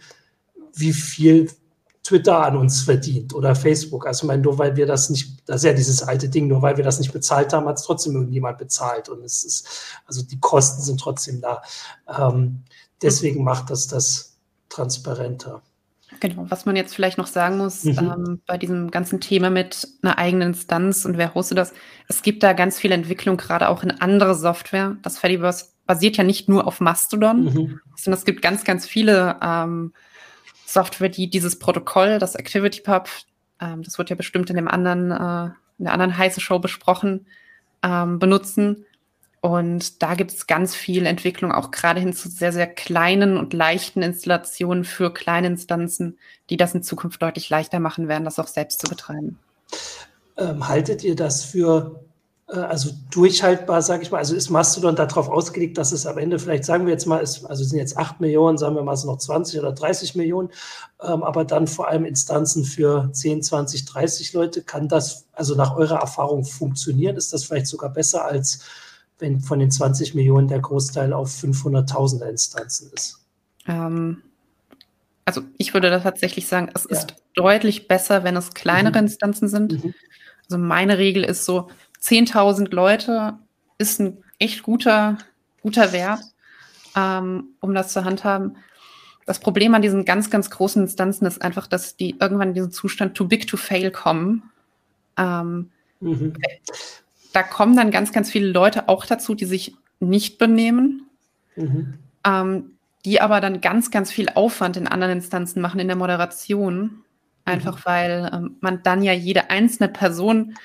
wie 0.75 0.93
viel 0.93 1.51
Twitter 2.03 2.45
an 2.45 2.57
uns 2.57 2.83
verdient 2.83 3.35
oder 3.35 3.55
Facebook. 3.55 4.07
Also, 4.07 4.25
ich 4.25 4.29
meine, 4.29 4.43
nur 4.43 4.59
weil 4.59 4.77
wir 4.77 4.87
das 4.87 5.09
nicht, 5.09 5.49
das 5.49 5.57
ist 5.57 5.65
ja 5.65 5.73
dieses 5.73 6.03
alte 6.03 6.29
Ding, 6.29 6.49
nur 6.49 6.63
weil 6.63 6.77
wir 6.77 6.85
das 6.85 6.99
nicht 6.99 7.13
bezahlt 7.13 7.53
haben, 7.53 7.67
hat 7.69 7.79
es 7.79 7.85
trotzdem 7.85 8.15
irgendjemand 8.15 8.59
bezahlt. 8.59 9.09
Und 9.09 9.25
es 9.25 9.45
ist, 9.45 9.69
also 10.07 10.23
die 10.23 10.41
Kosten 10.41 10.83
sind 10.83 11.01
trotzdem 11.01 11.41
da. 11.41 11.63
Ähm, 12.09 12.63
deswegen 13.03 13.45
macht 13.45 13.71
das 13.71 13.87
das 13.87 14.37
transparenter. 14.69 15.63
Genau, 16.21 16.47
was 16.49 16.67
man 16.67 16.77
jetzt 16.77 16.95
vielleicht 16.95 17.19
noch 17.19 17.27
sagen 17.27 17.57
muss 17.57 17.85
mhm. 17.85 17.99
ähm, 17.99 18.43
bei 18.47 18.59
diesem 18.59 18.91
ganzen 18.91 19.21
Thema 19.21 19.51
mit 19.51 19.89
einer 20.03 20.19
eigenen 20.19 20.49
Instanz 20.49 21.05
und 21.05 21.17
wer 21.17 21.35
hostet 21.35 21.59
das, 21.59 21.73
es 22.09 22.23
gibt 22.23 22.43
da 22.43 22.53
ganz 22.53 22.79
viel 22.79 22.93
Entwicklung, 22.93 23.37
gerade 23.37 23.69
auch 23.69 23.83
in 23.83 23.91
andere 23.91 24.35
Software. 24.35 24.97
Das 25.03 25.19
Fediverse 25.19 25.67
basiert 25.87 26.17
ja 26.17 26.25
nicht 26.25 26.49
nur 26.49 26.67
auf 26.67 26.81
Mastodon, 26.81 27.45
mhm. 27.45 27.81
sondern 27.97 28.19
es 28.19 28.25
gibt 28.25 28.43
ganz, 28.43 28.65
ganz 28.65 28.87
viele 28.87 29.37
ähm, 29.43 29.93
Software, 30.73 31.09
die 31.09 31.29
dieses 31.29 31.59
Protokoll, 31.59 32.19
das 32.19 32.37
ActivityPub, 32.37 33.09
ähm, 33.61 33.83
das 33.83 33.99
wird 33.99 34.11
ja 34.11 34.17
bestimmt 34.17 34.51
in 34.51 34.57
dem 34.57 34.69
anderen, 34.69 35.11
äh, 35.11 35.53
in 35.79 35.85
der 35.85 35.93
anderen 35.93 36.17
heiße 36.17 36.41
Show 36.41 36.59
besprochen, 36.59 37.27
ähm, 37.83 38.19
benutzen. 38.19 38.87
Und 39.41 40.03
da 40.03 40.15
gibt 40.15 40.31
es 40.31 40.47
ganz 40.47 40.77
viel 40.77 41.05
Entwicklung, 41.05 41.51
auch 41.51 41.73
gerade 41.73 41.99
hin 41.99 42.13
zu 42.13 42.29
sehr, 42.29 42.53
sehr 42.53 42.69
kleinen 42.69 43.37
und 43.37 43.53
leichten 43.53 44.01
Installationen 44.01 44.85
für 44.85 45.13
kleine 45.13 45.49
Instanzen, 45.49 46.17
die 46.49 46.57
das 46.57 46.75
in 46.75 46.85
Zukunft 46.85 47.21
deutlich 47.21 47.51
leichter 47.51 47.81
machen 47.81 48.07
werden, 48.07 48.25
das 48.25 48.39
auch 48.39 48.47
selbst 48.47 48.81
zu 48.81 48.89
betreiben. 48.89 49.39
Ähm, 50.37 50.69
haltet 50.69 51.03
ihr 51.03 51.17
das 51.17 51.45
für 51.45 52.05
also 52.57 52.91
durchhaltbar, 53.11 53.83
sage 53.83 54.03
ich 54.03 54.11
mal. 54.11 54.19
Also 54.19 54.35
ist 54.35 54.51
Mastodon 54.51 54.95
darauf 54.95 55.29
ausgelegt, 55.29 55.79
dass 55.79 55.93
es 55.93 56.07
am 56.07 56.19
Ende 56.19 56.39
vielleicht, 56.39 56.65
sagen 56.65 56.85
wir 56.87 56.93
jetzt 56.93 57.07
mal, 57.07 57.19
ist, 57.19 57.45
also 57.47 57.65
sind 57.65 57.79
jetzt 57.79 57.97
8 57.97 58.21
Millionen, 58.21 58.59
sagen 58.59 58.75
wir 58.75 58.83
mal, 58.83 58.93
es 58.93 59.05
noch 59.05 59.19
20 59.19 59.59
oder 59.59 59.73
30 59.73 60.15
Millionen, 60.15 60.51
ähm, 61.03 61.23
aber 61.23 61.45
dann 61.45 61.67
vor 61.67 61.89
allem 61.89 62.05
Instanzen 62.05 62.65
für 62.65 63.09
10, 63.13 63.43
20, 63.43 63.87
30 63.87 64.33
Leute. 64.35 64.63
Kann 64.63 64.89
das 64.89 65.27
also 65.33 65.55
nach 65.55 65.77
eurer 65.77 66.01
Erfahrung 66.01 66.45
funktionieren? 66.45 67.17
Ist 67.17 67.33
das 67.33 67.45
vielleicht 67.45 67.69
sogar 67.69 67.91
besser, 67.91 68.25
als 68.25 68.61
wenn 69.19 69.41
von 69.41 69.59
den 69.59 69.71
20 69.71 70.15
Millionen 70.15 70.49
der 70.49 70.61
Großteil 70.61 71.13
auf 71.13 71.31
500.000er 71.31 72.29
Instanzen 72.29 72.91
ist? 72.93 73.25
Ähm, 73.67 74.23
also 75.25 75.43
ich 75.57 75.73
würde 75.73 75.91
da 75.91 76.01
tatsächlich 76.01 76.47
sagen, 76.49 76.71
es 76.75 76.87
ja. 76.91 76.99
ist 76.99 77.15
deutlich 77.35 77.89
besser, 77.89 78.25
wenn 78.25 78.37
es 78.37 78.53
kleinere 78.53 78.99
mhm. 78.99 79.07
Instanzen 79.07 79.49
sind. 79.49 79.85
Mhm. 79.85 79.95
Also 80.51 80.59
meine 80.59 80.99
Regel 80.99 81.25
ist 81.25 81.45
so, 81.45 81.69
10.000 82.03 82.75
Leute 82.75 83.39
ist 83.79 84.01
ein 84.01 84.19
echt 84.39 84.63
guter, 84.63 85.19
guter 85.63 85.93
Wert, 85.93 86.21
ähm, 86.97 87.51
um 87.61 87.75
das 87.75 87.93
zu 87.93 88.05
handhaben. 88.05 88.57
das 89.25 89.39
Problem 89.39 89.75
an 89.75 89.83
diesen 89.83 90.05
ganz, 90.05 90.31
ganz 90.31 90.51
großen 90.51 90.83
Instanzen 90.83 91.27
ist 91.27 91.43
einfach, 91.43 91.69
dass 91.69 91.97
die 91.97 92.17
irgendwann 92.19 92.49
in 92.49 92.55
diesen 92.55 92.73
Zustand 92.73 93.17
too 93.17 93.27
big 93.27 93.47
to 93.47 93.57
fail 93.57 93.91
kommen. 93.93 94.51
Ähm, 95.17 95.71
mhm. 96.01 96.35
Da 97.33 97.43
kommen 97.45 97.77
dann 97.77 97.93
ganz, 97.93 98.13
ganz 98.13 98.31
viele 98.31 98.49
Leute 98.49 98.89
auch 98.89 99.07
dazu, 99.07 99.35
die 99.35 99.45
sich 99.45 99.77
nicht 100.01 100.39
benehmen, 100.39 101.07
mhm. 101.55 101.95
ähm, 102.27 102.73
die 103.05 103.21
aber 103.21 103.41
dann 103.41 103.61
ganz, 103.61 103.93
ganz 103.93 104.11
viel 104.11 104.29
Aufwand 104.29 104.77
in 104.77 104.89
anderen 104.89 105.15
Instanzen 105.15 105.63
machen 105.63 105.81
in 105.81 105.87
der 105.87 105.97
Moderation. 105.97 107.05
Einfach 107.45 107.79
mhm. 107.79 107.83
weil 107.85 108.31
ähm, 108.33 108.57
man 108.61 108.83
dann 108.83 109.03
ja 109.03 109.13
jede 109.13 109.51
einzelne 109.51 109.89
Person 109.89 110.57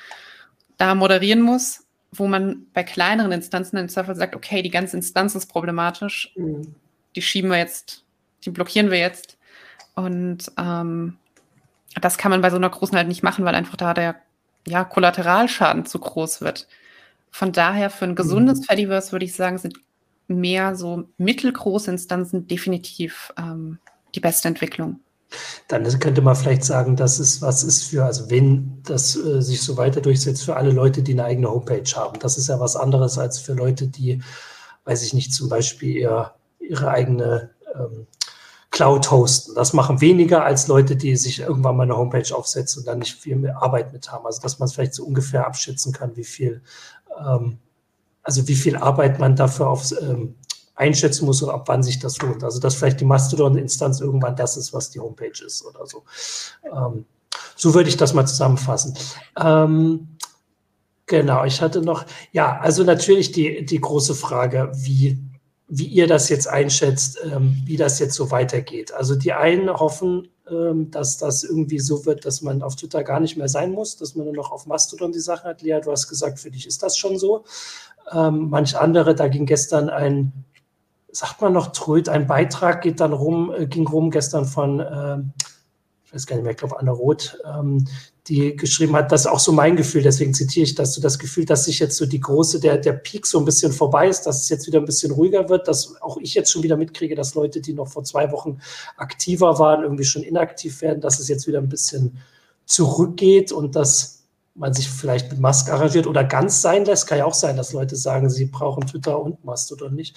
da 0.77 0.95
moderieren 0.95 1.41
muss, 1.41 1.85
wo 2.11 2.27
man 2.27 2.67
bei 2.73 2.83
kleineren 2.83 3.31
Instanzen 3.31 3.77
im 3.77 3.89
Zweifel 3.89 4.15
sagt, 4.15 4.35
okay, 4.35 4.61
die 4.61 4.69
ganze 4.69 4.97
Instanz 4.97 5.35
ist 5.35 5.47
problematisch, 5.47 6.31
mhm. 6.35 6.75
die 7.15 7.21
schieben 7.21 7.49
wir 7.51 7.57
jetzt, 7.57 8.03
die 8.45 8.49
blockieren 8.49 8.91
wir 8.91 8.99
jetzt. 8.99 9.37
Und 9.95 10.51
ähm, 10.57 11.17
das 11.99 12.17
kann 12.17 12.31
man 12.31 12.41
bei 12.41 12.49
so 12.49 12.57
einer 12.57 12.69
großen 12.69 12.97
halt 12.97 13.07
nicht 13.07 13.23
machen, 13.23 13.45
weil 13.45 13.55
einfach 13.55 13.75
da 13.75 13.93
der 13.93 14.15
ja, 14.67 14.83
Kollateralschaden 14.83 15.85
zu 15.85 15.99
groß 15.99 16.41
wird. 16.41 16.67
Von 17.31 17.51
daher 17.51 17.89
für 17.89 18.05
ein 18.05 18.15
gesundes 18.15 18.59
mhm. 18.59 18.63
Fediverse 18.63 19.11
würde 19.11 19.25
ich 19.25 19.33
sagen, 19.33 19.57
sind 19.57 19.79
mehr 20.27 20.75
so 20.75 21.07
mittelgroße 21.17 21.91
Instanzen 21.91 22.47
definitiv 22.47 23.33
ähm, 23.37 23.79
die 24.13 24.19
beste 24.19 24.47
Entwicklung. 24.47 24.99
Dann 25.67 25.83
könnte 25.99 26.21
man 26.21 26.35
vielleicht 26.35 26.63
sagen, 26.63 26.95
dass 26.95 27.19
es 27.19 27.41
was 27.41 27.63
ist 27.63 27.83
für, 27.83 28.05
also 28.05 28.29
wenn 28.29 28.81
das 28.83 29.15
äh, 29.15 29.41
sich 29.41 29.61
so 29.61 29.77
weiter 29.77 30.01
durchsetzt, 30.01 30.45
für 30.45 30.55
alle 30.55 30.71
Leute, 30.71 31.01
die 31.01 31.13
eine 31.13 31.25
eigene 31.25 31.49
Homepage 31.49 31.89
haben. 31.95 32.19
Das 32.19 32.37
ist 32.37 32.47
ja 32.47 32.59
was 32.59 32.75
anderes 32.75 33.17
als 33.17 33.39
für 33.39 33.53
Leute, 33.53 33.87
die, 33.87 34.21
weiß 34.85 35.03
ich 35.03 35.13
nicht, 35.13 35.33
zum 35.33 35.49
Beispiel 35.49 35.97
ihr, 35.97 36.33
ihre 36.59 36.89
eigene 36.89 37.51
ähm, 37.75 38.07
Cloud 38.71 39.11
hosten. 39.11 39.55
Das 39.55 39.73
machen 39.73 40.01
weniger 40.01 40.45
als 40.45 40.67
Leute, 40.67 40.95
die 40.95 41.15
sich 41.15 41.39
irgendwann 41.39 41.75
mal 41.75 41.83
eine 41.83 41.97
Homepage 41.97 42.35
aufsetzen 42.35 42.81
und 42.81 42.85
dann 42.85 42.99
nicht 42.99 43.19
viel 43.19 43.35
mehr 43.35 43.61
Arbeit 43.61 43.91
mit 43.91 44.11
haben. 44.11 44.25
Also 44.25 44.41
dass 44.41 44.59
man 44.59 44.67
es 44.67 44.73
vielleicht 44.73 44.93
so 44.93 45.05
ungefähr 45.05 45.45
abschätzen 45.45 45.91
kann, 45.91 46.15
wie 46.15 46.23
viel, 46.23 46.61
ähm, 47.19 47.59
also 48.23 48.47
wie 48.47 48.55
viel 48.55 48.77
Arbeit 48.77 49.19
man 49.19 49.35
dafür 49.35 49.67
aufs, 49.67 49.93
ähm, 49.93 50.35
einschätzen 50.77 51.25
muss 51.25 51.41
und 51.41 51.49
ab 51.49 51.63
wann 51.67 51.83
sich 51.83 51.99
das 51.99 52.19
lohnt. 52.21 52.43
Also 52.43 52.59
dass 52.59 52.75
vielleicht 52.75 53.01
die 53.01 53.05
Mastodon-Instanz 53.05 53.99
irgendwann 53.99 54.35
das 54.35 54.55
ist, 54.55 54.73
was 54.73 54.91
die 54.91 54.99
Homepage 54.99 55.43
ist 55.45 55.65
oder 55.65 55.85
so. 55.85 56.03
Ähm, 56.63 57.05
so 57.55 57.73
würde 57.73 57.89
ich 57.89 57.97
das 57.97 58.13
mal 58.13 58.25
zusammenfassen. 58.25 58.93
Ähm, 59.43 60.07
genau, 61.07 61.43
ich 61.45 61.61
hatte 61.61 61.81
noch, 61.81 62.05
ja, 62.31 62.59
also 62.59 62.83
natürlich 62.83 63.31
die, 63.31 63.65
die 63.65 63.81
große 63.81 64.13
Frage, 64.13 64.71
wie, 64.75 65.17
wie 65.67 65.87
ihr 65.87 66.07
das 66.07 66.29
jetzt 66.29 66.47
einschätzt, 66.47 67.19
ähm, 67.23 67.61
wie 67.65 67.77
das 67.77 67.99
jetzt 67.99 68.13
so 68.13 68.29
weitergeht. 68.29 68.93
Also 68.93 69.15
die 69.15 69.33
einen 69.33 69.71
hoffen, 69.71 70.29
ähm, 70.49 70.91
dass 70.91 71.17
das 71.17 71.43
irgendwie 71.43 71.79
so 71.79 72.05
wird, 72.05 72.25
dass 72.25 72.43
man 72.43 72.61
auf 72.61 72.75
Twitter 72.75 73.03
gar 73.03 73.19
nicht 73.19 73.35
mehr 73.35 73.49
sein 73.49 73.71
muss, 73.71 73.97
dass 73.97 74.15
man 74.15 74.25
nur 74.25 74.35
noch 74.35 74.51
auf 74.51 74.67
Mastodon 74.67 75.11
die 75.11 75.19
Sache 75.19 75.47
hat. 75.47 75.63
Lea, 75.63 75.79
du 75.83 75.91
hast 75.91 76.07
gesagt, 76.07 76.39
für 76.39 76.51
dich 76.51 76.67
ist 76.67 76.83
das 76.83 76.97
schon 76.97 77.17
so. 77.17 77.43
Ähm, 78.13 78.49
manch 78.49 78.77
andere, 78.77 79.15
da 79.15 79.27
ging 79.27 79.45
gestern 79.45 79.89
ein 79.89 80.45
sagt 81.17 81.41
man 81.41 81.51
noch, 81.51 81.71
Tröd, 81.71 82.09
ein 82.09 82.27
Beitrag 82.27 82.83
geht 82.83 82.99
dann 82.99 83.11
rum, 83.11 83.51
äh, 83.51 83.65
ging 83.65 83.87
rum 83.87 84.11
gestern 84.11 84.45
von, 84.45 84.79
äh, 84.79 85.17
ich 86.05 86.13
weiß 86.13 86.27
gar 86.27 86.35
nicht 86.35 86.43
mehr, 86.43 86.51
ich 86.51 86.57
glaube 86.57 86.79
Anna 86.79 86.91
Roth, 86.91 87.39
ähm, 87.43 87.87
die 88.27 88.55
geschrieben 88.55 88.95
hat, 88.95 89.11
das 89.11 89.21
ist 89.21 89.27
auch 89.27 89.39
so 89.39 89.51
mein 89.51 89.75
Gefühl, 89.75 90.03
deswegen 90.03 90.35
zitiere 90.35 90.65
ich 90.65 90.75
das, 90.75 90.93
so 90.93 91.01
das 91.01 91.17
Gefühl, 91.17 91.45
dass 91.45 91.65
sich 91.65 91.79
jetzt 91.79 91.97
so 91.97 92.05
die 92.05 92.19
große, 92.19 92.59
der, 92.59 92.77
der 92.77 92.93
Peak 92.93 93.25
so 93.25 93.39
ein 93.39 93.45
bisschen 93.45 93.71
vorbei 93.71 94.07
ist, 94.07 94.27
dass 94.27 94.43
es 94.43 94.49
jetzt 94.49 94.67
wieder 94.67 94.77
ein 94.79 94.85
bisschen 94.85 95.11
ruhiger 95.11 95.49
wird, 95.49 95.67
dass 95.67 95.99
auch 96.01 96.17
ich 96.17 96.35
jetzt 96.35 96.51
schon 96.51 96.61
wieder 96.61 96.77
mitkriege, 96.77 97.15
dass 97.15 97.33
Leute, 97.33 97.61
die 97.61 97.73
noch 97.73 97.87
vor 97.87 98.03
zwei 98.03 98.31
Wochen 98.31 98.59
aktiver 98.95 99.57
waren, 99.57 99.81
irgendwie 99.81 100.03
schon 100.03 100.21
inaktiv 100.21 100.81
werden, 100.81 101.01
dass 101.01 101.19
es 101.19 101.29
jetzt 101.29 101.47
wieder 101.47 101.59
ein 101.59 101.69
bisschen 101.69 102.19
zurückgeht 102.65 103.51
und 103.51 103.75
dass 103.75 104.23
man 104.53 104.73
sich 104.73 104.89
vielleicht 104.89 105.31
mit 105.31 105.39
Musk 105.39 105.71
arrangiert 105.71 106.05
oder 106.05 106.23
ganz 106.23 106.61
sein 106.61 106.85
lässt. 106.85 107.07
Kann 107.07 107.19
ja 107.19 107.25
auch 107.25 107.33
sein, 107.33 107.57
dass 107.57 107.73
Leute 107.73 107.95
sagen, 107.95 108.29
sie 108.29 108.45
brauchen 108.45 108.85
Twitter 108.85 109.19
und 109.19 109.43
Mastodon 109.45 109.95
nicht. 109.95 110.15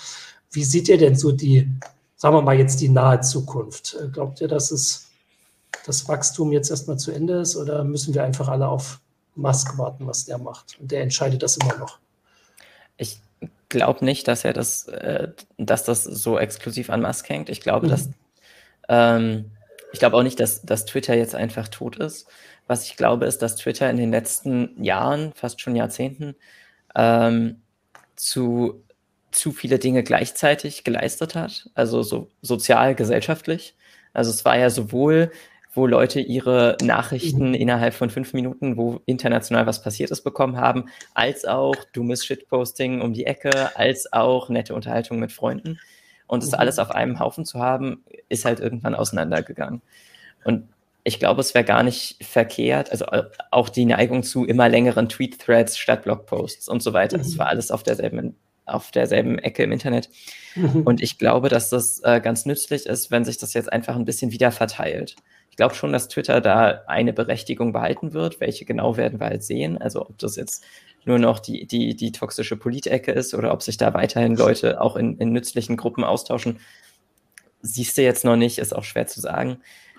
Wie 0.51 0.65
seht 0.65 0.89
ihr 0.89 0.99
denn 0.99 1.17
so 1.17 1.33
die, 1.33 1.69
sagen 2.17 2.35
wir 2.35 2.43
mal 2.43 2.59
jetzt 2.59 2.81
die 2.81 2.89
nahe 2.89 3.21
Zukunft? 3.21 3.97
Äh, 4.01 4.09
glaubt 4.09 4.41
ihr, 4.41 4.49
dass 4.49 4.71
es 4.71 5.09
das 5.87 6.09
Wachstum 6.09 6.53
jetzt 6.53 6.71
erstmal 6.71 6.99
zu 6.99 7.13
Ende 7.13 7.41
ist 7.41 7.57
oder 7.57 7.85
müssen 7.85 8.15
wir 8.15 8.25
einfach 8.25 8.49
alle 8.49 8.69
auf 8.69 9.01
Musk 9.35 9.79
warten, 9.79 10.07
was 10.07 10.25
der 10.25 10.39
macht? 10.39 10.79
Und 10.81 10.91
der 10.91 11.03
entscheidet 11.03 11.43
das 11.43 11.57
immer 11.57 11.77
noch. 11.79 11.99
Ich 12.97 13.21
glaube 13.69 14.05
nicht, 14.05 14.29
dass 14.29 14.45
er 14.45 14.53
das, 14.53 14.89
äh, 14.89 15.29
dass 15.57 15.85
das 15.85 16.05
so 16.05 16.39
exklusiv 16.39 16.91
an 16.91 17.03
Musk 17.03 17.29
hängt. 17.29 17.49
Ich 17.49 17.61
glaube, 17.61 17.87
mhm. 17.87 17.91
dass 17.91 18.09
ähm, 18.89 19.53
ich 19.93 19.99
glaube 19.99 20.17
auch 20.17 20.23
nicht, 20.23 20.39
dass, 20.41 20.63
dass 20.63 20.85
Twitter 20.85 21.15
jetzt 21.15 21.35
einfach 21.35 21.69
tot 21.69 21.97
ist. 21.97 22.27
Was 22.67 22.85
ich 22.85 22.97
glaube, 22.97 23.27
ist, 23.27 23.43
dass 23.43 23.57
Twitter 23.57 23.91
in 23.91 23.97
den 23.97 24.11
letzten 24.11 24.83
Jahren, 24.83 25.33
fast 25.35 25.61
schon 25.61 25.75
Jahrzehnten, 25.75 26.37
ähm, 26.95 27.63
zu 28.15 28.85
zu 29.31 29.53
viele 29.53 29.79
Dinge 29.79 30.03
gleichzeitig 30.03 30.85
geleistet 30.85 31.35
hat, 31.35 31.71
also 31.75 32.03
so 32.03 32.29
sozial, 32.43 32.95
gesellschaftlich. 32.95 33.75
Also 34.13 34.31
es 34.31 34.45
war 34.45 34.59
ja 34.59 34.71
sowohl, 34.71 35.31
wo 35.73 35.87
Leute 35.87 36.21
ihre 36.21 36.77
Nachrichten 36.83 37.49
mhm. 37.49 37.55
innerhalb 37.55 37.95
von 37.95 38.11
fünf 38.11 38.33
Minuten, 38.33 38.77
wo 38.77 39.01
international 39.07 39.67
was 39.67 39.83
passiert 39.83 40.11
ist, 40.11 40.23
bekommen 40.23 40.57
haben, 40.57 40.87
als 41.15 41.45
auch 41.45 41.77
dummes 41.93 42.25
Shitposting 42.25 43.01
um 43.01 43.13
die 43.13 43.27
Ecke, 43.27 43.77
als 43.77 44.13
auch 44.13 44.49
nette 44.49 44.75
Unterhaltung 44.75 45.21
mit 45.21 45.33
Freunden. 45.33 45.79
Und 46.27 46.43
das 46.43 46.51
mhm. 46.51 46.59
alles 46.59 46.79
auf 46.79 46.91
einem 46.91 47.21
Haufen 47.21 47.45
zu 47.45 47.61
haben, 47.61 48.05
ist 48.29 48.45
halt 48.45 48.59
irgendwann 48.59 48.95
auseinandergegangen. 48.95 49.81
Und 50.45 50.69
ich 51.05 51.19
glaube, 51.19 51.41
es 51.41 51.55
wäre 51.55 51.65
gar 51.65 51.83
nicht 51.83 52.17
verkehrt, 52.25 52.91
also 52.91 53.07
auch 53.51 53.69
die 53.69 53.85
Neigung 53.85 54.23
zu 54.23 54.45
immer 54.45 54.69
längeren 54.69 55.09
Tweet-Threads 55.09 55.79
statt 55.79 56.03
Blogposts 56.03 56.69
und 56.69 56.83
so 56.83 56.93
weiter. 56.93 57.17
Das 57.17 57.35
mhm. 57.35 57.39
war 57.39 57.47
alles 57.47 57.71
auf 57.71 57.83
derselben 57.83 58.37
auf 58.71 58.91
derselben 58.91 59.39
Ecke 59.39 59.63
im 59.63 59.73
Internet. 59.73 60.09
Mhm. 60.55 60.83
Und 60.83 61.03
ich 61.03 61.19
glaube, 61.19 61.49
dass 61.49 61.71
das 61.71 62.01
äh, 62.05 62.21
ganz 62.21 62.47
nützlich 62.47 62.87
ist, 62.87 63.11
wenn 63.11 63.25
sich 63.25 63.39
das 63.39 63.55
jetzt 63.55 63.73
einfach 63.73 63.97
ein 63.97 64.05
bisschen 64.05 64.33
wieder 64.33 64.53
verteilt. 64.53 65.17
Ich 65.51 65.57
glaube 65.57 65.75
schon, 65.75 65.93
dass 65.93 66.09
Twitter 66.09 66.41
da 66.41 66.83
eine 66.87 67.13
Berechtigung 67.13 67.73
behalten 67.73 68.13
wird. 68.13 68.41
Welche 68.41 68.65
genau 68.65 68.97
werden 68.97 69.21
wir 69.21 69.27
halt 69.27 69.43
sehen. 69.43 69.79
Also 69.79 70.03
ob 70.03 70.19
das 70.19 70.37
jetzt 70.37 70.65
nur 71.05 71.19
noch 71.19 71.39
die, 71.39 71.67
die, 71.67 71.97
die 71.97 72.13
toxische 72.13 72.57
Politecke 72.57 73.13
ist 73.13 73.35
oder 73.35 73.53
ob 73.53 73.63
sich 73.63 73.77
da 73.77 73.95
weiterhin 73.95 74.37
Leute 74.37 74.81
auch 74.81 74.97
in, 74.97 75.19
in 75.19 75.33
nützlichen 75.33 75.77
Gruppen 75.77 76.05
austauschen, 76.05 76.61
siehst 77.63 77.99
du 77.99 78.03
jetzt 78.03 78.25
noch 78.25 78.37
nicht, 78.37 78.59
ist 78.59 78.75
auch 78.75 78.85
schwer 78.85 79.07
zu 79.07 79.21
sagen. 79.21 79.59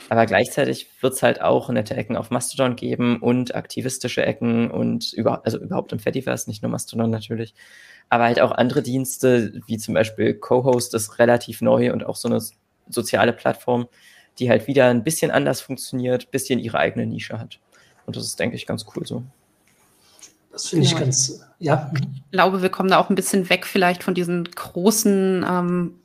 Aber 0.10 0.26
gleichzeitig 0.26 0.88
wird 1.02 1.14
es 1.14 1.24
halt 1.24 1.42
auch 1.42 1.70
nette 1.70 1.96
Ecken 1.96 2.18
auf 2.18 2.32
Mastodon 2.32 2.76
geben 2.76 3.22
und 3.22 3.56
aktivistische 3.56 4.26
Ecken 4.26 4.70
und 4.70 5.14
über, 5.14 5.46
also 5.46 5.60
überhaupt 5.60 5.94
im 5.94 6.00
Fediverse, 6.00 6.50
nicht 6.50 6.62
nur 6.62 6.72
Mastodon 6.72 7.10
natürlich 7.10 7.54
aber 8.12 8.26
halt 8.26 8.42
auch 8.42 8.52
andere 8.52 8.82
Dienste, 8.82 9.54
wie 9.68 9.78
zum 9.78 9.94
Beispiel 9.94 10.34
Co-Host 10.34 10.94
ist 10.94 11.18
relativ 11.18 11.62
neu 11.62 11.94
und 11.94 12.06
auch 12.06 12.18
so 12.18 12.28
eine 12.28 12.42
soziale 12.90 13.32
Plattform, 13.32 13.88
die 14.38 14.50
halt 14.50 14.68
wieder 14.68 14.88
ein 14.88 15.06
bisschen 15.06 15.32
anders 15.32 15.62
funktioniert, 15.62 16.30
bisschen 16.30 16.60
ihre 16.60 16.78
eigene 16.78 17.06
Nische 17.06 17.40
hat. 17.40 17.62
Und 18.06 18.18
das 18.18 18.26
ist, 18.26 18.38
denke 18.38 18.58
ich, 18.58 18.68
ganz 18.68 18.86
cool 18.94 19.08
so. 19.08 19.24
Das 20.52 20.68
finde 20.68 20.88
ich 20.88 20.92
ja. 20.92 21.00
ganz, 21.00 21.40
ja. 21.60 21.90
Ich 21.94 22.32
glaube, 22.32 22.62
wir 22.62 22.68
kommen 22.68 22.90
da 22.90 23.00
auch 23.00 23.10
ein 23.10 23.16
bisschen 23.16 23.50
weg 23.50 23.66
vielleicht 23.66 24.04
von 24.04 24.14
diesen 24.14 24.44
großen 24.44 25.46
ähm, 25.50 25.96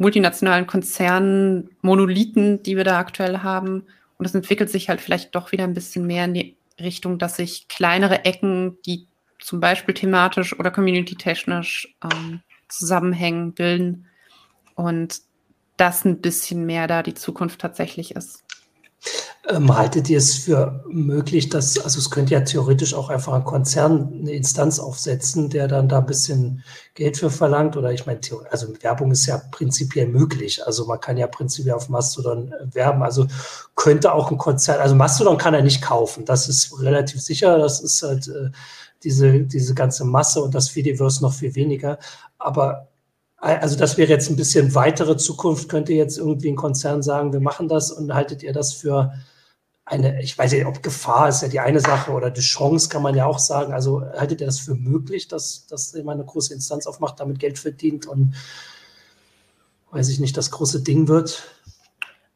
multinationalen 0.00 0.66
Konzernen, 0.66 1.70
Monolithen, 1.82 2.62
die 2.62 2.76
wir 2.76 2.84
da 2.84 2.98
aktuell 2.98 3.38
haben. 3.38 3.84
Und 4.16 4.24
es 4.24 4.34
entwickelt 4.34 4.70
sich 4.70 4.88
halt 4.88 5.00
vielleicht 5.00 5.34
doch 5.34 5.52
wieder 5.52 5.64
ein 5.64 5.74
bisschen 5.74 6.06
mehr 6.06 6.24
in 6.24 6.34
die 6.34 6.56
Richtung, 6.80 7.18
dass 7.18 7.36
sich 7.36 7.68
kleinere 7.68 8.24
Ecken, 8.24 8.78
die 8.86 9.06
zum 9.38 9.60
Beispiel 9.60 9.94
thematisch 9.94 10.58
oder 10.58 10.70
community-technisch 10.70 11.94
ähm, 12.02 12.40
zusammenhängen, 12.68 13.52
bilden 13.52 14.06
und 14.74 15.20
das 15.76 16.04
ein 16.04 16.20
bisschen 16.20 16.64
mehr 16.64 16.86
da 16.86 17.02
die 17.02 17.14
Zukunft 17.14 17.60
tatsächlich 17.60 18.16
ist. 18.16 18.44
Ähm, 19.48 19.74
haltet 19.74 20.10
ihr 20.10 20.18
es 20.18 20.36
für 20.36 20.84
möglich, 20.86 21.48
dass, 21.48 21.78
also 21.78 21.98
es 21.98 22.10
könnte 22.10 22.34
ja 22.34 22.42
theoretisch 22.42 22.92
auch 22.92 23.08
einfach 23.08 23.32
ein 23.32 23.44
Konzern 23.44 24.12
eine 24.20 24.32
Instanz 24.32 24.78
aufsetzen, 24.78 25.48
der 25.48 25.66
dann 25.66 25.88
da 25.88 25.98
ein 26.00 26.06
bisschen 26.06 26.62
Geld 26.94 27.16
für 27.16 27.30
verlangt? 27.30 27.74
Oder 27.76 27.90
ich 27.92 28.04
meine, 28.04 28.20
also 28.50 28.68
Werbung 28.82 29.10
ist 29.12 29.24
ja 29.24 29.40
prinzipiell 29.50 30.08
möglich. 30.08 30.66
Also 30.66 30.84
man 30.84 31.00
kann 31.00 31.16
ja 31.16 31.26
prinzipiell 31.26 31.74
auf 31.74 31.88
Mastodon 31.88 32.52
äh, 32.52 32.74
werben. 32.74 33.02
Also 33.02 33.26
könnte 33.76 34.12
auch 34.12 34.30
ein 34.30 34.36
Konzern, 34.36 34.78
also 34.80 34.94
Mastodon 34.94 35.38
kann 35.38 35.54
er 35.54 35.62
nicht 35.62 35.80
kaufen. 35.80 36.26
Das 36.26 36.46
ist 36.46 36.78
relativ 36.78 37.22
sicher. 37.22 37.56
Das 37.58 37.80
ist 37.80 38.02
halt 38.02 38.28
äh, 38.28 38.50
diese, 39.02 39.40
diese 39.40 39.74
ganze 39.74 40.04
Masse 40.04 40.42
und 40.42 40.54
das 40.54 40.68
Fediverse 40.68 41.22
noch 41.22 41.32
viel 41.32 41.54
weniger. 41.54 41.98
Aber 42.38 42.88
also 43.38 43.74
das 43.76 43.96
wäre 43.96 44.10
jetzt 44.10 44.28
ein 44.28 44.36
bisschen 44.36 44.74
weitere 44.74 45.16
Zukunft. 45.16 45.70
Könnte 45.70 45.94
jetzt 45.94 46.18
irgendwie 46.18 46.50
ein 46.50 46.56
Konzern 46.56 47.02
sagen, 47.02 47.32
wir 47.32 47.40
machen 47.40 47.68
das 47.68 47.90
und 47.90 48.12
haltet 48.12 48.42
ihr 48.42 48.52
das 48.52 48.74
für 48.74 49.14
eine, 49.90 50.22
ich 50.22 50.38
weiß 50.38 50.52
nicht, 50.52 50.66
ob 50.66 50.82
Gefahr 50.82 51.28
ist 51.28 51.42
ja 51.42 51.48
die 51.48 51.58
eine 51.58 51.80
Sache 51.80 52.12
oder 52.12 52.30
die 52.30 52.40
Chance 52.40 52.88
kann 52.88 53.02
man 53.02 53.16
ja 53.16 53.26
auch 53.26 53.40
sagen. 53.40 53.72
Also 53.72 54.02
haltet 54.02 54.40
ihr 54.40 54.46
das 54.46 54.60
für 54.60 54.76
möglich, 54.76 55.26
dass, 55.26 55.66
dass 55.66 55.92
jemand 55.92 56.20
eine 56.20 56.26
große 56.26 56.54
Instanz 56.54 56.86
aufmacht, 56.86 57.18
damit 57.18 57.40
Geld 57.40 57.58
verdient 57.58 58.06
und 58.06 58.34
weiß 59.90 60.08
ich 60.08 60.20
nicht, 60.20 60.36
das 60.36 60.52
große 60.52 60.82
Ding 60.82 61.08
wird. 61.08 61.42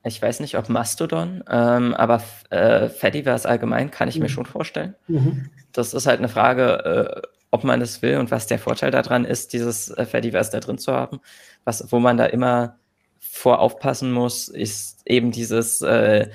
Ich 0.03 0.21
weiß 0.21 0.41
nicht, 0.41 0.59
ob 0.59 0.69
Mastodon, 0.69 1.45
ähm, 1.49 1.95
aber 1.95 2.23
äh, 2.51 2.89
Fediverse 2.89 3.49
allgemein 3.49 3.93
kann 3.93 4.09
ich 4.09 4.17
mhm. 4.17 4.23
mir 4.23 4.29
schon 4.29 4.47
vorstellen. 4.47 4.97
Mhm. 5.07 5.49
Das 5.73 5.95
ist 5.95 6.07
halt 6.07 6.19
eine 6.19 6.29
Frage, 6.29 7.23
äh, 7.23 7.29
ob 7.53 7.63
man 7.63 7.79
das 7.79 8.03
will 8.03 8.19
und 8.19 8.33
was 8.33 8.49
der 8.49 8.59
Vorteil 8.59 8.91
daran 8.91 9.25
ist, 9.25 9.53
dieses 9.53 9.91
äh, 9.91 10.05
Fediverse 10.05 10.51
da 10.51 10.59
drin 10.59 10.79
zu 10.79 10.93
haben. 10.93 11.21
Was, 11.63 11.93
wo 11.93 12.01
man 12.01 12.17
da 12.17 12.27
immer 12.27 12.77
vor 13.21 13.61
aufpassen 13.61 14.13
muss, 14.13 14.49
ist 14.49 15.03
eben 15.07 15.31
dieses 15.31 15.81
äh, 15.83 16.29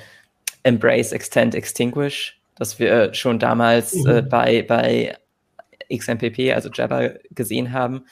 Embrace, 0.64 1.12
Extend, 1.12 1.56
Extinguish, 1.56 2.40
das 2.56 2.80
wir 2.80 3.14
schon 3.14 3.40
damals 3.40 3.94
äh, 3.94 4.00
mhm. 4.00 4.08
äh, 4.10 4.22
bei, 4.22 4.64
bei 4.64 5.18
XMPP, 5.92 6.54
also 6.54 6.70
Jabber, 6.70 7.16
gesehen 7.32 7.72
haben, 7.72 8.06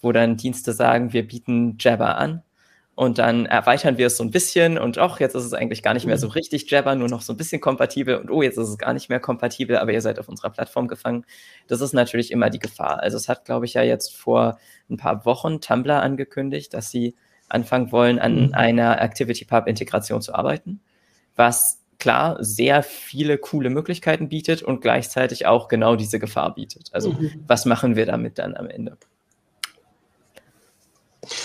wo 0.00 0.12
dann 0.12 0.36
Dienste 0.36 0.72
sagen, 0.72 1.12
wir 1.12 1.26
bieten 1.26 1.76
Jabber 1.78 2.16
an 2.16 2.42
und 2.94 3.18
dann 3.18 3.46
erweitern 3.46 3.98
wir 3.98 4.08
es 4.08 4.16
so 4.16 4.24
ein 4.24 4.30
bisschen 4.30 4.78
und 4.78 4.98
auch 4.98 5.20
jetzt 5.20 5.34
ist 5.34 5.44
es 5.44 5.54
eigentlich 5.54 5.82
gar 5.82 5.94
nicht 5.94 6.06
mehr 6.06 6.18
so 6.18 6.26
mhm. 6.26 6.32
richtig 6.32 6.70
Jabber, 6.70 6.94
nur 6.94 7.08
noch 7.08 7.22
so 7.22 7.32
ein 7.32 7.36
bisschen 7.36 7.60
kompatibel 7.60 8.16
und 8.16 8.30
oh, 8.30 8.42
jetzt 8.42 8.58
ist 8.58 8.68
es 8.68 8.78
gar 8.78 8.92
nicht 8.92 9.08
mehr 9.08 9.20
kompatibel, 9.20 9.76
aber 9.78 9.92
ihr 9.92 10.02
seid 10.02 10.18
auf 10.18 10.28
unserer 10.28 10.50
Plattform 10.50 10.88
gefangen. 10.88 11.24
Das 11.66 11.80
ist 11.80 11.94
natürlich 11.94 12.30
immer 12.30 12.50
die 12.50 12.58
Gefahr. 12.58 13.00
Also 13.00 13.16
es 13.16 13.28
hat, 13.28 13.44
glaube 13.44 13.66
ich, 13.66 13.74
ja 13.74 13.82
jetzt 13.82 14.16
vor 14.16 14.58
ein 14.90 14.96
paar 14.96 15.24
Wochen 15.24 15.60
Tumblr 15.60 16.02
angekündigt, 16.02 16.74
dass 16.74 16.90
sie 16.90 17.14
anfangen 17.48 17.90
wollen, 17.92 18.18
an 18.18 18.48
mhm. 18.48 18.54
einer 18.54 19.00
ActivityPub-Integration 19.00 20.22
zu 20.22 20.34
arbeiten, 20.34 20.80
was 21.36 21.79
klar 22.00 22.36
sehr 22.42 22.82
viele 22.82 23.38
coole 23.38 23.70
Möglichkeiten 23.70 24.28
bietet 24.28 24.62
und 24.62 24.80
gleichzeitig 24.80 25.46
auch 25.46 25.68
genau 25.68 25.96
diese 25.96 26.18
Gefahr 26.18 26.54
bietet. 26.54 26.90
Also 26.92 27.12
mhm. 27.12 27.30
was 27.46 27.64
machen 27.66 27.96
wir 27.96 28.06
damit 28.06 28.38
dann 28.38 28.56
am 28.56 28.68
Ende? 28.68 28.96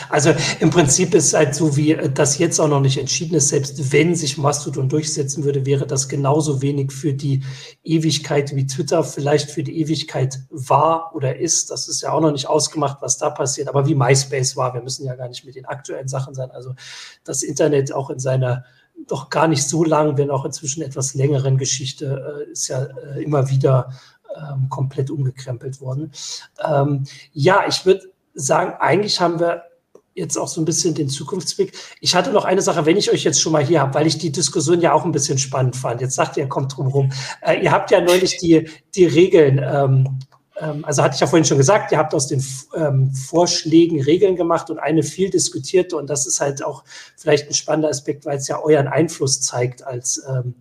Also 0.10 0.34
im 0.62 0.70
Prinzip 0.70 1.14
ist 1.14 1.28
es 1.28 1.34
halt 1.34 1.54
so, 1.54 1.76
wie 1.76 1.96
das 2.14 2.38
jetzt 2.38 2.60
auch 2.60 2.68
noch 2.68 2.80
nicht 2.80 2.98
entschieden 2.98 3.36
ist. 3.36 3.50
Selbst 3.50 3.92
wenn 3.92 4.16
sich 4.16 4.38
Mastodon 4.38 4.88
durchsetzen 4.88 5.44
würde, 5.44 5.66
wäre 5.66 5.86
das 5.86 6.08
genauso 6.08 6.62
wenig 6.62 6.92
für 6.92 7.14
die 7.14 7.44
Ewigkeit 7.84 8.56
wie 8.56 8.68
Twitter 8.68 9.04
vielleicht 9.04 9.52
für 9.52 9.64
die 9.64 9.80
Ewigkeit 9.80 10.40
war 10.50 11.14
oder 11.14 11.38
ist. 11.38 11.72
Das 11.72 11.88
ist 11.90 12.02
ja 12.02 12.12
auch 12.14 12.22
noch 12.22 12.32
nicht 12.32 12.48
ausgemacht, 12.48 13.00
was 13.02 13.18
da 13.18 13.30
passiert. 13.30 13.68
Aber 13.68 13.86
wie 13.86 13.96
MySpace 13.96 14.56
war, 14.56 14.74
wir 14.74 14.82
müssen 14.82 15.06
ja 15.06 15.16
gar 15.16 15.28
nicht 15.28 15.46
mit 15.46 15.56
den 15.56 15.66
aktuellen 15.66 16.08
Sachen 16.08 16.34
sein. 16.34 16.52
Also 16.52 16.74
das 17.26 17.44
Internet 17.44 17.92
auch 17.92 18.10
in 18.10 18.20
seiner 18.20 18.64
doch 19.08 19.30
gar 19.30 19.48
nicht 19.48 19.64
so 19.64 19.84
lang, 19.84 20.18
wenn 20.18 20.32
auch 20.32 20.46
inzwischen 20.46 20.82
etwas 20.82 21.14
längeren 21.14 21.58
Geschichte, 21.58 22.46
äh, 22.48 22.52
ist 22.52 22.68
ja 22.68 22.84
äh, 22.84 23.24
immer 23.24 23.50
wieder 23.50 23.92
ähm, 24.36 24.70
komplett 24.70 25.10
umgekrempelt 25.10 25.82
worden. 25.82 26.12
Ähm, 26.64 27.04
ja, 27.34 27.66
ich 27.68 27.86
würde 27.86 28.02
sagen, 28.34 28.74
eigentlich 28.80 29.22
haben 29.22 29.40
wir 29.40 29.64
jetzt 30.14 30.38
auch 30.38 30.48
so 30.48 30.62
ein 30.62 30.66
bisschen 30.66 30.96
den 30.96 31.10
Zukunftsweg. 31.10 31.74
Ich 32.00 32.16
hatte 32.16 32.32
noch 32.32 32.46
eine 32.46 32.62
Sache, 32.62 32.86
wenn 32.86 32.98
ich 32.98 33.12
euch 33.12 33.24
jetzt 33.24 33.42
schon 33.42 33.52
mal 33.52 33.64
hier 33.64 33.82
habe, 33.82 33.94
weil 33.94 34.08
ich 34.08 34.18
die 34.18 34.32
Diskussion 34.32 34.80
ja 34.80 34.94
auch 34.94 35.04
ein 35.04 35.12
bisschen 35.12 35.38
spannend 35.38 35.76
fand. 35.76 36.02
Jetzt 36.02 36.16
sagt 36.16 36.38
ihr, 36.38 36.48
kommt 36.48 36.76
drum 36.76 36.88
rum. 36.88 37.12
Äh, 37.42 37.62
ihr 37.62 37.72
habt 37.72 37.92
ja 37.92 38.02
neulich 38.02 38.38
die, 38.38 38.70
die 38.96 39.06
Regeln, 39.06 39.62
ähm, 39.64 40.20
also 40.84 41.04
hatte 41.04 41.16
ich 41.16 41.22
ja 41.22 41.28
vorhin 41.28 41.46
schon 41.46 41.58
gesagt, 41.58 41.92
ihr 41.92 41.98
habt 41.98 42.14
aus 42.14 42.28
den 42.28 42.44
ähm, 42.76 43.12
Vorschlägen 43.12 44.02
Regeln 44.02 44.36
gemacht 44.36 44.70
und 44.70 44.80
eine 44.80 45.04
viel 45.04 45.30
diskutierte 45.30 45.98
und 45.98 46.10
das 46.10 46.26
ist 46.26 46.40
halt 46.40 46.64
auch 46.64 46.84
vielleicht 47.18 47.50
ein 47.50 47.54
spannender 47.54 47.90
Aspekt, 47.90 48.26
weil 48.26 48.38
es 48.38 48.48
ja 48.48 48.62
euren 48.62 48.88
Einfluss 48.88 49.42
zeigt 49.42 49.84
als 49.84 50.24
ähm, 50.30 50.56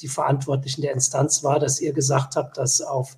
die 0.00 0.08
Verantwortlichen 0.08 0.82
der 0.82 0.92
Instanz 0.92 1.42
war, 1.42 1.58
dass 1.58 1.80
ihr 1.80 1.92
gesagt 1.92 2.36
habt, 2.36 2.58
dass 2.58 2.80
auf 2.80 3.16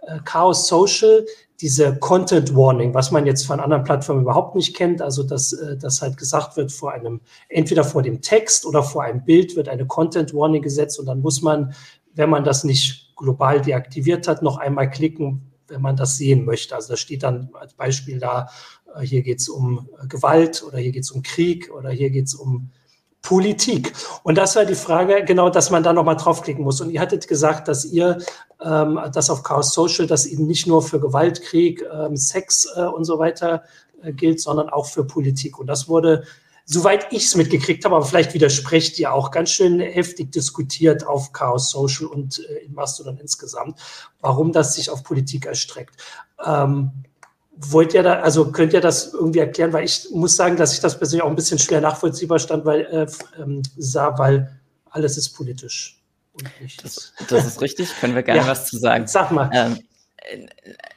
äh, 0.00 0.18
Chaos 0.24 0.68
Social 0.68 1.26
diese 1.60 1.96
Content 1.96 2.54
Warning, 2.56 2.94
was 2.94 3.10
man 3.10 3.26
jetzt 3.26 3.46
von 3.46 3.60
anderen 3.60 3.84
Plattformen 3.84 4.22
überhaupt 4.22 4.56
nicht 4.56 4.74
kennt, 4.74 5.00
also 5.00 5.22
dass, 5.22 5.52
äh, 5.52 5.76
dass 5.76 6.02
halt 6.02 6.16
gesagt 6.16 6.56
wird, 6.56 6.72
vor 6.72 6.92
einem, 6.92 7.20
entweder 7.48 7.84
vor 7.84 8.02
dem 8.02 8.22
Text 8.22 8.66
oder 8.66 8.82
vor 8.82 9.02
einem 9.04 9.24
Bild 9.24 9.54
wird 9.54 9.68
eine 9.68 9.86
Content 9.86 10.34
Warning 10.34 10.62
gesetzt 10.62 10.98
und 10.98 11.06
dann 11.06 11.20
muss 11.20 11.42
man, 11.42 11.74
wenn 12.14 12.30
man 12.30 12.44
das 12.44 12.64
nicht 12.64 13.14
global 13.16 13.60
deaktiviert 13.60 14.26
hat, 14.26 14.42
noch 14.42 14.56
einmal 14.56 14.90
klicken, 14.90 15.53
wenn 15.68 15.80
man 15.80 15.96
das 15.96 16.16
sehen 16.16 16.44
möchte. 16.44 16.74
Also 16.74 16.92
da 16.92 16.96
steht 16.96 17.22
dann 17.22 17.50
als 17.54 17.74
Beispiel 17.74 18.18
da, 18.18 18.48
äh, 18.94 19.00
hier 19.00 19.22
geht 19.22 19.40
es 19.40 19.48
um 19.48 19.88
Gewalt 20.08 20.62
oder 20.66 20.78
hier 20.78 20.92
geht 20.92 21.04
es 21.04 21.10
um 21.10 21.22
Krieg 21.22 21.70
oder 21.72 21.90
hier 21.90 22.10
geht 22.10 22.26
es 22.26 22.34
um 22.34 22.70
Politik. 23.24 23.92
Und 24.22 24.36
das 24.36 24.54
war 24.54 24.66
die 24.66 24.74
Frage, 24.74 25.24
genau, 25.24 25.48
dass 25.48 25.70
man 25.70 25.82
da 25.82 25.92
nochmal 25.92 26.16
draufklicken 26.16 26.62
muss. 26.62 26.80
Und 26.80 26.90
ihr 26.90 27.00
hattet 27.00 27.26
gesagt, 27.26 27.68
dass 27.68 27.84
ihr 27.84 28.18
ähm, 28.62 29.00
das 29.12 29.30
auf 29.30 29.42
Chaos 29.42 29.72
Social, 29.72 30.06
das 30.06 30.26
eben 30.26 30.46
nicht 30.46 30.66
nur 30.66 30.82
für 30.82 31.00
Gewalt, 31.00 31.42
Krieg, 31.42 31.82
ähm, 31.92 32.16
Sex 32.16 32.68
äh, 32.76 32.82
und 32.82 33.04
so 33.04 33.18
weiter 33.18 33.64
äh, 34.02 34.12
gilt, 34.12 34.40
sondern 34.40 34.68
auch 34.68 34.86
für 34.86 35.04
Politik. 35.04 35.58
Und 35.58 35.66
das 35.66 35.88
wurde, 35.88 36.24
soweit 36.64 37.12
ich 37.12 37.26
es 37.26 37.36
mitgekriegt 37.36 37.84
habe, 37.84 37.96
aber 37.96 38.04
vielleicht 38.04 38.34
widersprecht 38.34 38.98
ihr 38.98 39.12
auch, 39.12 39.30
ganz 39.30 39.50
schön 39.50 39.80
heftig 39.80 40.32
diskutiert 40.32 41.06
auf 41.06 41.32
Chaos 41.32 41.70
Social 41.70 42.06
und 42.06 42.38
äh, 42.38 42.64
in 42.64 42.74
Mastodon 42.74 43.18
insgesamt, 43.18 43.80
warum 44.20 44.52
das 44.52 44.74
sich 44.74 44.90
auf 44.90 45.04
Politik 45.04 45.46
erstreckt. 45.46 45.96
Ähm, 46.44 46.90
Wollt 47.56 47.94
ihr 47.94 48.02
da, 48.02 48.14
also 48.14 48.50
könnt 48.50 48.72
ihr 48.72 48.80
das 48.80 49.12
irgendwie 49.12 49.38
erklären? 49.38 49.72
Weil 49.72 49.84
ich 49.84 50.08
muss 50.10 50.34
sagen, 50.34 50.56
dass 50.56 50.72
ich 50.72 50.80
das 50.80 50.98
persönlich 50.98 51.22
auch 51.22 51.28
ein 51.28 51.36
bisschen 51.36 51.60
schwer 51.60 51.80
nachvollziehbar 51.80 52.40
stand, 52.40 52.64
weil, 52.64 52.80
äh, 52.80 53.06
ähm, 53.40 53.62
sah, 53.76 54.18
weil 54.18 54.60
alles 54.90 55.16
ist 55.16 55.30
politisch. 55.30 56.02
Das, 56.82 57.12
das, 57.28 57.46
ist 57.46 57.60
richtig, 57.60 57.88
können 58.00 58.16
wir 58.16 58.24
gerne 58.24 58.40
ja, 58.40 58.48
was 58.48 58.66
zu 58.66 58.76
sagen. 58.76 59.06
Sag 59.06 59.30
mal. 59.30 59.50
Ähm, 59.52 59.78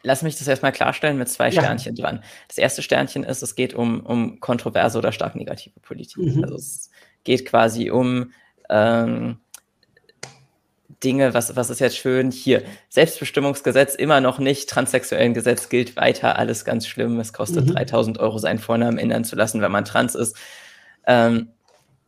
lass 0.03 0.21
mich 0.21 0.37
das 0.37 0.47
erstmal 0.47 0.71
klarstellen 0.71 1.17
mit 1.17 1.29
zwei 1.29 1.51
Sternchen 1.51 1.95
ja. 1.95 2.05
dran. 2.05 2.23
Das 2.47 2.57
erste 2.57 2.81
Sternchen 2.81 3.23
ist, 3.23 3.41
es 3.41 3.55
geht 3.55 3.73
um, 3.73 4.01
um 4.01 4.39
kontroverse 4.39 4.97
oder 4.97 5.11
stark 5.11 5.35
negative 5.35 5.79
Politik. 5.81 6.35
Mhm. 6.35 6.43
Also 6.43 6.55
es 6.55 6.91
geht 7.23 7.45
quasi 7.45 7.89
um 7.89 8.31
ähm, 8.69 9.37
Dinge, 11.03 11.33
was, 11.33 11.55
was 11.55 11.69
ist 11.69 11.79
jetzt 11.79 11.97
schön 11.97 12.31
hier? 12.31 12.63
Selbstbestimmungsgesetz 12.89 13.93
immer 13.95 14.19
noch 14.19 14.39
nicht, 14.39 14.69
transsexuellen 14.69 15.33
Gesetz 15.33 15.69
gilt 15.69 15.95
weiter, 15.95 16.39
alles 16.39 16.65
ganz 16.65 16.87
schlimm. 16.87 17.19
Es 17.19 17.33
kostet 17.33 17.65
mhm. 17.67 17.73
3000 17.73 18.19
Euro, 18.19 18.39
seinen 18.39 18.59
Vornamen 18.59 18.97
ändern 18.97 19.23
zu 19.23 19.35
lassen, 19.35 19.61
wenn 19.61 19.71
man 19.71 19.85
trans 19.85 20.15
ist. 20.15 20.35
Ähm, 21.05 21.49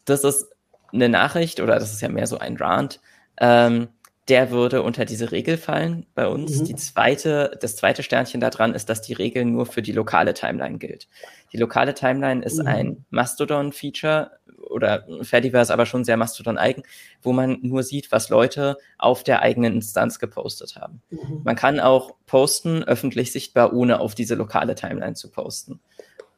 das 0.05 0.23
ist 0.23 0.47
eine 0.91 1.09
Nachricht 1.09 1.59
oder 1.59 1.77
das 1.77 1.93
ist 1.93 2.01
ja 2.01 2.09
mehr 2.09 2.25
so 2.25 2.39
ein 2.39 2.57
Rant. 2.57 2.99
Ähm, 3.39 3.89
der 4.29 4.51
würde 4.51 4.83
unter 4.83 5.05
diese 5.05 5.31
Regel 5.31 5.57
fallen 5.57 6.05
bei 6.13 6.27
uns. 6.27 6.59
Mhm. 6.59 6.65
Die 6.65 6.75
zweite, 6.75 7.57
das 7.61 7.75
zweite 7.75 8.03
Sternchen 8.03 8.39
daran 8.39 8.75
ist, 8.75 8.87
dass 8.87 9.01
die 9.01 9.13
Regel 9.13 9.43
nur 9.45 9.65
für 9.65 9.81
die 9.81 9.91
lokale 9.91 10.33
Timeline 10.33 10.77
gilt. 10.77 11.07
Die 11.51 11.57
lokale 11.57 11.95
Timeline 11.95 12.43
ist 12.43 12.59
mhm. 12.59 12.67
ein 12.67 13.05
Mastodon-Feature 13.09 14.31
oder 14.69 15.07
Fediverse 15.23 15.73
aber 15.73 15.87
schon 15.87 16.03
sehr 16.03 16.17
Mastodon-eigen, 16.17 16.83
wo 17.23 17.33
man 17.33 17.57
nur 17.61 17.81
sieht, 17.81 18.11
was 18.11 18.29
Leute 18.29 18.77
auf 18.99 19.23
der 19.23 19.41
eigenen 19.41 19.73
Instanz 19.73 20.19
gepostet 20.19 20.75
haben. 20.75 21.01
Mhm. 21.09 21.41
Man 21.43 21.55
kann 21.55 21.79
auch 21.79 22.11
posten, 22.27 22.83
öffentlich 22.83 23.31
sichtbar, 23.31 23.73
ohne 23.73 23.99
auf 23.99 24.13
diese 24.13 24.35
lokale 24.35 24.75
Timeline 24.75 25.15
zu 25.15 25.31
posten. 25.31 25.79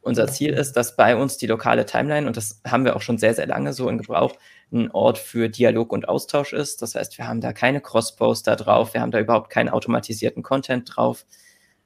Unser 0.03 0.27
Ziel 0.27 0.53
ist, 0.53 0.73
dass 0.73 0.95
bei 0.95 1.15
uns 1.15 1.37
die 1.37 1.45
lokale 1.45 1.85
Timeline, 1.85 2.25
und 2.25 2.35
das 2.35 2.61
haben 2.65 2.85
wir 2.85 2.95
auch 2.95 3.01
schon 3.01 3.19
sehr, 3.19 3.35
sehr 3.35 3.45
lange 3.45 3.73
so 3.73 3.87
in 3.87 3.99
Gebrauch, 3.99 4.33
ein 4.71 4.91
Ort 4.91 5.17
für 5.17 5.49
Dialog 5.49 5.91
und 5.91 6.07
Austausch 6.07 6.53
ist. 6.53 6.81
Das 6.81 6.95
heißt, 6.95 7.17
wir 7.17 7.27
haben 7.27 7.41
da 7.41 7.53
keine 7.53 7.81
Cross-Poster 7.81 8.55
drauf, 8.55 8.93
wir 8.93 9.01
haben 9.01 9.11
da 9.11 9.19
überhaupt 9.19 9.49
keinen 9.49 9.69
automatisierten 9.69 10.43
Content 10.43 10.91
drauf. 10.95 11.25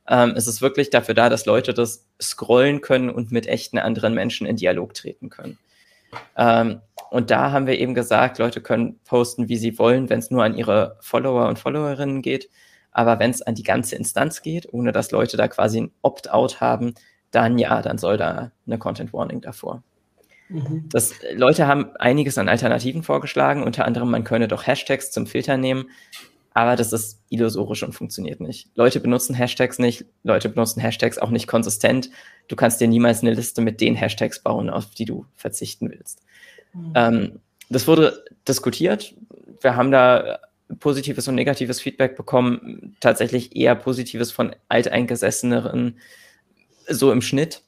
Ähm, 0.08 0.34
es 0.36 0.48
ist 0.48 0.62
wirklich 0.62 0.90
dafür 0.92 1.16
da, 1.16 1.30
dass 1.30 1.46
Leute 1.46 1.74
das 1.74 2.06
scrollen 2.22 2.82
können 2.82 3.10
und 3.10 3.32
mit 3.32 3.48
echten 3.48 3.80
anderen 3.80 4.14
Menschen 4.14 4.46
in 4.46 4.56
Dialog 4.56 4.94
treten 4.94 5.30
können. 5.30 5.58
Ähm, 6.38 6.82
und 7.10 7.32
da 7.32 7.52
haben 7.52 7.68
wir 7.68 7.80
eben 7.80 7.94
gesagt, 7.94 8.40
Leute 8.40 8.62
können 8.62 9.00
posten, 9.06 9.50
wie 9.50 9.58
sie 9.58 9.78
wollen, 9.80 10.10
wenn 10.10 10.20
es 10.20 10.32
nur 10.32 10.44
an 10.44 10.56
ihre 10.56 10.98
Follower 11.02 11.48
und 11.48 11.60
Followerinnen 11.60 12.22
geht. 12.22 12.50
Aber 12.92 13.20
wenn 13.20 13.32
es 13.32 13.42
an 13.42 13.56
die 13.56 13.64
ganze 13.64 13.96
Instanz 13.96 14.42
geht, 14.42 14.72
ohne 14.74 14.92
dass 14.92 15.12
Leute 15.12 15.38
da 15.38 15.48
quasi 15.48 15.82
ein 15.82 15.92
Opt-out 16.02 16.62
haben, 16.62 16.94
dann 17.32 17.58
ja, 17.58 17.82
dann 17.82 17.98
soll 17.98 18.18
da 18.18 18.52
eine 18.66 18.78
Content 18.78 19.12
Warning 19.12 19.42
davor. 19.42 19.84
Mhm. 20.50 20.86
Das, 20.90 21.14
Leute 21.34 21.68
haben 21.68 21.96
einiges 21.98 22.38
an 22.38 22.50
Alternativen 22.50 23.04
vorgeschlagen, 23.04 23.64
unter 23.64 23.86
anderem, 23.86 24.12
man 24.12 24.24
könne 24.24 24.48
doch 24.48 24.68
Hashtags 24.68 25.12
zum 25.12 25.28
Filter 25.28 25.58
nehmen, 25.58 25.90
aber 26.54 26.76
das 26.76 26.94
ist 26.94 27.22
illusorisch 27.30 27.84
und 27.84 27.94
funktioniert 27.94 28.40
nicht. 28.40 28.70
Leute 28.76 29.00
benutzen 29.00 29.36
Hashtags 29.36 29.78
nicht, 29.80 30.06
Leute 30.24 30.50
benutzen 30.50 30.80
Hashtags 30.80 31.18
auch 31.18 31.30
nicht 31.30 31.48
konsistent. 31.48 32.10
Du 32.48 32.56
kannst 32.56 32.80
dir 32.80 32.88
niemals 32.88 33.22
eine 33.22 33.34
Liste 33.34 33.62
mit 33.62 33.82
den 33.82 33.96
Hashtags 33.96 34.42
bauen, 34.42 34.70
auf 34.70 34.90
die 34.92 35.06
du 35.06 35.26
verzichten 35.36 35.92
willst. 35.92 36.22
Mhm. 36.74 36.92
Ähm, 36.96 37.40
das 37.70 37.88
wurde 37.88 38.24
diskutiert. 38.48 39.16
Wir 39.62 39.76
haben 39.76 39.92
da 39.92 40.40
positives 40.80 41.28
und 41.28 41.36
negatives 41.36 41.82
Feedback 41.82 42.16
bekommen, 42.16 42.96
tatsächlich 43.00 43.56
eher 43.56 43.76
positives 43.76 44.32
von 44.32 44.56
alteingesesseneren, 44.70 46.00
so 46.88 47.12
im 47.12 47.22
Schnitt. 47.22 47.64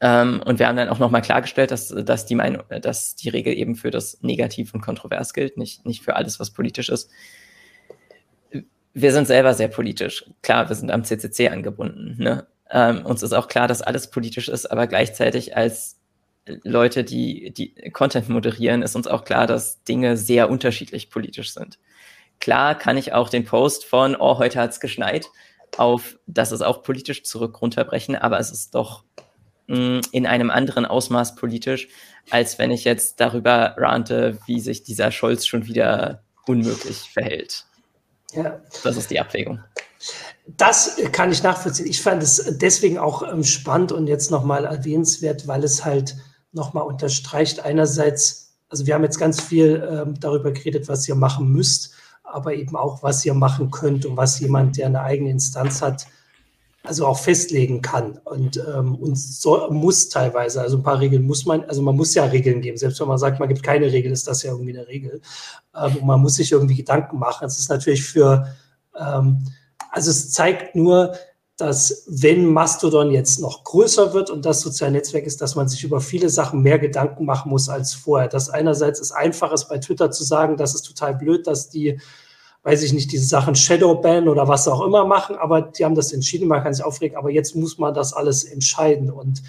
Ähm, 0.00 0.42
und 0.44 0.58
wir 0.58 0.68
haben 0.68 0.76
dann 0.76 0.88
auch 0.88 0.98
nochmal 0.98 1.22
klargestellt, 1.22 1.70
dass, 1.70 1.88
dass, 1.88 2.26
die 2.26 2.34
Meinung, 2.34 2.62
dass 2.82 3.14
die 3.14 3.28
Regel 3.28 3.54
eben 3.54 3.76
für 3.76 3.90
das 3.90 4.18
Negativ 4.22 4.74
und 4.74 4.80
Kontrovers 4.80 5.32
gilt, 5.32 5.56
nicht, 5.56 5.86
nicht 5.86 6.02
für 6.02 6.16
alles, 6.16 6.40
was 6.40 6.50
politisch 6.50 6.88
ist. 6.88 7.10
Wir 8.92 9.12
sind 9.12 9.26
selber 9.26 9.54
sehr 9.54 9.68
politisch. 9.68 10.24
Klar, 10.42 10.68
wir 10.68 10.76
sind 10.76 10.90
am 10.90 11.04
CCC 11.04 11.48
angebunden. 11.48 12.16
Ne? 12.22 12.46
Ähm, 12.70 13.04
uns 13.04 13.22
ist 13.22 13.32
auch 13.32 13.48
klar, 13.48 13.68
dass 13.68 13.82
alles 13.82 14.10
politisch 14.10 14.48
ist, 14.48 14.70
aber 14.70 14.86
gleichzeitig 14.86 15.56
als 15.56 15.98
Leute, 16.46 17.04
die, 17.04 17.52
die 17.52 17.74
Content 17.90 18.28
moderieren, 18.28 18.82
ist 18.82 18.96
uns 18.96 19.06
auch 19.06 19.24
klar, 19.24 19.46
dass 19.46 19.82
Dinge 19.84 20.16
sehr 20.16 20.50
unterschiedlich 20.50 21.10
politisch 21.10 21.54
sind. 21.54 21.78
Klar 22.40 22.76
kann 22.76 22.96
ich 22.96 23.12
auch 23.12 23.28
den 23.28 23.44
Post 23.44 23.84
von, 23.84 24.16
oh, 24.16 24.38
heute 24.38 24.60
hat's 24.60 24.80
geschneit, 24.80 25.30
auf, 25.78 26.18
das 26.26 26.52
ist 26.52 26.62
auch 26.62 26.82
politisch 26.82 27.24
zurück 27.24 27.60
runterbrechen, 27.60 28.16
aber 28.16 28.38
es 28.38 28.50
ist 28.50 28.74
doch 28.74 29.04
mh, 29.66 30.00
in 30.12 30.26
einem 30.26 30.50
anderen 30.50 30.86
Ausmaß 30.86 31.34
politisch, 31.36 31.88
als 32.30 32.58
wenn 32.58 32.70
ich 32.70 32.84
jetzt 32.84 33.20
darüber 33.20 33.74
rante, 33.76 34.38
wie 34.46 34.60
sich 34.60 34.82
dieser 34.82 35.10
Scholz 35.10 35.46
schon 35.46 35.66
wieder 35.66 36.22
unmöglich 36.46 37.10
verhält. 37.12 37.66
Ja. 38.32 38.60
Das 38.82 38.96
ist 38.96 39.10
die 39.10 39.20
Abwägung. 39.20 39.60
Das 40.46 40.96
kann 41.12 41.32
ich 41.32 41.42
nachvollziehen. 41.42 41.86
Ich 41.86 42.02
fand 42.02 42.22
es 42.22 42.56
deswegen 42.58 42.98
auch 42.98 43.22
ähm, 43.22 43.44
spannend 43.44 43.92
und 43.92 44.06
jetzt 44.06 44.30
nochmal 44.30 44.64
erwähnenswert, 44.64 45.46
weil 45.48 45.64
es 45.64 45.84
halt 45.84 46.16
nochmal 46.52 46.84
unterstreicht. 46.84 47.64
Einerseits, 47.64 48.54
also 48.68 48.86
wir 48.86 48.94
haben 48.94 49.04
jetzt 49.04 49.18
ganz 49.18 49.40
viel 49.40 49.86
ähm, 49.90 50.14
darüber 50.20 50.52
geredet, 50.52 50.88
was 50.88 51.08
ihr 51.08 51.14
machen 51.14 51.48
müsst, 51.50 51.94
aber 52.22 52.54
eben 52.54 52.76
auch, 52.76 53.02
was 53.02 53.24
ihr 53.24 53.34
machen 53.34 53.70
könnt 53.70 54.04
und 54.04 54.16
was 54.16 54.38
jemand, 54.40 54.76
der 54.76 54.86
eine 54.86 55.00
eigene 55.00 55.30
Instanz 55.30 55.80
hat, 55.80 56.06
also 56.84 57.06
auch 57.06 57.18
festlegen 57.18 57.80
kann 57.80 58.20
und, 58.24 58.58
ähm, 58.58 58.94
und 58.96 59.18
so, 59.18 59.68
muss 59.70 60.10
teilweise. 60.10 60.60
Also 60.60 60.76
ein 60.76 60.82
paar 60.82 61.00
Regeln 61.00 61.26
muss 61.26 61.46
man, 61.46 61.64
also 61.64 61.80
man 61.80 61.96
muss 61.96 62.14
ja 62.14 62.24
Regeln 62.26 62.60
geben. 62.60 62.76
Selbst 62.76 63.00
wenn 63.00 63.08
man 63.08 63.18
sagt, 63.18 63.40
man 63.40 63.48
gibt 63.48 63.62
keine 63.62 63.90
Regel, 63.90 64.12
ist 64.12 64.28
das 64.28 64.42
ja 64.42 64.52
irgendwie 64.52 64.76
eine 64.76 64.86
Regel. 64.86 65.22
Ähm, 65.74 65.96
und 65.96 66.06
man 66.06 66.20
muss 66.20 66.34
sich 66.34 66.52
irgendwie 66.52 66.76
Gedanken 66.76 67.18
machen. 67.18 67.46
Es 67.46 67.58
ist 67.58 67.70
natürlich 67.70 68.04
für, 68.04 68.48
ähm, 68.98 69.46
also 69.90 70.10
es 70.10 70.30
zeigt 70.30 70.76
nur, 70.76 71.14
dass 71.56 72.04
wenn 72.06 72.52
Mastodon 72.52 73.10
jetzt 73.10 73.40
noch 73.40 73.64
größer 73.64 74.12
wird 74.12 74.28
und 74.28 74.44
das 74.44 74.60
soziale 74.60 74.92
Netzwerk 74.92 75.24
ist, 75.24 75.40
dass 75.40 75.54
man 75.54 75.68
sich 75.68 75.84
über 75.84 76.02
viele 76.02 76.28
Sachen 76.28 76.60
mehr 76.60 76.78
Gedanken 76.78 77.24
machen 77.24 77.48
muss 77.48 77.70
als 77.70 77.94
vorher. 77.94 78.28
Das 78.28 78.50
einerseits 78.50 79.00
ist 79.00 79.12
einfach 79.12 79.52
ist 79.52 79.70
bei 79.70 79.78
Twitter 79.78 80.10
zu 80.10 80.22
sagen, 80.22 80.58
das 80.58 80.74
ist 80.74 80.82
total 80.82 81.14
blöd, 81.14 81.46
dass 81.46 81.70
die, 81.70 81.98
weiß 82.64 82.82
ich 82.82 82.94
nicht, 82.94 83.12
diese 83.12 83.26
Sachen 83.26 83.54
Shadowban 83.54 84.28
oder 84.28 84.48
was 84.48 84.66
auch 84.66 84.84
immer 84.84 85.04
machen, 85.06 85.36
aber 85.36 85.62
die 85.62 85.84
haben 85.84 85.94
das 85.94 86.12
entschieden, 86.12 86.48
man 86.48 86.62
kann 86.62 86.74
sich 86.74 86.84
aufregen, 86.84 87.16
aber 87.16 87.30
jetzt 87.30 87.54
muss 87.54 87.78
man 87.78 87.94
das 87.94 88.14
alles 88.14 88.42
entscheiden 88.42 89.10
und 89.10 89.42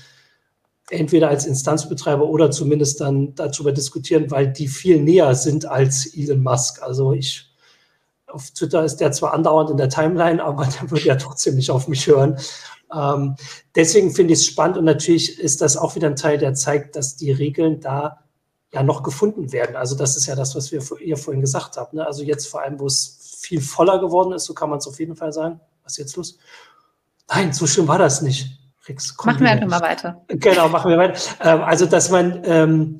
entweder 0.89 1.29
als 1.29 1.45
Instanzbetreiber 1.45 2.27
oder 2.27 2.51
zumindest 2.51 3.01
dann 3.01 3.33
darüber 3.35 3.71
diskutieren, 3.71 4.29
weil 4.29 4.51
die 4.51 4.67
viel 4.67 5.01
näher 5.01 5.33
sind 5.33 5.65
als 5.65 6.05
Elon 6.15 6.43
Musk. 6.43 6.83
Also 6.83 7.13
ich 7.13 7.49
auf 8.27 8.51
Twitter 8.51 8.83
ist 8.83 8.97
der 8.97 9.13
zwar 9.13 9.33
andauernd 9.33 9.69
in 9.69 9.77
der 9.77 9.89
Timeline, 9.89 10.43
aber 10.43 10.65
der 10.81 10.91
wird 10.91 11.05
ja 11.05 11.15
trotzdem 11.15 11.55
nicht 11.55 11.71
auf 11.71 11.87
mich 11.87 12.05
hören. 12.07 12.37
Ähm, 12.93 13.35
deswegen 13.75 14.11
finde 14.11 14.33
ich 14.33 14.39
es 14.39 14.45
spannend 14.45 14.77
und 14.77 14.85
natürlich 14.85 15.39
ist 15.39 15.61
das 15.61 15.77
auch 15.77 15.95
wieder 15.95 16.09
ein 16.09 16.17
Teil, 16.17 16.37
der 16.37 16.53
zeigt, 16.53 16.97
dass 16.97 17.15
die 17.15 17.31
Regeln 17.31 17.79
da 17.79 18.24
ja 18.75 18.83
noch 18.83 19.03
gefunden 19.03 19.51
werden. 19.51 19.75
Also 19.75 19.95
das 19.95 20.17
ist 20.17 20.25
ja 20.27 20.35
das, 20.35 20.55
was 20.55 20.71
wir 20.71 20.81
ihr 20.99 21.17
vorhin 21.17 21.41
gesagt 21.41 21.77
haben. 21.77 21.97
Ne? 21.97 22.05
Also 22.05 22.23
jetzt 22.23 22.47
vor 22.47 22.61
allem, 22.61 22.79
wo 22.79 22.85
es 22.85 23.37
viel 23.39 23.61
voller 23.61 23.99
geworden 23.99 24.33
ist, 24.33 24.45
so 24.45 24.53
kann 24.53 24.69
man 24.69 24.79
es 24.79 24.87
auf 24.87 24.99
jeden 24.99 25.15
Fall 25.15 25.31
sagen. 25.31 25.59
Was 25.83 25.93
ist 25.93 25.97
jetzt 25.97 26.15
los? 26.17 26.37
Nein, 27.29 27.53
so 27.53 27.65
schlimm 27.65 27.87
war 27.87 27.97
das 27.97 28.21
nicht. 28.21 28.59
Rix, 28.87 29.15
machen 29.23 29.39
wir 29.39 29.49
einfach 29.49 29.67
mal 29.67 29.81
weiter. 29.81 30.21
Genau, 30.27 30.69
machen 30.69 30.91
wir 30.91 30.97
weiter. 30.97 31.19
Ähm, 31.41 31.61
also, 31.63 31.87
dass 31.87 32.11
man 32.11 32.41
ähm, 32.43 32.97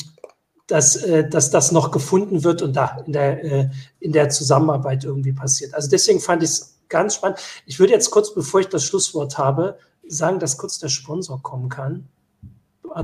dass, 0.68 0.96
äh, 0.96 1.30
dass 1.30 1.52
das 1.52 1.72
noch 1.72 1.92
gefunden 1.92 2.44
wird 2.44 2.62
und 2.62 2.74
da 2.74 2.98
in 3.06 3.14
der, 3.14 3.44
äh, 3.44 3.70
in 4.00 4.12
der 4.14 4.30
Zusammenarbeit 4.30 5.04
irgendwie 5.04 5.34
passiert. 5.34 5.76
Also 5.76 5.90
deswegen 5.90 6.20
fand 6.20 6.42
ich 6.42 6.50
es 6.50 6.80
ganz 6.90 7.16
spannend. 7.16 7.38
Ich 7.66 7.80
würde 7.80 7.94
jetzt 7.94 8.10
kurz, 8.10 8.34
bevor 8.34 8.62
ich 8.62 8.70
das 8.70 8.84
Schlusswort 8.84 9.38
habe, 9.38 9.78
sagen, 10.08 10.40
dass 10.40 10.58
kurz 10.58 10.80
der 10.80 10.90
Sponsor 10.90 11.42
kommen 11.44 11.70
kann. 11.70 12.08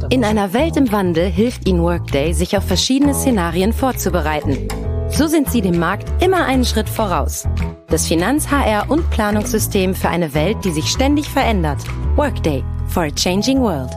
In 0.10 0.24
einer 0.24 0.54
Welt 0.54 0.78
im 0.78 0.90
Wandel 0.94 1.26
hilft 1.26 1.68
Ihnen 1.68 1.82
Workday, 1.82 2.32
sich 2.32 2.56
auf 2.56 2.64
verschiedene 2.64 3.14
Szenarien 3.14 3.74
vorzubereiten. 3.74 4.70
So 5.10 5.28
sind 5.28 5.52
Sie 5.52 5.60
dem 5.60 5.80
Markt 5.80 6.24
immer 6.24 6.46
einen 6.46 6.64
Schritt 6.64 6.88
voraus. 6.88 7.46
Das 7.90 8.08
Finanz-, 8.08 8.48
HR- 8.48 8.90
und 8.90 9.10
Planungssystem 9.10 9.94
für 9.94 10.08
eine 10.08 10.34
Welt, 10.34 10.56
die 10.64 10.72
sich 10.72 10.88
ständig 10.88 11.28
verändert. 11.28 11.80
Workday 12.16 12.64
for 12.88 13.04
a 13.04 13.12
changing 13.12 13.60
world. 13.60 13.92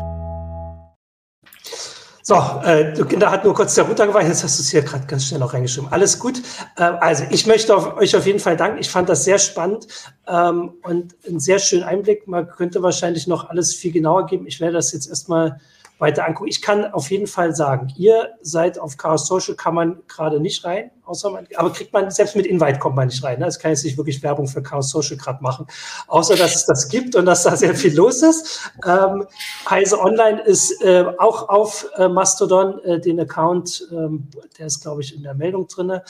So, 2.22 2.34
äh, 2.64 2.92
da 3.18 3.30
hat 3.30 3.44
nur 3.44 3.54
kurz 3.54 3.76
der 3.76 3.84
runtergeweint, 3.84 4.26
jetzt 4.26 4.42
hast 4.42 4.58
du 4.58 4.62
es 4.62 4.70
hier 4.70 4.82
gerade 4.82 5.06
ganz 5.06 5.26
schnell 5.26 5.38
noch 5.38 5.54
reingeschrieben. 5.54 5.92
Alles 5.92 6.18
gut. 6.18 6.42
Äh, 6.76 6.82
also 6.82 7.22
ich 7.30 7.46
möchte 7.46 7.76
auf, 7.76 7.98
euch 7.98 8.16
auf 8.16 8.26
jeden 8.26 8.40
Fall 8.40 8.56
danken. 8.56 8.78
Ich 8.78 8.90
fand 8.90 9.08
das 9.08 9.24
sehr 9.24 9.38
spannend 9.38 9.86
ähm, 10.26 10.72
und 10.82 11.14
einen 11.24 11.38
sehr 11.38 11.60
schönen 11.60 11.84
Einblick. 11.84 12.26
Man 12.26 12.48
könnte 12.48 12.82
wahrscheinlich 12.82 13.28
noch 13.28 13.48
alles 13.48 13.74
viel 13.74 13.92
genauer 13.92 14.26
geben. 14.26 14.48
Ich 14.48 14.58
werde 14.58 14.72
das 14.72 14.90
jetzt 14.90 15.06
erstmal 15.06 15.60
weiter 16.04 16.26
angucken. 16.26 16.50
Ich 16.50 16.60
kann 16.60 16.84
auf 16.92 17.10
jeden 17.10 17.26
Fall 17.26 17.54
sagen, 17.54 17.92
ihr 17.96 18.34
seid 18.42 18.78
auf 18.78 18.98
Chaos 18.98 19.26
Social, 19.26 19.56
kann 19.56 19.74
man 19.74 20.02
gerade 20.06 20.38
nicht 20.38 20.64
rein, 20.64 20.90
außer 21.04 21.30
man, 21.30 21.46
aber 21.56 21.72
kriegt 21.72 21.92
man, 21.94 22.10
selbst 22.10 22.36
mit 22.36 22.46
Invite 22.46 22.78
kommt 22.78 22.96
man 22.96 23.08
nicht 23.08 23.24
rein. 23.24 23.38
Ne? 23.40 23.48
Kann 23.60 23.70
jetzt 23.70 23.84
nicht 23.84 23.96
wirklich 23.96 24.22
Werbung 24.22 24.46
für 24.46 24.62
Chaos 24.62 24.90
Social 24.90 25.16
gerade 25.16 25.42
machen, 25.42 25.66
außer 26.06 26.36
dass 26.36 26.54
es 26.54 26.66
das 26.66 26.88
gibt 26.88 27.16
und 27.16 27.24
dass 27.24 27.44
da 27.44 27.56
sehr 27.56 27.74
viel 27.74 27.96
los 27.96 28.22
ist. 28.22 28.70
Ähm, 28.86 29.26
Heise 29.68 29.98
Online 29.98 30.42
ist 30.42 30.82
äh, 30.82 31.04
auch 31.18 31.48
auf 31.48 31.88
äh, 31.96 32.06
Mastodon, 32.08 32.78
äh, 32.84 33.00
den 33.00 33.18
Account, 33.20 33.88
ähm, 33.90 34.28
der 34.58 34.66
ist, 34.66 34.82
glaube 34.82 35.00
ich, 35.00 35.16
in 35.16 35.22
der 35.22 35.34
Meldung 35.34 35.66
drin. 35.66 36.00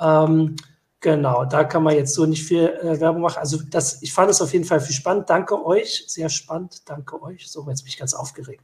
Ähm, 0.00 0.56
Genau, 1.02 1.44
da 1.44 1.64
kann 1.64 1.82
man 1.82 1.96
jetzt 1.96 2.14
so 2.14 2.26
nicht 2.26 2.44
viel 2.44 2.68
äh, 2.80 3.00
Werbung 3.00 3.22
machen. 3.22 3.40
Also 3.40 3.58
das, 3.68 4.00
ich 4.02 4.12
fand 4.12 4.30
es 4.30 4.40
auf 4.40 4.52
jeden 4.52 4.64
Fall 4.64 4.80
viel 4.80 4.94
spannend. 4.94 5.28
Danke 5.28 5.66
euch, 5.66 6.04
sehr 6.06 6.28
spannend. 6.28 6.88
Danke 6.88 7.20
euch. 7.20 7.50
So, 7.50 7.66
jetzt 7.68 7.82
bin 7.82 7.88
ich 7.88 7.98
ganz 7.98 8.14
aufgeregt. 8.14 8.62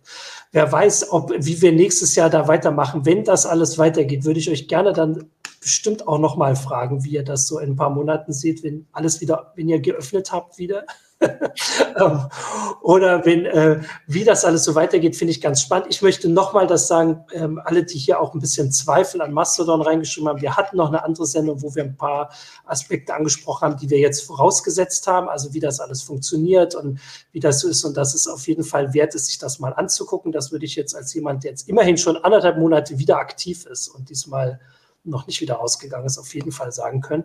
Wer 0.53 0.71
weiß, 0.71 1.11
ob 1.11 1.33
wie 1.37 1.61
wir 1.61 1.73
nächstes 1.73 2.15
Jahr 2.15 2.31
da 2.31 2.47
weitermachen. 2.47 3.05
Wenn 3.05 3.25
das 3.25 3.45
alles 3.45 3.77
weitergeht, 3.77 4.25
würde 4.25 4.39
ich 4.39 4.49
euch 4.51 4.69
gerne 4.69 4.93
dann 4.93 5.29
bestimmt 5.61 6.07
auch 6.07 6.21
noch 6.21 6.37
mal 6.37 6.55
fragen, 6.55 7.03
wie 7.03 7.11
ihr 7.11 7.25
das 7.25 7.49
so 7.49 7.59
in 7.59 7.71
ein 7.71 7.77
paar 7.77 7.91
Monaten 7.91 8.33
seht, 8.33 8.63
wenn 8.63 8.87
alles 8.93 9.21
wieder, 9.21 9.53
wenn 9.57 9.69
ihr 9.69 9.81
geöffnet 9.81 10.31
habt 10.31 10.59
wieder. 10.59 10.85
Oder 12.81 13.25
wenn, 13.25 13.45
äh, 13.45 13.81
wie 14.07 14.25
das 14.25 14.45
alles 14.45 14.63
so 14.65 14.75
weitergeht, 14.75 15.17
finde 15.17 15.33
ich 15.33 15.41
ganz 15.41 15.61
spannend. 15.61 15.89
Ich 15.91 16.01
möchte 16.01 16.29
nochmal 16.29 16.67
das 16.69 16.87
sagen, 16.87 17.25
ähm, 17.33 17.61
alle, 17.65 17.85
die 17.85 17.99
hier 17.99 18.21
auch 18.21 18.35
ein 18.35 18.41
bisschen 18.41 18.71
Zweifel 18.71 19.21
an 19.21 19.33
Mastodon 19.33 19.83
reingeschrieben 19.83 20.29
haben, 20.29 20.41
wir 20.41 20.57
hatten 20.57 20.77
noch 20.77 20.89
eine 20.89 21.03
andere 21.03 21.27
Sendung, 21.27 21.61
wo 21.61 21.75
wir 21.75 21.83
ein 21.83 21.97
paar 21.97 22.31
Aspekte 22.65 23.15
angesprochen 23.15 23.63
haben, 23.63 23.77
die 23.77 23.91
wir 23.91 23.99
jetzt 23.99 24.25
vorausgesetzt 24.25 25.07
haben, 25.09 25.29
also 25.29 25.53
wie 25.55 25.61
das 25.61 25.81
alles 25.81 26.03
funktioniert 26.03 26.77
und 26.77 27.01
wie 27.33 27.41
das 27.41 27.61
so 27.61 27.69
ist. 27.69 27.85
Und 27.85 27.97
das 27.97 28.15
ist 28.15 28.29
auf 28.29 28.47
jeden 28.47 28.65
Fall 28.65 28.95
wert, 28.95 29.15
ist, 29.15 29.27
sich 29.27 29.39
das 29.39 29.59
mal 29.59 29.73
anzugucken. 29.73 30.31
Das 30.31 30.53
würde 30.53 30.67
ich 30.67 30.77
jetzt 30.77 30.95
als 30.95 31.13
jemand, 31.15 31.43
der 31.43 31.51
jetzt 31.51 31.69
immerhin 31.69 31.99
schon 31.99 32.17
anderthalb 32.17 32.59
Monate 32.59 32.99
wieder 32.99 33.19
aktiv 33.19 33.67
ist 33.67 33.89
und 33.89 34.09
diesmal 34.09 34.61
noch 35.05 35.27
nicht 35.27 35.41
wieder 35.41 35.61
ausgegangen 35.61 36.07
ist, 36.07 36.19
auf 36.19 36.35
jeden 36.35 36.53
Fall 36.53 36.71
sagen 36.71 37.01
können. 37.01 37.25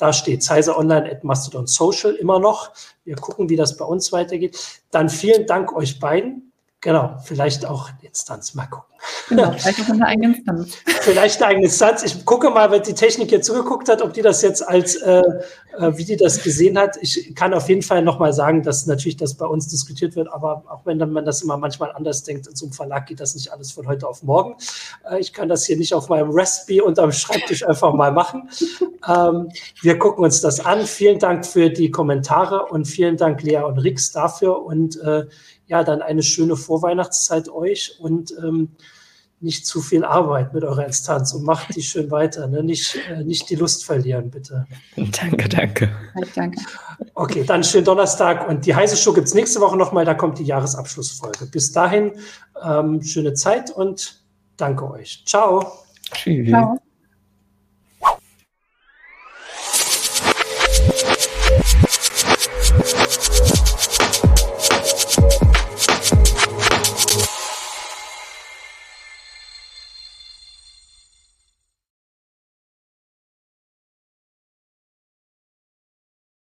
Da 0.00 0.14
steht 0.14 0.42
Zeiser 0.42 0.78
Online 0.78 1.10
at 1.12 1.24
Mastodon 1.24 1.66
Social 1.66 2.14
immer 2.14 2.38
noch. 2.38 2.72
Wir 3.04 3.16
gucken, 3.16 3.50
wie 3.50 3.56
das 3.56 3.76
bei 3.76 3.84
uns 3.84 4.12
weitergeht. 4.12 4.58
Dann 4.90 5.10
vielen 5.10 5.46
Dank 5.46 5.76
euch 5.76 6.00
beiden. 6.00 6.49
Genau, 6.82 7.18
vielleicht 7.22 7.66
auch 7.66 7.90
die 8.00 8.06
Instanz. 8.06 8.54
Mal 8.54 8.66
gucken. 8.66 8.94
Genau, 9.28 9.52
vielleicht 9.58 9.80
auch 9.82 9.88
eine 9.90 10.06
eigene 10.06 10.34
Instanz. 10.34 10.78
vielleicht 11.02 11.42
eine 11.42 11.50
eigene 11.50 11.66
Instanz. 11.66 12.02
Ich 12.02 12.24
gucke 12.24 12.48
mal, 12.48 12.70
wenn 12.70 12.82
die 12.82 12.94
Technik 12.94 13.28
hier 13.28 13.42
zugeguckt 13.42 13.90
hat, 13.90 14.00
ob 14.00 14.14
die 14.14 14.22
das 14.22 14.40
jetzt 14.40 14.66
als, 14.66 14.96
äh, 14.96 15.20
äh, 15.78 15.96
wie 15.98 16.06
die 16.06 16.16
das 16.16 16.42
gesehen 16.42 16.78
hat. 16.78 16.96
Ich 17.02 17.34
kann 17.34 17.52
auf 17.52 17.68
jeden 17.68 17.82
Fall 17.82 18.02
nochmal 18.02 18.32
sagen, 18.32 18.62
dass 18.62 18.86
natürlich 18.86 19.18
das 19.18 19.34
bei 19.34 19.44
uns 19.44 19.68
diskutiert 19.68 20.16
wird, 20.16 20.32
aber 20.32 20.64
auch 20.70 20.86
wenn 20.86 20.98
man 21.12 21.26
das 21.26 21.42
immer 21.42 21.58
manchmal 21.58 21.92
anders 21.92 22.22
denkt, 22.22 22.46
in 22.46 22.56
so 22.56 22.64
einem 22.64 22.72
Verlag 22.72 23.06
geht 23.06 23.20
das 23.20 23.34
nicht 23.34 23.52
alles 23.52 23.72
von 23.72 23.86
heute 23.86 24.08
auf 24.08 24.22
morgen. 24.22 24.56
Äh, 25.10 25.20
ich 25.20 25.34
kann 25.34 25.50
das 25.50 25.66
hier 25.66 25.76
nicht 25.76 25.92
auf 25.92 26.08
meinem 26.08 26.30
Raspberry 26.30 26.80
unterm 26.80 27.12
Schreibtisch 27.12 27.66
einfach 27.66 27.92
mal 27.92 28.12
machen. 28.12 28.48
Ähm, 29.06 29.50
wir 29.82 29.98
gucken 29.98 30.24
uns 30.24 30.40
das 30.40 30.64
an. 30.64 30.86
Vielen 30.86 31.18
Dank 31.18 31.44
für 31.44 31.68
die 31.68 31.90
Kommentare 31.90 32.66
und 32.66 32.86
vielen 32.86 33.18
Dank, 33.18 33.42
Lea 33.42 33.58
und 33.58 33.78
Rix, 33.78 34.12
dafür 34.12 34.62
und 34.62 34.98
äh, 35.00 35.26
ja, 35.70 35.84
dann 35.84 36.02
eine 36.02 36.24
schöne 36.24 36.56
Vorweihnachtszeit 36.56 37.48
euch 37.48 37.94
und 38.00 38.34
ähm, 38.42 38.70
nicht 39.38 39.64
zu 39.64 39.80
viel 39.80 40.04
Arbeit 40.04 40.52
mit 40.52 40.64
eurer 40.64 40.84
Instanz 40.84 41.32
und 41.32 41.44
macht 41.44 41.76
die 41.76 41.82
schön 41.82 42.10
weiter. 42.10 42.48
Ne? 42.48 42.64
Nicht, 42.64 42.98
äh, 43.08 43.22
nicht 43.22 43.48
die 43.48 43.54
Lust 43.54 43.84
verlieren, 43.84 44.30
bitte. 44.30 44.66
Danke, 44.96 45.48
danke. 45.48 45.90
Danke. 46.34 46.60
Okay, 47.14 47.44
dann 47.44 47.62
schönen 47.62 47.84
Donnerstag 47.84 48.48
und 48.48 48.66
die 48.66 48.74
heiße 48.74 48.96
Show 48.96 49.12
gibt 49.12 49.28
es 49.28 49.34
nächste 49.34 49.60
Woche 49.60 49.76
nochmal, 49.76 50.04
da 50.04 50.14
kommt 50.14 50.40
die 50.40 50.44
Jahresabschlussfolge. 50.44 51.46
Bis 51.46 51.70
dahin, 51.70 52.12
ähm, 52.62 53.00
schöne 53.02 53.34
Zeit 53.34 53.70
und 53.70 54.24
danke 54.56 54.90
euch. 54.90 55.22
Ciao. 55.24 55.72
Tschüss. 56.12 56.48
Ciao. 56.48 56.80